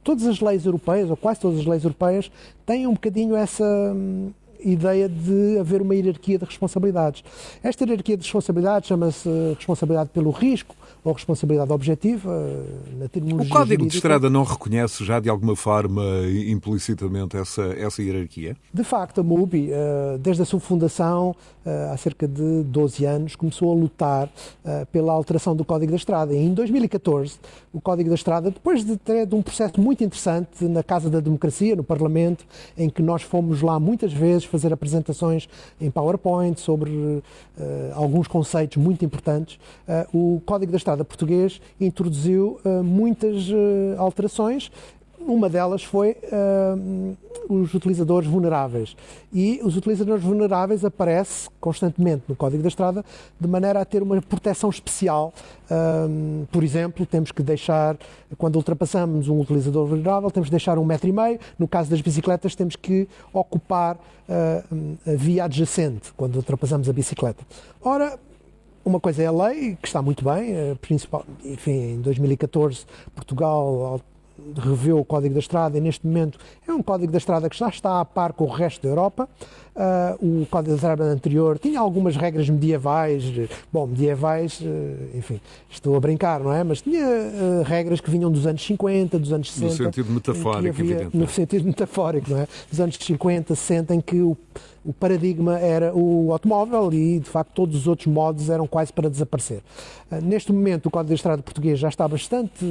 todas 0.03 0.27
as 0.27 0.41
leis 0.41 0.64
europeias, 0.64 1.11
ou 1.11 1.16
quase 1.16 1.41
todas 1.41 1.61
as 1.61 1.66
leis 1.66 1.85
europeias, 1.85 2.31
têm 2.66 2.87
um 2.87 2.95
bocadinho 2.95 3.37
essa 3.37 3.64
hum, 3.64 4.31
ideia 4.65 5.09
de 5.09 5.59
haver 5.59 5.83
uma 5.83 5.95
hierarquia 5.95 6.39
de 6.39 6.45
responsabilidades. 6.45 7.25
Esta 7.63 7.85
hierarquia 7.85 8.17
de 8.17 8.23
responsabilidades 8.23 8.89
chama-se 8.89 9.29
responsabilidade 9.57 10.11
pelo 10.11 10.31
risco, 10.31 10.75
ou 11.05 11.13
responsabilidade 11.13 11.73
objetiva, 11.73 12.31
na 12.97 13.09
terminologia 13.09 13.51
O 13.51 13.53
Código 13.53 13.67
jurídica. 13.67 13.91
de 13.91 13.97
Estrada 13.97 14.31
não 14.31 14.45
reconhece 14.45 15.05
já 15.05 15.19
de 15.19 15.29
alguma 15.29 15.57
forma, 15.57 16.03
implicitamente, 16.47 17.37
essa, 17.37 17.63
essa 17.63 18.03
hierarquia? 18.03 18.57
De 18.73 18.85
facto, 18.85 19.21
a 19.21 19.25
MUBI, 19.25 19.71
eh, 19.73 20.19
desde 20.21 20.43
a 20.43 20.45
sua 20.45 20.61
fundação, 20.61 21.35
eh, 21.65 21.91
há 21.93 21.97
cerca 21.97 22.29
de 22.29 22.63
12 22.63 23.05
anos, 23.05 23.35
começou 23.35 23.73
a 23.73 23.75
lutar 23.75 24.29
eh, 24.65 24.85
pela 24.93 25.13
alteração 25.13 25.57
do 25.57 25.65
Código 25.65 25.91
da 25.91 25.97
Estrada. 25.97 26.33
E 26.33 26.39
em 26.39 26.55
2014, 26.55 27.35
o 27.73 27.81
Código 27.81 28.09
da 28.09 28.15
Estrada, 28.15 28.51
depois 28.51 28.85
de 28.85 28.97
ter 28.97 29.27
de 29.27 29.35
um 29.35 29.43
processo 29.43 29.81
muito 29.81 30.05
interessante 30.05 30.65
na 30.65 30.85
Casa 30.85 31.11
da 31.11 31.19
Democracia, 31.19 31.75
no 31.75 31.83
Parlamento, 31.83 32.45
em 32.79 32.89
que 32.89 33.03
nós 33.03 33.23
fomos 33.23 33.61
lá 33.61 33.81
muitas 33.81 34.13
vezes 34.13 34.45
fazer 34.53 34.72
apresentações 34.72 35.48
em 35.80 35.90
PowerPoint 35.90 36.61
sobre 36.61 36.90
uh, 36.90 37.22
alguns 37.94 38.28
conceitos 38.28 38.76
muito 38.76 39.03
importantes, 39.05 39.59
uh, 39.88 40.36
o 40.36 40.40
Código 40.44 40.70
da 40.70 40.76
Estrada 40.76 41.05
português 41.05 41.61
introduziu 41.80 42.61
uh, 42.64 42.84
muitas 42.84 43.48
alterações. 43.98 44.70
Uma 45.27 45.49
delas 45.49 45.85
foi 45.85 46.16
uh, 46.25 47.16
os 47.49 47.75
utilizadores 47.75 48.29
vulneráveis. 48.29 48.97
E 49.33 49.61
os 49.62 49.77
utilizadores 49.77 50.23
vulneráveis 50.23 50.85
aparecem 50.85 51.51
constantemente 51.61 52.25
no 52.29 52.35
Código 52.35 52.62
da 52.62 52.68
Estrada 52.68 53.05
de 53.41 53.49
maneira 53.49 53.81
a 53.81 53.85
ter 53.85 54.03
uma 54.03 54.20
proteção 54.20 54.70
especial. 54.70 55.33
por 56.51 56.62
exemplo, 56.62 57.07
temos 57.07 57.33
que 57.33 57.43
deixar, 57.43 57.97
quando 58.37 58.57
ultrapassamos 58.57 59.29
um 59.29 59.41
utilizador 59.41 59.87
vulnerável, 59.87 60.31
temos 60.31 60.49
que 60.49 60.53
deixar 60.53 60.79
um 60.79 60.85
metro 60.85 61.09
e 61.09 61.12
meio. 61.12 61.39
No 61.59 61.66
caso 61.68 61.91
das 61.91 62.01
bicicletas, 62.01 62.55
temos 62.55 62.77
que 62.77 63.09
ocupar 63.33 63.99
a 64.29 65.14
via 65.16 65.45
adjacente 65.45 66.12
quando 66.16 66.37
ultrapassamos 66.37 66.89
a 66.89 66.93
bicicleta. 66.93 67.45
Ora, 67.83 68.18
uma 68.85 68.99
coisa 68.99 69.23
é 69.23 69.27
a 69.27 69.31
lei, 69.33 69.77
que 69.81 69.87
está 69.87 70.03
muito 70.03 70.25
bem, 70.25 70.55
eh, 70.55 70.75
principal, 70.81 71.25
enfim, 71.45 71.95
em 71.95 72.01
2014 72.01 72.85
Portugal 73.14 74.01
reveu 74.57 74.99
o 74.99 75.05
Código 75.05 75.34
da 75.34 75.40
Estrada 75.40 75.78
e 75.78 75.80
neste 75.80 76.07
momento 76.07 76.38
é 76.66 76.72
um 76.72 76.82
Código 76.82 77.12
da 77.12 77.18
Estrada 77.18 77.49
que 77.49 77.57
já 77.57 77.68
está 77.68 78.01
a 78.01 78.05
par 78.05 78.32
com 78.32 78.45
o 78.45 78.49
resto 78.49 78.82
da 78.82 78.88
Europa. 78.88 79.28
Uh, 79.75 80.43
o 80.43 80.47
Código 80.51 80.73
da 80.73 80.75
Estrada 80.75 81.05
anterior 81.05 81.59
tinha 81.59 81.81
algumas 81.81 82.14
regras 82.14 82.47
medievais, 82.51 83.25
bom, 83.73 83.87
medievais, 83.87 84.61
uh, 84.61 85.16
enfim, 85.16 85.41
estou 85.70 85.97
a 85.97 86.01
brincar, 86.01 86.41
não 86.41 86.53
é? 86.53 86.62
Mas 86.62 86.83
tinha 86.83 87.07
uh, 87.07 87.62
regras 87.64 87.99
que 87.99 88.11
vinham 88.11 88.31
dos 88.31 88.47
anos 88.47 88.62
50, 88.62 89.18
dos 89.18 89.33
anos 89.33 89.51
60. 89.51 89.70
No 89.70 89.85
sentido 89.85 90.12
metafórico, 90.12 90.68
havia, 90.68 90.95
evidente. 90.95 91.16
No 91.16 91.27
sentido 91.27 91.64
metafórico, 91.64 92.31
não 92.31 92.39
é? 92.41 92.49
Dos 92.70 92.81
anos 92.81 92.99
50, 93.01 93.55
60, 93.55 93.95
em 93.95 94.01
que 94.03 94.20
o 94.20 94.37
o 94.85 94.93
paradigma 94.93 95.59
era 95.59 95.95
o 95.95 96.33
automóvel 96.33 96.93
e, 96.93 97.20
de 97.20 97.29
facto, 97.29 97.53
todos 97.55 97.77
os 97.77 97.87
outros 97.87 98.09
modos 98.09 98.51
eram 98.51 98.66
quase 98.66 98.93
para 98.93 99.09
desaparecer. 99.09 99.62
Neste 100.23 100.53
momento, 100.53 100.87
o 100.87 100.91
Código 100.91 101.11
da 101.11 101.14
Estrada 101.14 101.43
português 101.43 101.79
já 101.79 101.89
está 101.89 102.07
bastante 102.07 102.64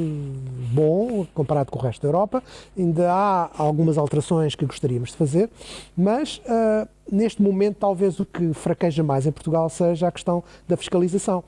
bom 0.74 1.26
comparado 1.34 1.72
com 1.72 1.80
o 1.80 1.82
resto 1.82 2.02
da 2.02 2.10
Europa. 2.10 2.44
Ainda 2.78 3.12
há 3.12 3.50
algumas 3.58 3.98
alterações 3.98 4.56
que 4.56 4.66
gostaríamos 4.66 5.12
de 5.12 5.16
fazer, 5.16 5.50
mas 5.96 6.40
uh, 6.40 6.88
neste 7.10 7.42
momento, 7.42 7.78
talvez 7.78 8.20
o 8.20 8.26
que 8.26 8.54
fraqueja 8.54 9.04
mais 9.04 9.26
em 9.26 9.32
Portugal 9.32 9.70
seja 9.70 10.08
a 10.08 10.12
questão 10.12 10.44
da 10.68 10.76
fiscalização 10.76 11.44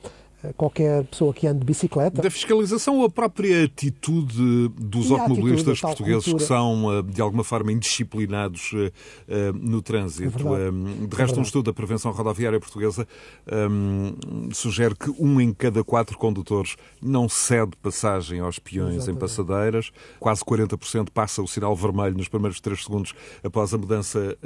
qualquer 0.56 1.04
pessoa 1.04 1.32
que 1.32 1.46
ande 1.46 1.60
de 1.60 1.64
bicicleta. 1.64 2.20
Da 2.20 2.30
fiscalização 2.30 2.98
ou 2.98 3.06
a 3.06 3.10
própria 3.10 3.64
atitude 3.64 4.68
dos 4.78 5.10
e 5.10 5.12
automobilistas 5.12 5.78
atitude, 5.78 5.80
portugueses 5.80 6.24
cultura. 6.24 6.42
que 6.42 6.48
são, 6.48 6.92
eh, 6.92 7.02
de 7.02 7.20
alguma 7.20 7.44
forma, 7.44 7.72
indisciplinados 7.72 8.72
eh, 8.74 8.92
eh, 9.28 9.52
no 9.52 9.80
trânsito. 9.80 10.54
É 10.54 11.06
de 11.06 11.16
resto, 11.16 11.36
é 11.36 11.38
um 11.38 11.42
estudo 11.42 11.66
da 11.66 11.72
prevenção 11.72 12.12
rodoviária 12.12 12.58
portuguesa 12.60 13.06
um, 13.50 14.50
sugere 14.52 14.94
que 14.94 15.10
um 15.18 15.40
em 15.40 15.52
cada 15.52 15.82
quatro 15.82 16.16
condutores 16.18 16.76
não 17.00 17.28
cede 17.28 17.72
passagem 17.82 18.40
aos 18.40 18.58
peões 18.58 18.96
Exatamente. 18.96 19.16
em 19.16 19.20
passadeiras. 19.20 19.90
Quase 20.18 20.42
40% 20.42 21.08
passa 21.10 21.42
o 21.42 21.48
sinal 21.48 21.74
vermelho 21.74 22.16
nos 22.16 22.28
primeiros 22.28 22.60
3 22.60 22.82
segundos 22.82 23.14
após 23.42 23.72
a 23.74 23.78
mudança 23.78 24.36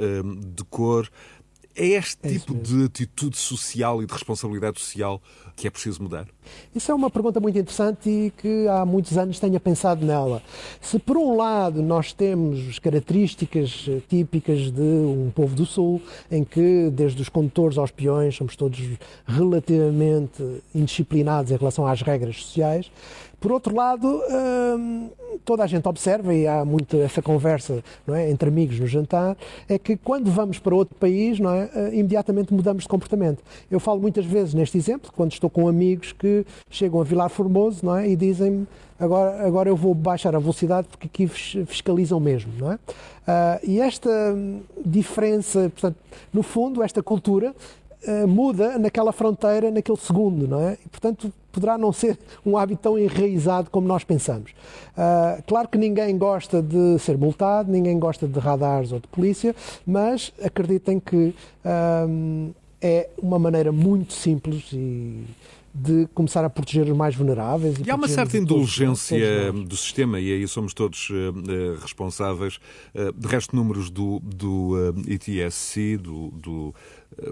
de 0.55 0.63
cor. 0.65 1.09
É 1.75 1.85
este 1.85 2.17
é 2.23 2.29
tipo 2.29 2.53
de 2.53 2.85
atitude 2.85 3.37
social 3.37 4.01
e 4.03 4.05
de 4.05 4.11
responsabilidade 4.11 4.79
social 4.79 5.21
que 5.55 5.67
é 5.67 5.69
preciso 5.69 6.01
mudar? 6.01 6.25
Isso 6.73 6.91
é 6.91 6.95
uma 6.95 7.09
pergunta 7.09 7.39
muito 7.39 7.59
interessante 7.59 8.09
e 8.09 8.31
que 8.31 8.67
há 8.67 8.85
muitos 8.85 9.17
anos 9.17 9.39
tenha 9.39 9.59
pensado 9.59 10.05
nela. 10.05 10.41
Se 10.81 10.97
por 10.97 11.17
um 11.17 11.35
lado 11.35 11.81
nós 11.81 12.13
temos 12.13 12.79
características 12.79 13.85
eh, 13.87 14.01
típicas 14.07 14.71
de 14.71 14.81
um 14.81 15.31
povo 15.35 15.55
do 15.55 15.65
Sul, 15.65 16.01
em 16.31 16.43
que 16.43 16.89
desde 16.91 17.21
os 17.21 17.29
condutores 17.29 17.77
aos 17.77 17.91
peões 17.91 18.35
somos 18.35 18.55
todos 18.55 18.79
relativamente 19.27 20.61
indisciplinados 20.73 21.51
em 21.51 21.57
relação 21.57 21.85
às 21.85 22.01
regras 22.01 22.37
sociais, 22.37 22.89
por 23.39 23.51
outro 23.51 23.75
lado, 23.75 24.21
hum, 24.77 25.09
toda 25.45 25.63
a 25.63 25.67
gente 25.67 25.87
observa, 25.87 26.33
e 26.33 26.47
há 26.47 26.65
muito 26.65 26.97
essa 26.97 27.21
conversa 27.21 27.83
não 28.05 28.15
é, 28.15 28.29
entre 28.29 28.49
amigos 28.49 28.79
no 28.79 28.87
jantar, 28.87 29.37
é 29.67 29.77
que 29.77 29.95
quando 29.95 30.29
vamos 30.29 30.59
para 30.59 30.75
outro 30.75 30.95
país, 30.95 31.39
não 31.39 31.53
é, 31.53 31.69
eh, 31.73 31.89
imediatamente 31.93 32.53
mudamos 32.53 32.83
de 32.83 32.89
comportamento. 32.89 33.43
Eu 33.69 33.79
falo 33.79 34.01
muitas 34.01 34.25
vezes 34.25 34.53
neste 34.53 34.77
exemplo, 34.77 35.11
quando 35.15 35.31
estou 35.31 35.49
com 35.49 35.67
amigos 35.67 36.11
que 36.11 36.45
chegam 36.69 36.99
a 36.99 37.03
Vilar 37.03 37.29
Formoso 37.29 37.85
não 37.85 37.95
é, 37.95 38.09
e 38.09 38.15
dizem-me 38.15 38.67
agora, 38.99 39.45
agora 39.45 39.69
eu 39.69 39.75
vou 39.75 39.93
baixar 39.93 40.35
a 40.35 40.39
velocidade 40.39 40.87
porque 40.87 41.07
aqui 41.07 41.27
fiscalizam 41.27 42.19
mesmo. 42.19 42.51
Não 42.57 42.71
é? 42.73 42.75
Uh, 42.75 43.59
e 43.63 43.79
esta 43.79 44.09
diferença, 44.85 45.69
portanto, 45.69 45.97
no 46.33 46.43
fundo, 46.43 46.83
esta 46.83 47.01
cultura 47.01 47.55
uh, 48.07 48.27
muda 48.27 48.77
naquela 48.77 49.11
fronteira, 49.11 49.71
naquele 49.71 49.97
segundo, 49.97 50.47
não 50.47 50.61
é? 50.61 50.77
E, 50.85 50.89
portanto, 50.89 51.31
poderá 51.51 51.77
não 51.77 51.91
ser 51.91 52.17
um 52.45 52.57
hábito 52.57 52.83
tão 52.83 52.97
enraizado 52.97 53.69
como 53.69 53.87
nós 53.87 54.03
pensamos. 54.03 54.51
Uh, 54.51 55.41
claro 55.47 55.67
que 55.67 55.77
ninguém 55.77 56.17
gosta 56.17 56.61
de 56.61 56.99
ser 56.99 57.17
multado, 57.17 57.71
ninguém 57.71 57.97
gosta 57.97 58.27
de 58.27 58.39
radares 58.39 58.91
ou 58.91 58.99
de 58.99 59.07
polícia, 59.07 59.55
mas 59.85 60.31
acreditem 60.43 60.99
que 60.99 61.33
uh, 61.65 62.53
é 62.81 63.09
uma 63.21 63.37
maneira 63.39 63.71
muito 63.71 64.13
simples 64.13 64.71
e 64.71 65.25
de 65.73 66.07
começar 66.13 66.43
a 66.43 66.49
proteger 66.49 66.89
os 66.89 66.97
mais 66.97 67.15
vulneráveis. 67.15 67.77
E, 67.77 67.83
e 67.87 67.91
há 67.91 67.95
uma 67.95 68.07
certa 68.07 68.37
indulgência 68.37 69.51
do 69.51 69.75
sistema, 69.75 70.19
e 70.19 70.31
aí 70.31 70.47
somos 70.47 70.73
todos 70.73 71.09
uh, 71.09 71.79
responsáveis. 71.81 72.59
Uh, 72.93 73.13
de 73.13 73.27
resto, 73.27 73.55
números 73.55 73.89
do, 73.89 74.19
do 74.19 74.75
uh, 74.75 74.95
ETSC, 75.07 75.97
do, 75.97 76.29
do 76.31 76.75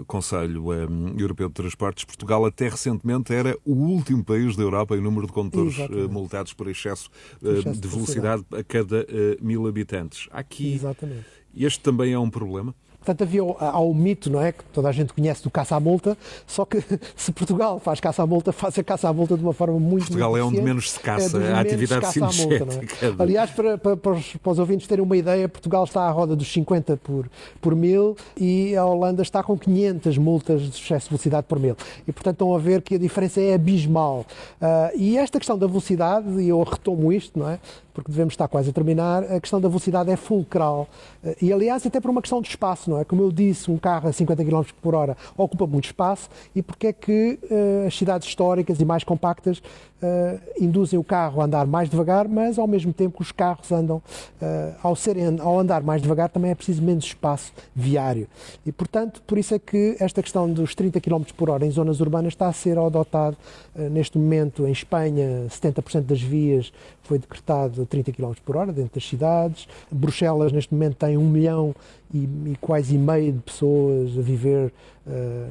Conselho 0.06 0.72
Europeu 1.16 1.48
de 1.48 1.54
Transportes, 1.54 2.04
Portugal 2.04 2.44
até 2.44 2.68
recentemente 2.68 3.32
era 3.32 3.56
o 3.64 3.72
último 3.72 4.24
país 4.24 4.56
da 4.56 4.62
Europa 4.62 4.96
em 4.96 5.00
número 5.00 5.26
de 5.26 5.32
condutores 5.32 5.76
multados 6.10 6.52
por 6.52 6.68
excesso, 6.68 7.08
excesso 7.42 7.80
de 7.80 7.88
velocidade 7.88 8.44
a 8.52 8.62
cada 8.62 9.06
mil 9.40 9.66
habitantes. 9.66 10.28
Aqui, 10.32 10.74
Exatamente. 10.74 11.24
este 11.54 11.80
também 11.80 12.12
é 12.12 12.18
um 12.18 12.28
problema? 12.28 12.74
Portanto, 13.08 13.22
havia 13.22 13.40
há 13.40 13.80
o 13.80 13.94
mito, 13.94 14.30
não 14.30 14.42
é? 14.42 14.52
Que 14.52 14.62
toda 14.64 14.86
a 14.86 14.92
gente 14.92 15.14
conhece 15.14 15.42
do 15.42 15.50
caça 15.50 15.74
à 15.74 15.80
multa, 15.80 16.16
só 16.46 16.66
que 16.66 16.84
se 17.16 17.32
Portugal 17.32 17.80
faz 17.80 18.00
caça 18.00 18.22
à 18.22 18.26
multa, 18.26 18.52
faz 18.52 18.78
a 18.78 18.84
caça 18.84 19.08
à 19.08 19.12
multa 19.14 19.34
de 19.34 19.42
uma 19.42 19.54
forma 19.54 19.78
muito 19.78 20.08
Portugal 20.08 20.32
muito 20.32 20.42
é 20.42 20.46
onde 20.46 20.60
menos 20.60 20.90
se 20.90 21.00
caça 21.00 21.38
é 21.38 21.52
a 21.54 21.60
atividade 21.60 22.02
caça 22.02 22.20
multa, 22.20 22.66
é? 23.00 23.14
Aliás, 23.18 23.50
para, 23.50 23.78
para, 23.78 23.96
para, 23.96 24.12
os, 24.12 24.36
para, 24.36 24.52
os, 24.52 24.58
ouvintes 24.58 24.86
terem 24.86 25.02
uma 25.02 25.16
ideia, 25.16 25.48
Portugal 25.48 25.84
está 25.84 26.02
à 26.02 26.10
roda 26.10 26.36
dos 26.36 26.52
50 26.52 26.98
por, 26.98 27.30
por 27.62 27.74
mil 27.74 28.14
e 28.36 28.76
a 28.76 28.84
Holanda 28.84 29.22
está 29.22 29.42
com 29.42 29.56
500 29.56 30.18
multas 30.18 30.60
de 30.60 30.68
excesso 30.68 31.06
de 31.06 31.10
velocidade 31.10 31.46
por 31.48 31.58
mil. 31.58 31.76
E, 32.06 32.12
portanto, 32.12 32.34
estão 32.34 32.54
a 32.54 32.58
ver 32.58 32.82
que 32.82 32.96
a 32.96 32.98
diferença 32.98 33.40
é 33.40 33.54
abismal. 33.54 34.26
Uh, 34.60 34.96
e 34.96 35.16
esta 35.16 35.38
questão 35.38 35.56
da 35.56 35.66
velocidade, 35.66 36.28
e 36.42 36.50
eu 36.50 36.62
retomo 36.62 37.10
isto, 37.10 37.38
não 37.38 37.48
é? 37.48 37.58
Porque 37.98 38.12
devemos 38.12 38.34
estar 38.34 38.46
quase 38.46 38.70
a 38.70 38.72
terminar, 38.72 39.24
a 39.24 39.40
questão 39.40 39.60
da 39.60 39.66
velocidade 39.66 40.08
é 40.08 40.16
fulcral. 40.16 40.88
Uh, 41.24 41.34
e, 41.42 41.52
aliás, 41.52 41.84
até 41.84 42.00
por 42.00 42.12
uma 42.12 42.22
questão 42.22 42.40
de 42.40 42.48
espaço, 42.48 42.88
não 42.88 43.00
é? 43.00 43.04
Como 43.04 43.20
eu 43.22 43.32
disse, 43.32 43.68
um 43.72 43.76
carro 43.76 44.08
a 44.08 44.12
50 44.12 44.44
km 44.44 44.62
por 44.80 44.94
hora 44.94 45.16
ocupa 45.36 45.66
muito 45.66 45.86
espaço 45.86 46.28
e 46.54 46.62
porque 46.62 46.86
é 46.86 46.92
que 46.92 47.40
uh, 47.42 47.88
as 47.88 47.98
cidades 47.98 48.28
históricas 48.28 48.80
e 48.80 48.84
mais 48.84 49.02
compactas 49.02 49.60
uh, 50.02 50.40
induzem 50.60 50.98
o 50.98 51.04
carro 51.04 51.40
a 51.40 51.44
andar 51.44 51.66
mais 51.66 51.88
devagar, 51.88 52.28
mas 52.28 52.58
ao 52.58 52.66
mesmo 52.66 52.92
tempo 52.92 53.22
os 53.22 53.32
carros 53.32 53.70
andam, 53.72 53.96
uh, 53.96 54.74
ao, 54.82 54.94
serem, 54.96 55.38
ao 55.40 55.58
andar 55.58 55.82
mais 55.82 56.02
devagar, 56.02 56.28
também 56.28 56.50
é 56.50 56.54
preciso 56.54 56.82
menos 56.82 57.04
espaço 57.04 57.52
viário. 57.74 58.26
E, 58.64 58.72
portanto, 58.72 59.22
por 59.26 59.38
isso 59.38 59.54
é 59.54 59.58
que 59.58 59.96
esta 59.98 60.22
questão 60.22 60.50
dos 60.50 60.74
30 60.74 61.00
km 61.00 61.22
por 61.36 61.50
hora 61.50 61.64
em 61.64 61.70
zonas 61.70 62.00
urbanas 62.00 62.32
está 62.32 62.48
a 62.48 62.52
ser 62.52 62.78
adotado 62.78 63.36
uh, 63.74 63.82
neste 63.90 64.18
momento 64.18 64.66
em 64.66 64.72
Espanha, 64.72 65.46
70% 65.48 66.02
das 66.02 66.20
vias 66.20 66.72
foi 67.02 67.18
decretado 67.18 67.86
30 67.86 68.12
km 68.12 68.32
por 68.44 68.56
hora 68.56 68.72
dentro 68.72 68.94
das 68.94 69.08
cidades. 69.08 69.66
Bruxelas, 69.90 70.52
neste 70.52 70.74
momento, 70.74 70.96
tem 70.96 71.16
um 71.16 71.28
milhão 71.28 71.74
e, 72.12 72.28
e 72.46 72.56
quase 72.60 72.98
meio 72.98 73.32
de 73.32 73.38
pessoas 73.40 74.18
a 74.18 74.20
viver 74.20 74.72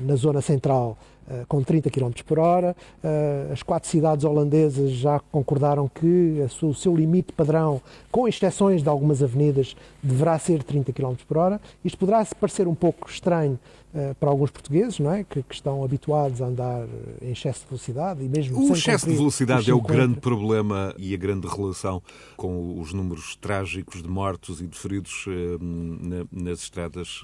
na 0.03 0.15
zona 0.15 0.39
central 0.39 0.95
com 1.47 1.61
30 1.61 1.89
km 1.89 2.11
por 2.25 2.39
hora. 2.39 2.75
Eh, 3.03 3.49
as 3.51 3.61
quatro 3.61 3.89
cidades 3.89 4.23
holandesas 4.23 4.91
já 4.91 5.19
concordaram 5.32 5.88
que 5.88 6.45
o 6.61 6.73
seu 6.73 6.95
limite 6.95 7.34
padrão, 7.34 7.82
com 8.11 8.28
exceções 8.28 8.82
de 8.82 8.89
algumas 8.89 9.21
avenidas, 9.21 9.75
deverá 10.01 10.38
ser 10.39 10.63
30 10.63 10.93
km 10.93 11.15
por 11.28 11.38
hora. 11.38 11.61
Isto 11.84 11.97
poderá 11.97 12.25
parecer 12.39 12.67
um 12.67 12.75
pouco 12.75 13.09
estranho 13.09 13.59
eh, 13.86 13.86
para 14.19 14.29
alguns 14.29 14.51
portugueses, 14.51 14.99
não 14.99 15.11
é? 15.11 15.23
Que, 15.23 15.41
que, 15.41 15.55
estão 15.55 15.83
habituados 15.83 16.41
a 16.41 16.45
andar 16.45 16.88
em 17.21 17.31
excesso 17.31 17.61
de 17.61 17.67
velocidade 17.67 18.23
e 18.23 18.29
mesmo 18.29 18.69
O 18.69 18.73
excesso 18.73 19.07
de 19.07 19.15
velocidade 19.15 19.71
é 19.71 19.73
o 19.73 19.81
grande 19.81 20.19
problema 20.19 20.93
e 20.97 21.13
a 21.13 21.17
grande 21.17 21.47
relação 21.47 22.01
com 22.35 22.79
os 22.79 22.93
números 22.93 23.35
trágicos 23.38 24.03
de 24.03 24.09
mortos 24.09 24.61
e 24.61 24.67
de 24.67 24.77
feridos 24.77 25.25
nas 26.31 26.59
estradas 26.59 27.21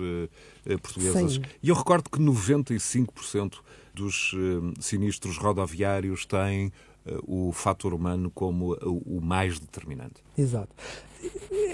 portuguesas. 0.82 1.34
Sim. 1.34 1.42
E 1.62 1.70
eu 1.70 1.76
recordo 1.76 2.10
que 2.10 2.20
95% 2.20 3.60
dos 3.94 4.34
eh, 4.34 4.74
sinistros 4.80 5.38
rodoviários 5.38 6.26
têm 6.26 6.72
eh, 7.06 7.18
o 7.24 7.52
fator 7.52 7.94
humano 7.94 8.32
como 8.32 8.74
o 9.06 9.22
mais 9.22 9.60
determinante. 9.60 10.24
Exato. 10.38 10.74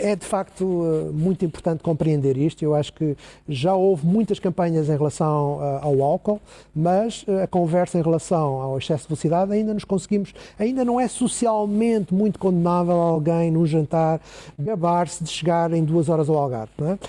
É 0.01 0.15
de 0.15 0.25
facto 0.25 0.83
eh, 0.85 1.11
muito 1.11 1.43
importante 1.43 1.83
compreender 1.83 2.37
isto. 2.37 2.63
Eu 2.63 2.75
acho 2.75 2.93
que 2.93 3.17
já 3.47 3.73
houve 3.75 4.05
muitas 4.05 4.39
campanhas 4.39 4.87
em 4.89 4.97
relação 4.97 5.59
ao 5.81 6.01
álcool, 6.01 6.39
mas 6.75 7.25
a 7.43 7.47
conversa 7.47 7.97
em 7.97 8.01
relação 8.01 8.61
ao 8.61 8.77
excesso 8.77 9.03
de 9.03 9.07
velocidade 9.09 9.51
ainda 9.51 9.73
nos 9.73 9.83
conseguimos, 9.83 10.33
ainda 10.57 10.85
não 10.85 10.99
é 10.99 11.07
socialmente 11.07 12.13
muito 12.13 12.39
condenável 12.39 12.95
alguém 12.95 13.51
num 13.51 13.65
jantar 13.65 14.21
gabar-se 14.57 15.23
de 15.23 15.29
chegar 15.29 15.71
em 15.73 15.83
duas 15.83 16.09
horas 16.09 16.29
ao 16.29 16.37
Algarve. 16.37 16.71
Não 16.77 16.91
é? 16.91 16.99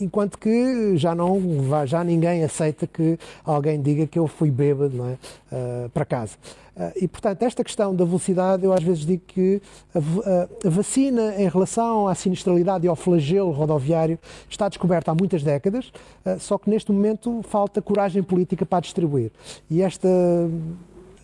enquanto 0.00 0.38
que 0.38 0.96
já 0.96 1.14
não 1.14 1.40
já 1.86 2.04
ninguém 2.04 2.44
aceita 2.44 2.86
que 2.86 3.18
alguém 3.44 3.80
diga 3.80 4.06
que 4.06 4.18
eu 4.18 4.26
fui 4.26 4.50
bêbado 4.50 4.96
não 4.96 5.08
é? 5.08 5.18
Uh, 5.52 5.88
para 5.90 6.04
casa. 6.04 6.36
Uh, 6.78 6.92
e, 6.94 7.08
portanto, 7.08 7.42
esta 7.42 7.64
questão 7.64 7.92
da 7.92 8.04
velocidade, 8.04 8.64
eu 8.64 8.72
às 8.72 8.82
vezes 8.84 9.04
digo 9.04 9.22
que 9.26 9.60
a, 9.92 9.98
a, 9.98 10.68
a, 10.68 10.70
vacina 10.70 11.34
em 11.36 11.48
relação 11.48 12.06
à 12.06 12.14
sinistralidade 12.14 12.86
e 12.86 12.88
ao 12.88 12.94
flagelo 12.94 13.50
rodoviário 13.50 14.16
está 14.48 14.68
descoberta 14.68 15.10
há 15.10 15.14
muitas 15.14 15.42
décadas, 15.42 15.88
uh, 16.24 16.38
só 16.38 16.56
que 16.56 16.70
neste 16.70 16.92
momento 16.92 17.42
falta 17.42 17.82
coragem 17.82 18.22
política 18.22 18.64
para 18.64 18.78
distribuir. 18.78 19.32
E 19.68 19.82
esta 19.82 20.08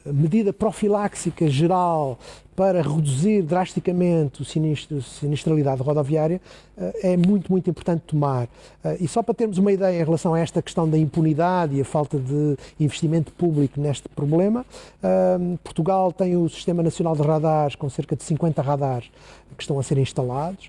medida 0.04 0.52
profiláxica 0.52 1.48
geral 1.48 2.18
para 2.56 2.82
reduzir 2.82 3.42
drasticamente 3.42 4.42
a 4.42 4.44
sinistro, 4.44 5.02
sinistralidade 5.02 5.82
rodoviária 5.82 6.40
eh, 6.76 7.12
é 7.12 7.16
muito, 7.16 7.50
muito 7.50 7.68
importante 7.68 8.02
tomar. 8.06 8.48
Eh, 8.84 8.98
e 9.00 9.08
só 9.08 9.22
para 9.22 9.34
termos 9.34 9.58
uma 9.58 9.72
ideia 9.72 10.00
em 10.00 10.04
relação 10.04 10.34
a 10.34 10.40
esta 10.40 10.62
questão 10.62 10.88
da 10.88 10.96
impunidade 10.96 11.74
e 11.74 11.80
a 11.80 11.84
falta 11.84 12.18
de 12.18 12.56
investimento 12.78 13.32
público 13.32 13.80
neste 13.80 14.08
problema, 14.08 14.64
eh, 15.02 15.38
Portugal 15.62 16.12
tem 16.12 16.36
o 16.36 16.48
Sistema 16.48 16.82
Nacional 16.82 17.16
de 17.16 17.22
Radares, 17.22 17.74
com 17.74 17.88
cerca 17.90 18.14
de 18.14 18.22
50 18.22 18.62
radares 18.62 19.10
que 19.56 19.62
estão 19.62 19.78
a 19.78 19.82
ser 19.82 19.98
instalados, 19.98 20.68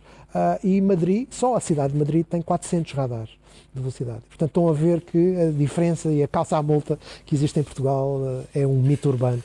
e 0.64 0.82
Madrid, 0.82 1.28
só 1.32 1.56
a 1.56 1.62
cidade 1.62 1.94
de 1.94 2.00
Madrid, 2.00 2.26
tem 2.30 2.42
400 2.42 2.92
radares 2.92 3.30
de 3.74 3.80
velocidade. 3.80 4.20
Portanto, 4.28 4.50
estão 4.50 4.68
a 4.68 4.74
ver 4.74 5.00
que 5.00 5.36
a 5.38 5.50
diferença 5.50 6.10
e 6.10 6.22
a 6.22 6.28
calça 6.28 6.58
à 6.58 6.62
multa 6.62 7.00
que 7.26 7.34
existe 7.34 7.58
em 7.58 7.64
Portugal 7.64 8.20
é 8.54 8.68
um 8.68 8.82
mito 8.82 9.08
urbano 9.08 9.42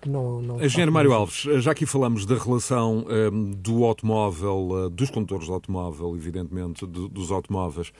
que 0.00 0.08
não. 0.08 0.40
não 0.40 0.64
Engenheiro 0.64 0.92
Mário 0.92 1.12
Alves, 1.12 1.42
já 1.62 1.72
aqui 1.72 1.86
falamos 1.86 2.26
da 2.26 2.36
relação 2.36 2.98
um, 2.98 3.10
ehm, 3.10 3.50
do 3.52 3.84
automóvel, 3.84 4.68
uh, 4.68 4.90
dos 4.90 5.10
condutores 5.10 5.46
de 5.46 5.52
automóvel, 5.52 6.16
evidentemente, 6.16 6.86
de, 6.86 7.08
dos 7.08 7.30
automóveis, 7.30 7.92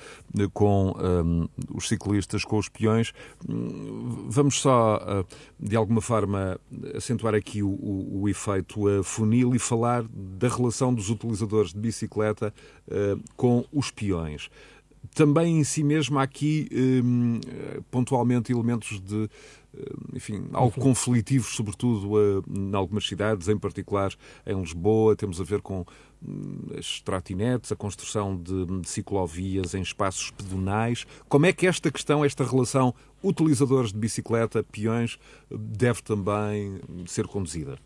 com 0.52 0.94
um, 0.98 1.48
os 1.74 1.88
ciclistas, 1.88 2.44
com 2.44 2.58
os 2.58 2.68
peões. 2.68 3.12
Uh, 3.48 4.26
vamos 4.28 4.60
só, 4.60 5.24
de 5.58 5.76
alguma 5.76 6.00
forma, 6.00 6.58
acentuar 6.94 7.34
aqui 7.34 7.62
o, 7.62 7.68
o, 7.68 8.22
o 8.22 8.28
efeito 8.28 9.02
funil 9.02 9.54
e 9.54 9.58
falar 9.58 10.04
da 10.08 10.48
relação 10.48 10.92
dos 10.92 11.10
utilizadores 11.10 11.72
de 11.72 11.78
bicicleta 11.78 12.52
com 13.36 13.64
os 13.72 13.90
peões 13.90 14.50
também 15.14 15.58
em 15.58 15.64
si 15.64 15.82
mesmo 15.82 16.18
há 16.18 16.22
aqui 16.22 16.68
um, 16.72 17.40
pontualmente 17.90 18.52
elementos 18.52 19.00
de 19.00 19.24
eh, 19.24 19.28
enfim, 20.14 20.48
algo 20.52 20.80
conflitivos, 20.80 21.54
sobretudo 21.54 22.18
eh, 22.18 22.42
em 22.48 22.74
algumas 22.74 23.06
cidades, 23.06 23.48
em 23.48 23.58
particular 23.58 24.12
em 24.46 24.58
Lisboa. 24.60 25.16
Temos 25.16 25.40
a 25.40 25.44
ver 25.44 25.60
com 25.60 25.84
hum, 26.26 26.68
as 26.78 27.00
trotinetes, 27.00 27.72
a 27.72 27.76
construção 27.76 28.36
de, 28.36 28.66
de 28.80 28.88
ciclovias 28.88 29.74
em 29.74 29.82
espaços 29.82 30.30
pedonais. 30.30 31.06
Como 31.28 31.46
é 31.46 31.52
que 31.52 31.66
esta 31.66 31.90
questão, 31.90 32.24
esta 32.24 32.44
relação 32.44 32.94
utilizadores 33.22 33.92
de 33.92 33.98
bicicleta, 33.98 34.62
peões, 34.62 35.18
deve 35.50 36.02
também 36.02 36.80
ser 37.06 37.26
conduzida? 37.26 37.78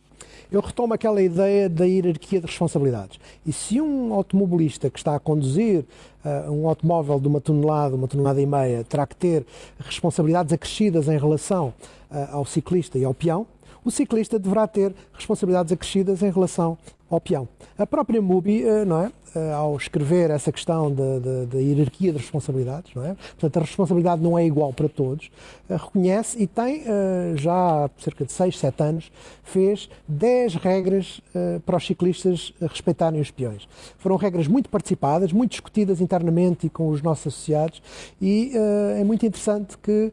Eu 0.50 0.60
retomo 0.60 0.94
aquela 0.94 1.22
ideia 1.22 1.68
da 1.68 1.84
hierarquia 1.84 2.40
de 2.40 2.46
responsabilidades. 2.46 3.18
E 3.46 3.52
se 3.52 3.80
um 3.80 4.12
automobilista 4.12 4.90
que 4.90 4.98
está 4.98 5.14
a 5.14 5.20
conduzir 5.20 5.84
uh, 6.24 6.50
um 6.50 6.68
automóvel 6.68 7.20
de 7.20 7.28
uma 7.28 7.40
tonelada, 7.40 7.94
uma 7.94 8.08
tonelada 8.08 8.40
e 8.40 8.46
meia, 8.46 8.84
terá 8.84 9.06
que 9.06 9.16
ter 9.16 9.46
responsabilidades 9.78 10.52
acrescidas 10.52 11.08
em 11.08 11.18
relação 11.18 11.72
uh, 12.10 12.28
ao 12.32 12.44
ciclista 12.44 12.98
e 12.98 13.04
ao 13.04 13.14
peão, 13.14 13.46
o 13.84 13.90
ciclista 13.90 14.38
deverá 14.38 14.66
ter 14.66 14.94
responsabilidades 15.12 15.72
acrescidas 15.72 16.22
em 16.22 16.30
relação 16.30 16.76
ao 17.08 17.20
peão. 17.20 17.48
A 17.78 17.86
própria 17.86 18.20
MUBI, 18.20 18.64
uh, 18.64 18.84
não 18.84 19.02
é? 19.02 19.12
Eh, 19.32 19.52
ao 19.52 19.76
escrever 19.76 20.28
essa 20.30 20.50
questão 20.50 20.92
da 20.92 21.58
hierarquia 21.58 22.10
de 22.10 22.18
responsabilidades, 22.18 22.92
não 22.96 23.04
é? 23.04 23.14
Portanto, 23.38 23.58
a 23.58 23.60
responsabilidade 23.60 24.20
não 24.20 24.36
é 24.36 24.44
igual 24.44 24.72
para 24.72 24.88
todos, 24.88 25.30
uh, 25.68 25.76
reconhece 25.76 26.42
e 26.42 26.48
tem, 26.48 26.80
uh, 26.80 27.36
já 27.36 27.84
há 27.84 27.90
cerca 27.96 28.24
de 28.24 28.32
6, 28.32 28.58
7 28.58 28.82
anos, 28.82 29.12
fez 29.44 29.88
10 30.08 30.56
regras 30.56 31.20
para 31.66 31.76
os 31.76 31.86
ciclistas 31.86 32.52
respeitarem 32.60 33.20
os 33.20 33.30
peões. 33.30 33.68
Foram 33.98 34.16
regras 34.16 34.46
muito 34.46 34.68
participadas, 34.68 35.32
muito 35.32 35.52
discutidas 35.52 36.00
internamente 36.00 36.66
e 36.66 36.70
com 36.70 36.88
os 36.88 37.02
nossos 37.02 37.28
associados 37.28 37.82
e 38.20 38.52
é 38.96 39.02
muito 39.02 39.26
interessante 39.26 39.76
que, 39.78 40.12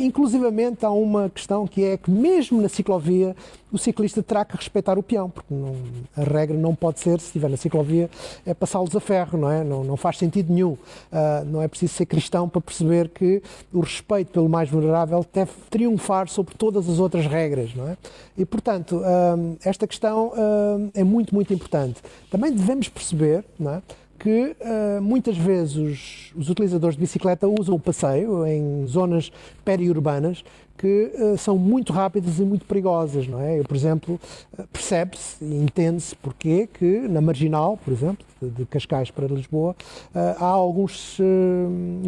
inclusivamente, 0.00 0.84
há 0.84 0.90
uma 0.90 1.30
questão 1.30 1.68
que 1.68 1.84
é 1.84 1.96
que 1.96 2.10
mesmo 2.10 2.60
na 2.60 2.68
ciclovia 2.68 3.36
o 3.70 3.78
ciclista 3.78 4.22
terá 4.22 4.44
que 4.44 4.56
respeitar 4.56 4.98
o 4.98 5.02
peão, 5.02 5.28
porque 5.28 5.52
não, 5.52 5.76
a 6.16 6.22
regra 6.22 6.56
não 6.56 6.74
pode 6.74 7.00
ser, 7.00 7.20
se 7.20 7.26
estiver 7.26 7.50
na 7.50 7.56
ciclovia, 7.56 8.10
é 8.46 8.54
passá-los 8.54 8.94
a 8.94 9.00
ferro, 9.00 9.38
não 9.38 9.50
é? 9.50 9.62
Não, 9.64 9.84
não 9.84 9.96
faz 9.96 10.18
sentido 10.18 10.52
nenhum. 10.52 10.72
Uh, 10.72 11.44
não 11.46 11.62
é 11.62 11.68
preciso 11.68 11.94
ser 11.94 12.06
cristão 12.06 12.48
para 12.48 12.60
perceber 12.60 13.08
que 13.08 13.42
o 13.72 13.80
respeito 13.80 14.32
pelo 14.32 14.48
mais 14.48 14.68
vulnerável 14.68 15.24
deve 15.32 15.52
triunfar 15.70 16.28
sobre 16.28 16.54
todas 16.54 16.88
as 16.88 16.98
outras 16.98 17.26
regras, 17.26 17.74
não 17.74 17.88
é? 17.88 17.96
E, 18.36 18.44
portanto, 18.44 18.96
uh, 18.98 19.58
esta 19.64 19.86
questão 19.86 20.28
uh, 20.28 20.90
é 20.94 21.04
muito, 21.04 21.34
muito 21.34 21.52
importante. 21.52 22.00
Também 22.30 22.52
devemos 22.52 22.88
perceber, 22.88 23.44
não 23.58 23.74
é? 23.74 23.82
Que 24.18 24.56
uh, 24.60 25.00
muitas 25.00 25.36
vezes 25.36 26.32
os, 26.34 26.50
utilizadores 26.50 26.96
de 26.96 27.00
bicicleta 27.00 27.46
usam 27.46 27.76
o 27.76 27.80
passeio 27.80 28.44
em 28.46 28.84
zonas 28.86 29.30
periurbanas 29.64 30.44
que 30.76 31.12
uh, 31.14 31.38
são 31.38 31.56
muito 31.56 31.92
rápidas 31.92 32.38
e 32.38 32.42
muito 32.42 32.64
perigosas, 32.64 33.26
não 33.26 33.40
é? 33.40 33.58
Eu, 33.58 33.64
por 33.64 33.76
exemplo, 33.76 34.20
uh, 34.58 34.66
percebe-se 34.72 35.44
e 35.44 35.54
entende-se 35.56 36.16
porque 36.16 36.68
que 36.72 37.00
na 37.08 37.20
Marginal, 37.20 37.76
por 37.76 37.92
exemplo, 37.92 38.26
de, 38.42 38.50
de 38.50 38.66
Cascais 38.66 39.10
para 39.10 39.26
Lisboa, 39.26 39.74
há 40.14 40.44
alguns 40.44 41.18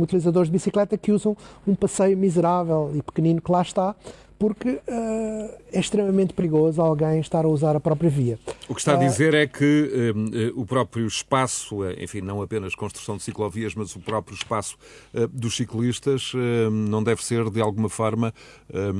utilizadores 0.01 0.49
de 0.49 0.53
bicicleta 0.53 0.97
que 0.97 1.11
usam 1.11 1.37
um 1.67 1.75
passeio 1.75 2.17
miserável 2.17 2.93
e 2.95 3.03
pequenino 3.03 3.41
que 3.41 3.51
lá 3.51 3.63
está, 3.63 3.95
porque 4.41 4.71
uh, 4.71 4.81
é 5.71 5.79
extremamente 5.79 6.33
perigoso 6.33 6.81
alguém 6.81 7.21
estar 7.21 7.45
a 7.45 7.49
usar 7.49 7.77
a 7.77 7.81
própria 7.81 8.09
via. 8.09 8.39
O 8.67 8.75
que 8.75 8.81
está 8.81 8.95
a 8.95 8.97
dizer 8.97 9.35
é 9.35 9.47
que 9.47 10.15
uh, 10.55 10.59
o 10.59 10.65
próprio 10.65 11.07
espaço, 11.07 11.81
enfim, 11.99 12.23
não 12.23 12.41
apenas 12.41 12.75
construção 12.75 13.19
de 13.19 13.23
ciclovias, 13.23 13.75
mas 13.75 13.95
o 13.95 14.01
próprio 14.01 14.35
espaço 14.35 14.79
dos 15.31 15.57
ciclistas 15.57 16.33
não 16.89 17.03
deve 17.03 17.23
ser 17.23 17.51
de 17.51 17.61
alguma 17.61 17.91
forma 17.91 18.33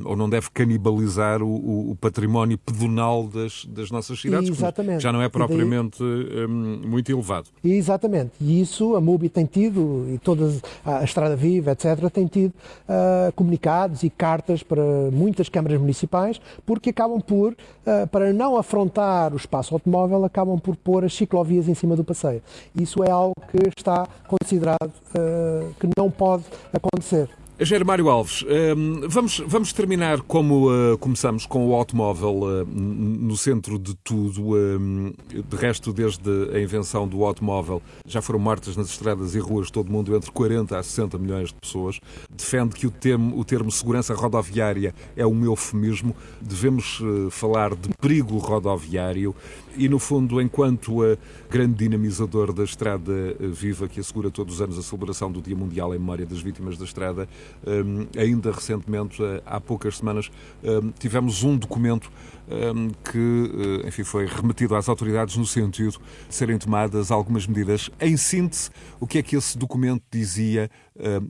ou 0.05 0.15
não 0.15 0.29
deve 0.29 0.51
canibalizar 0.51 1.43
o, 1.43 1.91
o 1.91 1.97
património 1.97 2.59
pedonal 2.59 3.27
das, 3.27 3.65
das 3.65 3.91
nossas 3.91 4.21
cidades, 4.21 4.51
Exatamente. 4.51 5.03
já 5.03 5.11
não 5.13 5.23
é 5.23 5.29
propriamente 5.29 5.99
daí... 6.01 6.47
muito 6.47 7.11
elevado. 7.11 7.49
Exatamente. 7.65 8.33
E 8.41 8.61
isso 8.61 8.95
a 8.95 9.01
MUBI 9.01 9.29
tem 9.29 9.47
tido, 9.47 10.07
e 10.13 10.19
todas 10.19 10.61
a 10.85 11.03
Estrada 11.03 11.37
Viva, 11.37 11.73
etc., 11.73 12.11
tem 12.13 12.27
tido 12.27 12.53
uh, 12.53 13.33
comunicados 13.33 14.03
e 14.03 14.11
cartas 14.11 14.63
para 14.63 14.83
muitas 15.31 15.49
câmaras 15.49 15.81
municipais, 15.81 16.41
porque 16.67 16.91
acabam 16.91 17.21
por, 17.21 17.53
uh, 17.53 18.07
para 18.09 18.33
não 18.33 18.57
afrontar 18.57 19.33
o 19.33 19.37
espaço 19.37 19.75
automóvel, 19.75 20.25
acabam 20.25 20.59
por 20.59 20.77
pôr 20.77 21.05
as 21.05 21.15
ciclovias 21.15 21.69
em 21.69 21.75
cima 21.75 21.97
do 21.97 22.05
passeio. 22.05 22.43
Isso 22.75 23.03
é 23.03 23.11
algo 23.11 23.35
que 23.51 23.69
está 23.77 24.07
considerado 24.27 24.93
uh, 25.15 25.73
que 25.79 25.89
não 25.97 26.11
pode 26.11 26.45
acontecer. 26.73 27.29
Jair 27.63 27.85
Mário 27.85 28.09
Alves, 28.09 28.43
ehm, 28.49 29.07
vamos, 29.07 29.43
vamos 29.47 29.71
terminar 29.75 30.23
como 30.23 30.71
uh, 30.71 30.97
começamos 30.97 31.45
com 31.45 31.69
o 31.69 31.75
automóvel 31.75 32.41
uh, 32.41 32.67
no 32.67 33.37
centro 33.37 33.79
de 33.79 33.95
tudo. 33.97 34.57
Ehm, 34.57 35.13
de 35.29 35.57
resto, 35.57 35.93
desde 35.93 36.31
a 36.55 36.59
invenção 36.59 37.07
do 37.07 37.23
automóvel, 37.23 37.83
já 38.07 38.23
foram 38.23 38.39
mortas 38.39 38.79
nas 38.79 38.89
estradas 38.89 39.35
e 39.35 39.39
ruas 39.39 39.71
todo 39.71 39.93
mundo 39.93 40.17
entre 40.17 40.31
40 40.31 40.79
a 40.79 40.83
60 40.83 41.19
milhões 41.19 41.49
de 41.49 41.55
pessoas. 41.61 42.01
Defende 42.31 42.75
que 42.75 42.87
o 42.87 42.91
termo, 42.91 43.39
o 43.39 43.45
termo 43.45 43.71
segurança 43.71 44.15
rodoviária 44.15 44.95
é 45.15 45.27
um 45.27 45.45
eufemismo. 45.45 46.17
Devemos 46.41 46.99
uh, 47.01 47.31
falar 47.31 47.75
de 47.75 47.91
perigo 48.01 48.39
rodoviário 48.39 49.37
e, 49.77 49.89
no 49.89 49.99
fundo, 49.99 50.41
enquanto 50.41 51.03
a 51.03 51.17
grande 51.51 51.75
dinamizador 51.75 52.53
da 52.53 52.65
Estrada 52.65 53.13
Viva, 53.39 53.89
que 53.89 54.01
assegura 54.01 54.31
todos 54.31 54.55
os 54.57 54.61
anos 54.61 54.79
a 54.79 54.83
celebração 54.83 55.31
do 55.31 55.41
Dia 55.41 55.57
Mundial 55.57 55.95
em 55.95 55.99
memória 55.99 56.27
das 56.27 56.41
vítimas 56.41 56.77
da 56.77 56.85
estrada, 56.85 57.29
um, 57.67 58.07
ainda 58.19 58.51
recentemente, 58.51 59.23
há 59.47 59.61
poucas 59.61 59.99
semanas, 59.99 60.31
tivemos 60.99 61.43
um 61.43 61.57
documento 61.57 62.11
um, 62.11 62.40
que, 63.05 63.83
eh, 63.85 63.89
enfim, 63.89 64.05
foi 64.05 64.27
remetido 64.27 64.75
às 64.75 64.89
autoridades 64.89 65.37
no 65.37 65.47
sentido 65.47 65.99
de 66.29 66.35
serem 66.35 66.59
tomadas 66.59 67.11
algumas 67.11 67.47
medidas. 67.47 67.91
Em 68.01 68.17
síntese, 68.17 68.71
o 68.99 69.07
que 69.07 69.19
é 69.19 69.23
que 69.23 69.37
esse 69.37 69.57
documento 69.57 70.03
dizia 70.11 70.71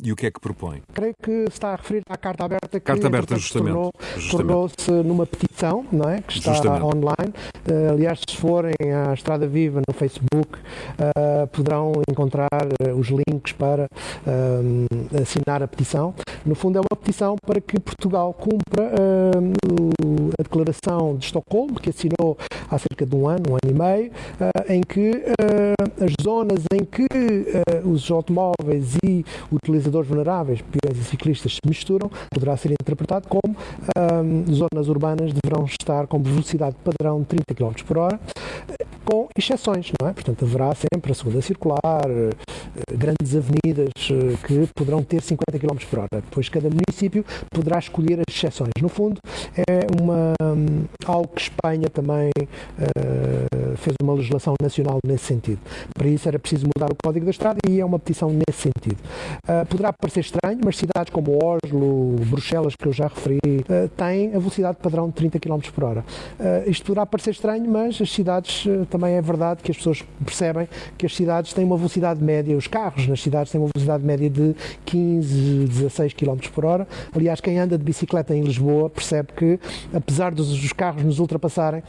e 0.02 0.10
o 0.10 0.16
que 0.16 0.26
é 0.26 0.30
que 0.32 0.40
propõe? 0.40 0.82
Creio 0.92 1.14
que 1.22 1.44
se 1.44 1.52
está 1.52 1.74
a 1.74 1.76
referir 1.76 2.02
à 2.08 2.16
carta 2.16 2.44
aberta 2.44 2.68
que 2.68 2.80
carta 2.80 3.06
aberta, 3.06 3.36
justamente, 3.36 3.92
tornou-se 4.30 4.86
tornou 4.86 5.04
numa 5.04 5.24
petição, 5.24 5.86
não 5.92 6.10
é? 6.10 6.20
Que 6.22 6.38
está 6.38 6.54
justamente. 6.54 6.82
online. 6.82 7.32
Uh, 7.68 7.92
aliás, 7.92 8.20
se 8.28 8.36
forem 8.36 8.74
à 8.92 9.14
Estrada 9.14 9.46
Viva 9.46 9.80
no 9.86 9.94
Facebook, 9.94 10.58
uh, 10.58 11.46
poderão 11.52 11.92
encontrar 12.10 12.48
os 12.98 13.08
links 13.08 13.52
para 13.52 13.86
assinar 15.22 15.62
a 15.62 15.68
petição. 15.68 16.14
No 16.44 16.54
fundo, 16.54 16.78
é 16.78 16.80
uma 16.80 16.96
petição 16.96 17.36
para 17.46 17.60
que 17.60 17.78
Portugal 17.78 18.32
cumpra 18.32 18.90
a 20.38 20.42
declaração 20.42 21.09
de 21.16 21.24
Estocolmo, 21.26 21.80
que 21.80 21.90
assinou 21.90 22.36
há 22.70 22.78
cerca 22.78 23.04
de 23.04 23.14
um 23.16 23.28
ano, 23.28 23.44
um 23.50 23.54
ano 23.54 23.68
e 23.68 23.74
meio, 23.74 24.12
em 24.68 24.80
que 24.80 25.24
as 26.02 26.12
zonas 26.22 26.64
em 26.72 26.84
que 26.84 27.06
os 27.84 28.10
automóveis 28.10 28.96
e 29.04 29.24
utilizadores 29.52 30.08
vulneráveis, 30.08 30.60
peões 30.62 30.98
e 30.98 31.04
ciclistas, 31.04 31.54
se 31.54 31.60
misturam, 31.66 32.10
poderá 32.32 32.56
ser 32.56 32.72
interpretado 32.72 33.28
como 33.28 33.56
zonas 34.50 34.88
urbanas 34.88 35.32
deverão 35.32 35.64
estar 35.64 36.06
com 36.06 36.22
velocidade 36.22 36.76
padrão 36.84 37.20
de 37.20 37.26
30 37.26 37.54
km 37.54 37.72
por 37.86 37.98
hora, 37.98 38.20
com 39.04 39.28
exceções, 39.36 39.90
não 40.00 40.08
é? 40.08 40.12
Portanto, 40.12 40.44
haverá 40.44 40.72
sempre 40.74 41.10
a 41.10 41.14
segunda 41.14 41.42
circular, 41.42 42.04
eh, 42.06 42.30
grandes 42.96 43.34
avenidas 43.34 43.90
eh, 44.10 44.36
que 44.46 44.68
poderão 44.74 45.02
ter 45.02 45.20
50 45.20 45.58
km 45.58 45.76
por 45.88 45.98
hora. 46.00 46.08
Depois, 46.12 46.48
cada 46.48 46.68
município 46.68 47.24
poderá 47.50 47.78
escolher 47.78 48.20
as 48.20 48.34
exceções. 48.34 48.70
No 48.80 48.88
fundo, 48.88 49.20
é 49.56 49.86
uma, 50.00 50.32
hum, 50.42 50.84
algo 51.04 51.28
que 51.34 51.42
Espanha 51.42 51.88
também 51.90 52.30
uh, 52.38 53.59
fez 53.76 53.94
uma 54.02 54.14
legislação 54.14 54.54
nacional 54.60 54.98
nesse 55.04 55.24
sentido. 55.24 55.58
Para 55.94 56.08
isso 56.08 56.28
era 56.28 56.38
preciso 56.38 56.66
mudar 56.66 56.92
o 56.92 56.96
Código 57.02 57.24
da 57.24 57.30
Estrada 57.30 57.58
e 57.68 57.80
é 57.80 57.84
uma 57.84 57.98
petição 57.98 58.30
nesse 58.30 58.62
sentido. 58.62 58.98
Uh, 59.44 59.66
poderá 59.66 59.92
parecer 59.92 60.20
estranho, 60.20 60.60
mas 60.64 60.76
cidades 60.76 61.12
como 61.12 61.38
Oslo, 61.42 62.16
Bruxelas, 62.26 62.74
que 62.76 62.86
eu 62.86 62.92
já 62.92 63.08
referi, 63.08 63.38
uh, 63.46 63.88
têm 63.96 64.28
a 64.28 64.38
velocidade 64.38 64.78
padrão 64.82 65.08
de 65.08 65.14
30 65.14 65.38
km 65.38 65.60
por 65.74 65.84
hora. 65.84 66.04
isto 66.66 66.86
poderá 66.86 67.06
parecer 67.06 67.30
estranho, 67.30 67.70
mas 67.70 68.00
as 68.00 68.10
cidades 68.10 68.66
também 68.88 69.14
é 69.14 69.22
verdade 69.22 69.62
que 69.62 69.70
as 69.70 69.76
pessoas 69.76 70.04
percebem 70.24 70.68
que 70.96 71.06
as 71.06 71.14
cidades 71.14 71.52
têm 71.52 71.64
uma 71.64 71.76
velocidade 71.76 72.22
média, 72.22 72.56
os 72.56 72.66
carros 72.66 73.06
nas 73.06 73.20
cidades 73.20 73.52
têm 73.52 73.60
uma 73.60 73.68
velocidade 73.72 74.04
média 74.04 74.28
de 74.28 74.54
15, 74.84 75.66
16 75.66 76.12
km 76.14 76.38
por 76.52 76.64
hora. 76.64 76.86
Aliás, 77.14 77.40
quem 77.40 77.58
anda 77.58 77.76
de 77.76 77.84
bicicleta 77.84 78.34
em 78.34 78.42
Lisboa 78.42 78.88
percebe 78.90 79.28
que, 79.36 79.58
apesar 79.92 80.34
dos 80.34 80.72
carros 80.72 81.02
nos 81.04 81.18
ultrapassarem, 81.18 81.82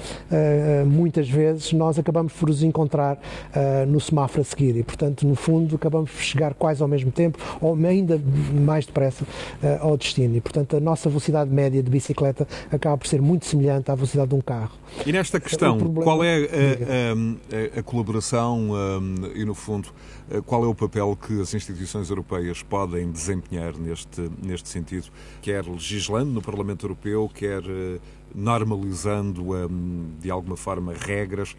muitas 0.86 1.30
vezes 1.30 1.71
nós 1.76 1.98
acabamos 1.98 2.34
por 2.34 2.50
os 2.50 2.64
encontrar 2.64 3.20
eh, 3.54 3.86
no 3.86 4.00
semáforo 4.00 4.42
a 4.42 4.44
seguir 4.44 4.76
e, 4.78 4.84
portanto, 4.84 5.28
no 5.28 5.36
fundo, 5.36 5.76
acabamos 5.76 6.12
por 6.12 6.22
chegar 6.22 6.54
quase 6.54 6.82
ao 6.82 6.88
mesmo 6.88 7.12
tempo 7.12 7.38
ou 7.60 7.76
ainda 7.86 8.22
mais 8.54 8.86
depressa 8.86 9.26
eh, 9.62 9.78
ao 9.82 9.98
destino. 9.98 10.36
E, 10.36 10.42
portanto, 10.42 10.78
a 10.78 10.80
nossa 10.80 11.10
velocidade 11.10 11.50
média 11.50 11.82
de 11.82 11.90
bicicleta 11.90 12.48
acaba 12.72 12.98
por 12.98 13.08
ser 13.08 13.22
muito 13.22 13.46
semelhante 13.46 13.92
à 13.92 13.96
velocidade 13.96 14.30
de 14.30 14.36
um 14.36 14.42
carro. 14.42 14.72
E 15.06 15.12
nesta 15.12 15.40
questão, 15.40 15.78
problema... 15.78 16.04
qual 16.04 16.24
é 16.24 16.38
a, 16.38 17.78
a, 17.78 17.80
a 17.80 17.84
colaboração 17.84 18.70
e, 19.34 19.46
no 19.46 19.54
fundo, 19.54 19.90
qual 20.46 20.64
é 20.64 20.68
o 20.68 20.76
papel 20.76 21.16
que 21.16 21.42
as 21.42 21.54
instituições 21.54 22.10
europeias 22.10 22.62
podem 22.62 23.10
desempenhar 23.12 23.74
neste, 23.78 24.30
neste 24.44 24.70
sentido, 24.70 25.08
quer 25.42 25.66
legislando 25.66 26.32
no 26.32 26.42
Parlamento 26.42 26.86
Europeu, 26.86 27.30
quer 27.34 27.62
normalizando 28.34 29.44
de 30.20 30.30
alguma 30.32 30.58
forma 30.58 30.94
regras. 30.94 31.56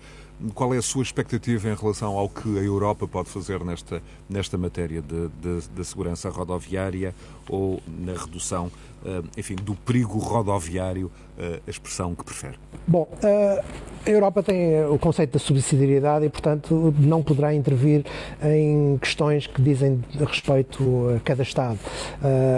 Qual 0.55 0.75
é 0.75 0.79
a 0.79 0.83
sua 0.83 1.03
expectativa 1.03 1.69
em 1.69 1.75
relação 1.75 2.17
ao 2.17 2.29
que 2.29 2.59
a 2.59 2.63
Europa 2.63 3.07
pode 3.07 3.29
fazer 3.29 3.65
nesta, 3.65 4.03
nesta 4.33 4.57
matéria 4.57 5.03
de 5.03 5.85
segurança 5.85 6.31
rodoviária 6.31 7.15
ou 7.49 7.81
na 7.87 8.13
redução, 8.13 8.71
eh, 9.05 9.23
enfim, 9.37 9.57
do 9.57 9.75
perigo 9.75 10.19
rodoviário, 10.19 11.11
eh, 11.37 11.61
a 11.67 11.71
expressão 11.71 12.15
que 12.15 12.25
prefere? 12.25 12.55
Bom, 12.87 13.09
eh, 13.23 13.65
a 14.07 14.11
Europa 14.11 14.43
tem 14.43 14.85
o 14.85 14.99
conceito 14.99 15.33
da 15.33 15.39
subsidiariedade 15.39 16.25
e, 16.25 16.29
portanto, 16.29 16.95
não 16.99 17.23
poderá 17.23 17.53
intervir 17.53 18.05
em 18.43 18.99
questões 18.99 19.47
que 19.47 19.61
dizem 19.61 20.03
respeito 20.19 21.15
a 21.17 21.21
cada 21.21 21.43
Estado. 21.45 21.79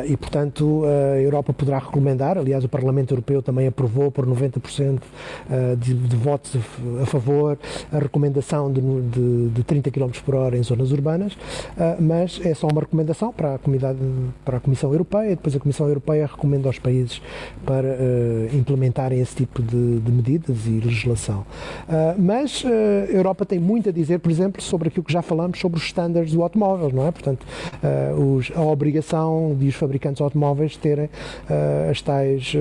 E, 0.07 0.17
portanto, 0.17 0.85
a 0.87 1.21
Europa 1.21 1.53
poderá 1.53 1.79
recomendar, 1.79 2.39
aliás, 2.39 2.65
o 2.65 2.69
Parlamento 2.69 3.13
Europeu 3.13 3.43
também 3.43 3.67
aprovou 3.67 4.11
por 4.11 4.27
90% 4.27 5.03
de, 5.79 5.93
de 5.93 6.17
votos 6.17 6.57
a 7.03 7.05
favor 7.05 7.59
a 7.93 7.99
recomendação 7.99 8.73
de, 8.73 8.81
de, 8.81 9.49
de 9.51 9.63
30 9.65 9.91
km 9.91 10.11
por 10.25 10.35
hora 10.35 10.57
em 10.57 10.63
zonas 10.63 10.93
urbanas, 10.93 11.37
mas 11.99 12.41
é 12.45 12.55
só 12.55 12.69
uma 12.69 12.81
recomendação 12.81 13.33
para 13.33 13.55
a, 13.55 13.59
comunidade, 13.59 13.99
para 14.45 14.59
a 14.59 14.61
Comissão 14.61 14.93
Europeia, 14.93 15.31
depois 15.31 15.57
a 15.57 15.59
Comissão 15.59 15.89
Europeia 15.89 16.27
recomenda 16.27 16.69
aos 16.69 16.79
países 16.79 17.21
para 17.65 17.89
uh, 17.89 18.57
implementarem 18.57 19.21
esse 19.21 19.35
tipo 19.37 19.63
de, 19.63 20.01
de, 20.01 20.13
medidas 20.13 20.67
e 20.67 20.81
legislação. 20.81 21.41
Uh, 21.89 22.15
mas 22.19 22.65
a 22.65 23.11
Europa 23.11 23.45
tem 23.45 23.59
muito 23.59 23.89
a 23.89 23.93
dizer, 23.93 24.21
por 24.21 24.31
exemplo, 24.31 24.63
sobre 24.63 24.89
aquilo 24.89 25.05
que 25.05 25.13
já 25.13 25.23
falamos 25.23 25.59
sobre 25.59 25.79
os 25.79 25.85
estándares 25.85 26.33
do 26.33 26.43
automóvel, 26.43 26.91
não 26.93 27.07
é? 27.07 27.11
Portanto, 27.11 27.47
os, 28.17 28.53
a 28.55 28.61
obrigação 28.61 29.57
de 29.59 29.69
os 29.69 29.75
fabricantes 29.75 30.21
automóveis 30.21 30.77
terem 30.77 31.09
as 31.91 32.01
tais, 32.01 32.53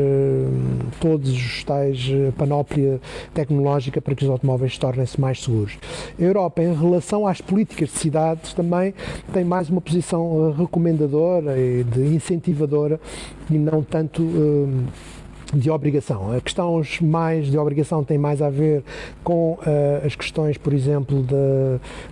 todos 0.99 1.31
os 1.31 1.63
tais 1.63 2.09
panóplia 2.37 2.99
tecnológica 3.33 4.01
para 4.01 4.15
que 4.15 4.23
os 4.23 4.29
automóveis 4.29 4.73
se 4.73 4.79
tornem 4.79 4.93
tornem-se 4.93 5.19
mais 5.19 5.41
seguros. 5.41 5.77
A 6.19 6.21
Europa, 6.21 6.61
em 6.61 6.73
relação 6.73 7.27
às 7.27 7.41
políticas 7.41 7.89
de 7.89 7.97
cidades, 7.97 8.53
também 8.53 8.92
tem 9.31 9.43
mais 9.43 9.69
uma 9.69 9.81
posição 9.81 10.49
eh, 10.49 10.61
recomendadora 10.61 11.57
e 11.59 11.83
de 11.83 12.01
incentivadora 12.15 12.99
e 13.49 13.57
não 13.57 13.81
tanto. 13.83 14.21
Uh, 14.21 14.85
de 15.53 15.69
obrigação. 15.69 16.31
A 16.35 16.41
questões 16.41 16.99
mais 16.99 17.47
de 17.47 17.57
obrigação 17.57 18.03
têm 18.03 18.17
mais 18.17 18.41
a 18.41 18.49
ver 18.49 18.83
com 19.23 19.53
uh, 19.53 20.05
as 20.05 20.15
questões, 20.15 20.57
por 20.57 20.73
exemplo, 20.73 21.23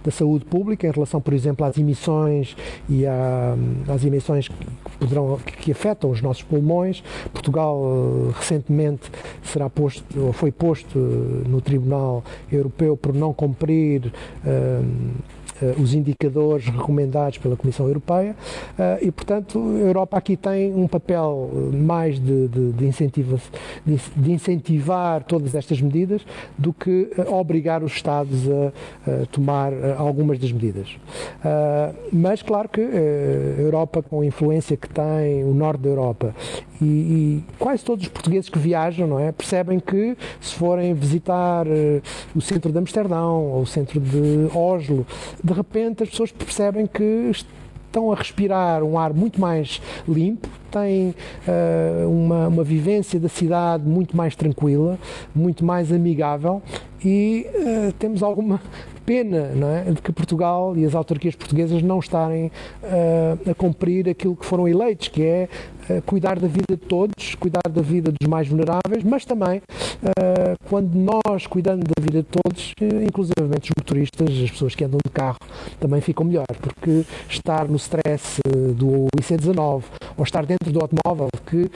da, 0.03 0.11
saúde 0.11 0.45
pública, 0.45 0.87
em 0.87 0.91
relação, 0.91 1.19
por 1.19 1.33
exemplo, 1.33 1.65
às 1.65 1.77
emissões 1.77 2.55
e 2.87 3.05
às 3.05 4.05
emissões 4.05 4.47
que, 4.47 4.55
poderão, 4.99 5.37
que 5.37 5.71
afetam 5.71 6.11
os 6.11 6.21
nossos 6.21 6.43
pulmões. 6.43 7.03
Portugal 7.33 7.77
uh, 7.77 8.33
recentemente 8.37 9.09
será 9.43 9.69
posto, 9.69 10.03
ou 10.19 10.33
foi 10.33 10.51
posto 10.51 10.99
uh, 10.99 11.43
no 11.47 11.61
Tribunal 11.61 12.23
Europeu 12.51 12.95
por 12.95 13.13
não 13.13 13.33
cumprir 13.33 14.11
os 15.77 15.93
indicadores 15.93 16.65
recomendados 16.65 17.37
pela 17.37 17.55
Comissão 17.55 17.87
Europeia 17.87 18.35
e, 19.01 19.11
portanto, 19.11 19.59
a 19.59 19.79
Europa 19.79 20.17
aqui 20.17 20.35
tem 20.35 20.73
um 20.73 20.87
papel 20.87 21.49
mais 21.73 22.19
de, 22.19 22.47
de, 22.47 22.71
de, 22.71 22.85
incentiva, 22.85 23.39
de, 23.85 24.31
incentivar 24.31 25.23
todas 25.23 25.55
estas 25.55 25.81
medidas 25.81 26.21
do 26.57 26.73
que 26.73 27.11
obrigar 27.27 27.83
os 27.83 27.93
Estados 27.93 28.39
a, 28.49 29.21
a 29.23 29.25
tomar 29.27 29.71
algumas 29.97 30.39
das 30.39 30.51
medidas. 30.51 30.97
Mas, 32.11 32.41
claro 32.41 32.69
que 32.69 32.81
a 32.81 33.61
Europa, 33.61 34.01
com 34.01 34.21
a 34.21 34.25
influência 34.25 34.75
que 34.75 34.89
tem, 34.89 35.43
o 35.43 35.53
norte 35.53 35.81
da 35.81 35.89
Europa, 35.89 36.35
e, 36.81 36.85
e 36.85 37.43
quase 37.59 37.83
todos 37.83 38.05
os 38.05 38.11
portugueses 38.11 38.49
que 38.49 38.57
viajam, 38.57 39.07
não 39.07 39.19
é, 39.19 39.31
percebem 39.31 39.79
que 39.79 40.17
se 40.39 40.55
forem 40.55 40.93
visitar 40.93 41.65
o 42.35 42.41
centro 42.41 42.71
de 42.71 42.77
Amsterdão 42.77 43.43
ou 43.51 43.61
o 43.61 43.67
centro 43.67 43.99
de 43.99 44.49
Oslo, 44.55 45.05
de 45.51 45.57
repente 45.57 46.03
as 46.03 46.09
pessoas 46.09 46.31
percebem 46.31 46.87
que 46.87 47.29
estão 47.29 48.09
a 48.09 48.15
respirar 48.15 48.83
um 48.83 48.97
ar 48.97 49.13
muito 49.13 49.39
mais 49.39 49.81
limpo, 50.07 50.47
têm 50.71 51.13
uh, 51.45 52.09
uma, 52.09 52.47
uma 52.47 52.63
vivência 52.63 53.19
da 53.19 53.27
cidade 53.27 53.83
muito 53.85 54.15
mais 54.15 54.33
tranquila, 54.33 54.97
muito 55.35 55.65
mais 55.65 55.91
amigável 55.91 56.61
e 57.03 57.45
uh, 57.53 57.91
temos 57.93 58.23
alguma 58.23 58.61
pena 59.05 59.51
não 59.53 59.67
é, 59.67 59.83
de 59.91 60.01
que 60.01 60.11
Portugal 60.13 60.77
e 60.77 60.85
as 60.85 60.95
autarquias 60.95 61.35
portuguesas 61.35 61.81
não 61.81 61.99
estarem 61.99 62.45
uh, 62.81 63.49
a 63.51 63.53
cumprir 63.53 64.07
aquilo 64.07 64.37
que 64.37 64.45
foram 64.45 64.69
eleitos, 64.69 65.09
que 65.09 65.21
é 65.23 65.49
cuidar 66.05 66.39
da 66.39 66.47
vida 66.47 66.75
de 66.75 66.77
todos, 66.77 67.35
cuidar 67.35 67.69
da 67.69 67.81
vida 67.81 68.11
dos 68.11 68.27
mais 68.27 68.47
vulneráveis, 68.47 69.03
mas 69.03 69.25
também 69.25 69.57
uh, 69.59 70.55
quando 70.69 70.93
nós 70.95 71.47
cuidamos 71.47 71.83
da 71.85 72.01
vida 72.01 72.21
de 72.21 72.27
todos, 72.27 72.73
inclusivamente 73.05 73.71
os 73.71 73.75
motoristas, 73.77 74.29
as 74.43 74.51
pessoas 74.51 74.75
que 74.75 74.83
andam 74.83 74.99
de 75.03 75.11
carro, 75.11 75.37
também 75.79 76.01
ficam 76.01 76.25
melhor, 76.25 76.45
porque 76.61 77.03
estar 77.29 77.67
no 77.67 77.75
stress 77.75 78.39
do 78.75 79.07
IC19 79.19 79.83
ou 80.17 80.23
estar 80.23 80.45
dentro 80.45 80.71
do 80.71 80.79
automóvel, 80.79 81.29
que 81.45 81.69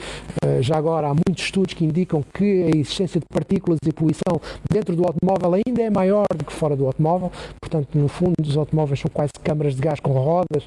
já 0.60 0.76
agora 0.76 1.08
há 1.08 1.14
muitos 1.14 1.44
estudos 1.44 1.74
que 1.74 1.84
indicam 1.84 2.24
que 2.34 2.64
a 2.64 2.76
existência 2.76 3.20
de 3.20 3.26
partículas 3.26 3.78
e 3.84 3.92
poluição 3.92 4.40
dentro 4.70 4.94
do 4.94 5.04
automóvel 5.04 5.60
ainda 5.66 5.82
é 5.82 5.90
maior 5.90 6.26
do 6.34 6.44
que 6.44 6.52
fora 6.52 6.76
do 6.76 6.86
automóvel, 6.86 7.30
portanto, 7.60 7.88
no 7.94 8.08
fundo, 8.08 8.34
os 8.40 8.56
automóveis 8.56 9.00
são 9.00 9.10
quase 9.12 9.32
câmaras 9.42 9.74
de 9.74 9.82
gás 9.82 10.00
com 10.00 10.12
rodas, 10.12 10.66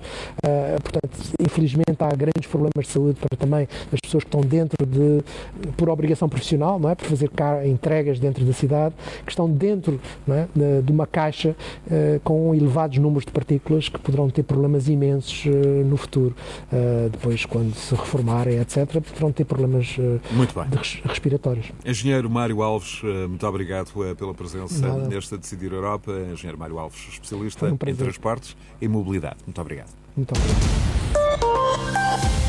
portanto, 0.84 1.18
infelizmente 1.40 1.98
há 2.00 2.10
grandes 2.10 2.50
problemas 2.50 2.86
de 2.86 2.92
saúde 2.92 3.20
para 3.20 3.38
também 3.40 3.68
as 3.92 4.00
pessoas 4.00 4.24
que 4.24 4.28
estão 4.28 4.42
dentro 4.42 4.86
de, 4.86 5.24
por 5.78 5.90
obrigação 5.90 6.30
profissional, 6.30 6.80
não 6.80 6.90
é? 6.90 6.96
por 6.96 7.08
fazer 7.08 7.30
entregas 7.66 8.20
dentro 8.20 8.46
da 8.46 8.54
cidade, 8.54 8.94
que 9.26 9.32
estão 9.32 9.50
dentro 9.50 10.00
é? 10.28 10.48
de, 10.54 10.82
de, 10.84 10.92
uma 10.92 11.08
caixa 11.08 11.56
uh, 11.88 12.20
com 12.24 12.54
elevados 12.54 12.98
números 12.98 13.26
de 13.26 13.32
partículas 13.32 13.90
que 13.90 14.00
poderão 14.00 14.30
ter 14.30 14.44
problemas 14.44 14.88
imensos 14.88 15.46
uh, 15.46 15.50
no 15.86 15.98
futuro. 15.98 16.36
depois, 17.12 17.46
quando 17.46 17.74
se 17.74 17.96
reformarem, 17.96 18.60
etc., 18.60 19.02
poderão 19.02 19.32
ter 19.32 19.46
problemas 19.46 19.98
respiratórios. 21.06 21.72
Engenheiro 21.86 22.30
Mário 22.30 22.62
Alves, 22.62 23.02
muito 23.28 23.46
obrigado 23.48 23.92
pela 24.16 24.34
presença 24.34 24.88
Nada. 24.88 25.08
nesta 25.08 25.38
Decidir 25.38 25.72
Europa 25.72 26.12
engenheiro 26.32 26.58
Mário 26.58 26.78
Alves, 26.78 27.08
especialista 27.10 27.68
um 27.68 27.78
em 27.88 27.96
transportes 27.96 28.56
e 28.82 28.88
mobilidade. 28.88 29.38
Muito 29.46 29.62
obrigado. 29.62 29.90
Muito 30.16 30.34
obrigado. 30.36 32.49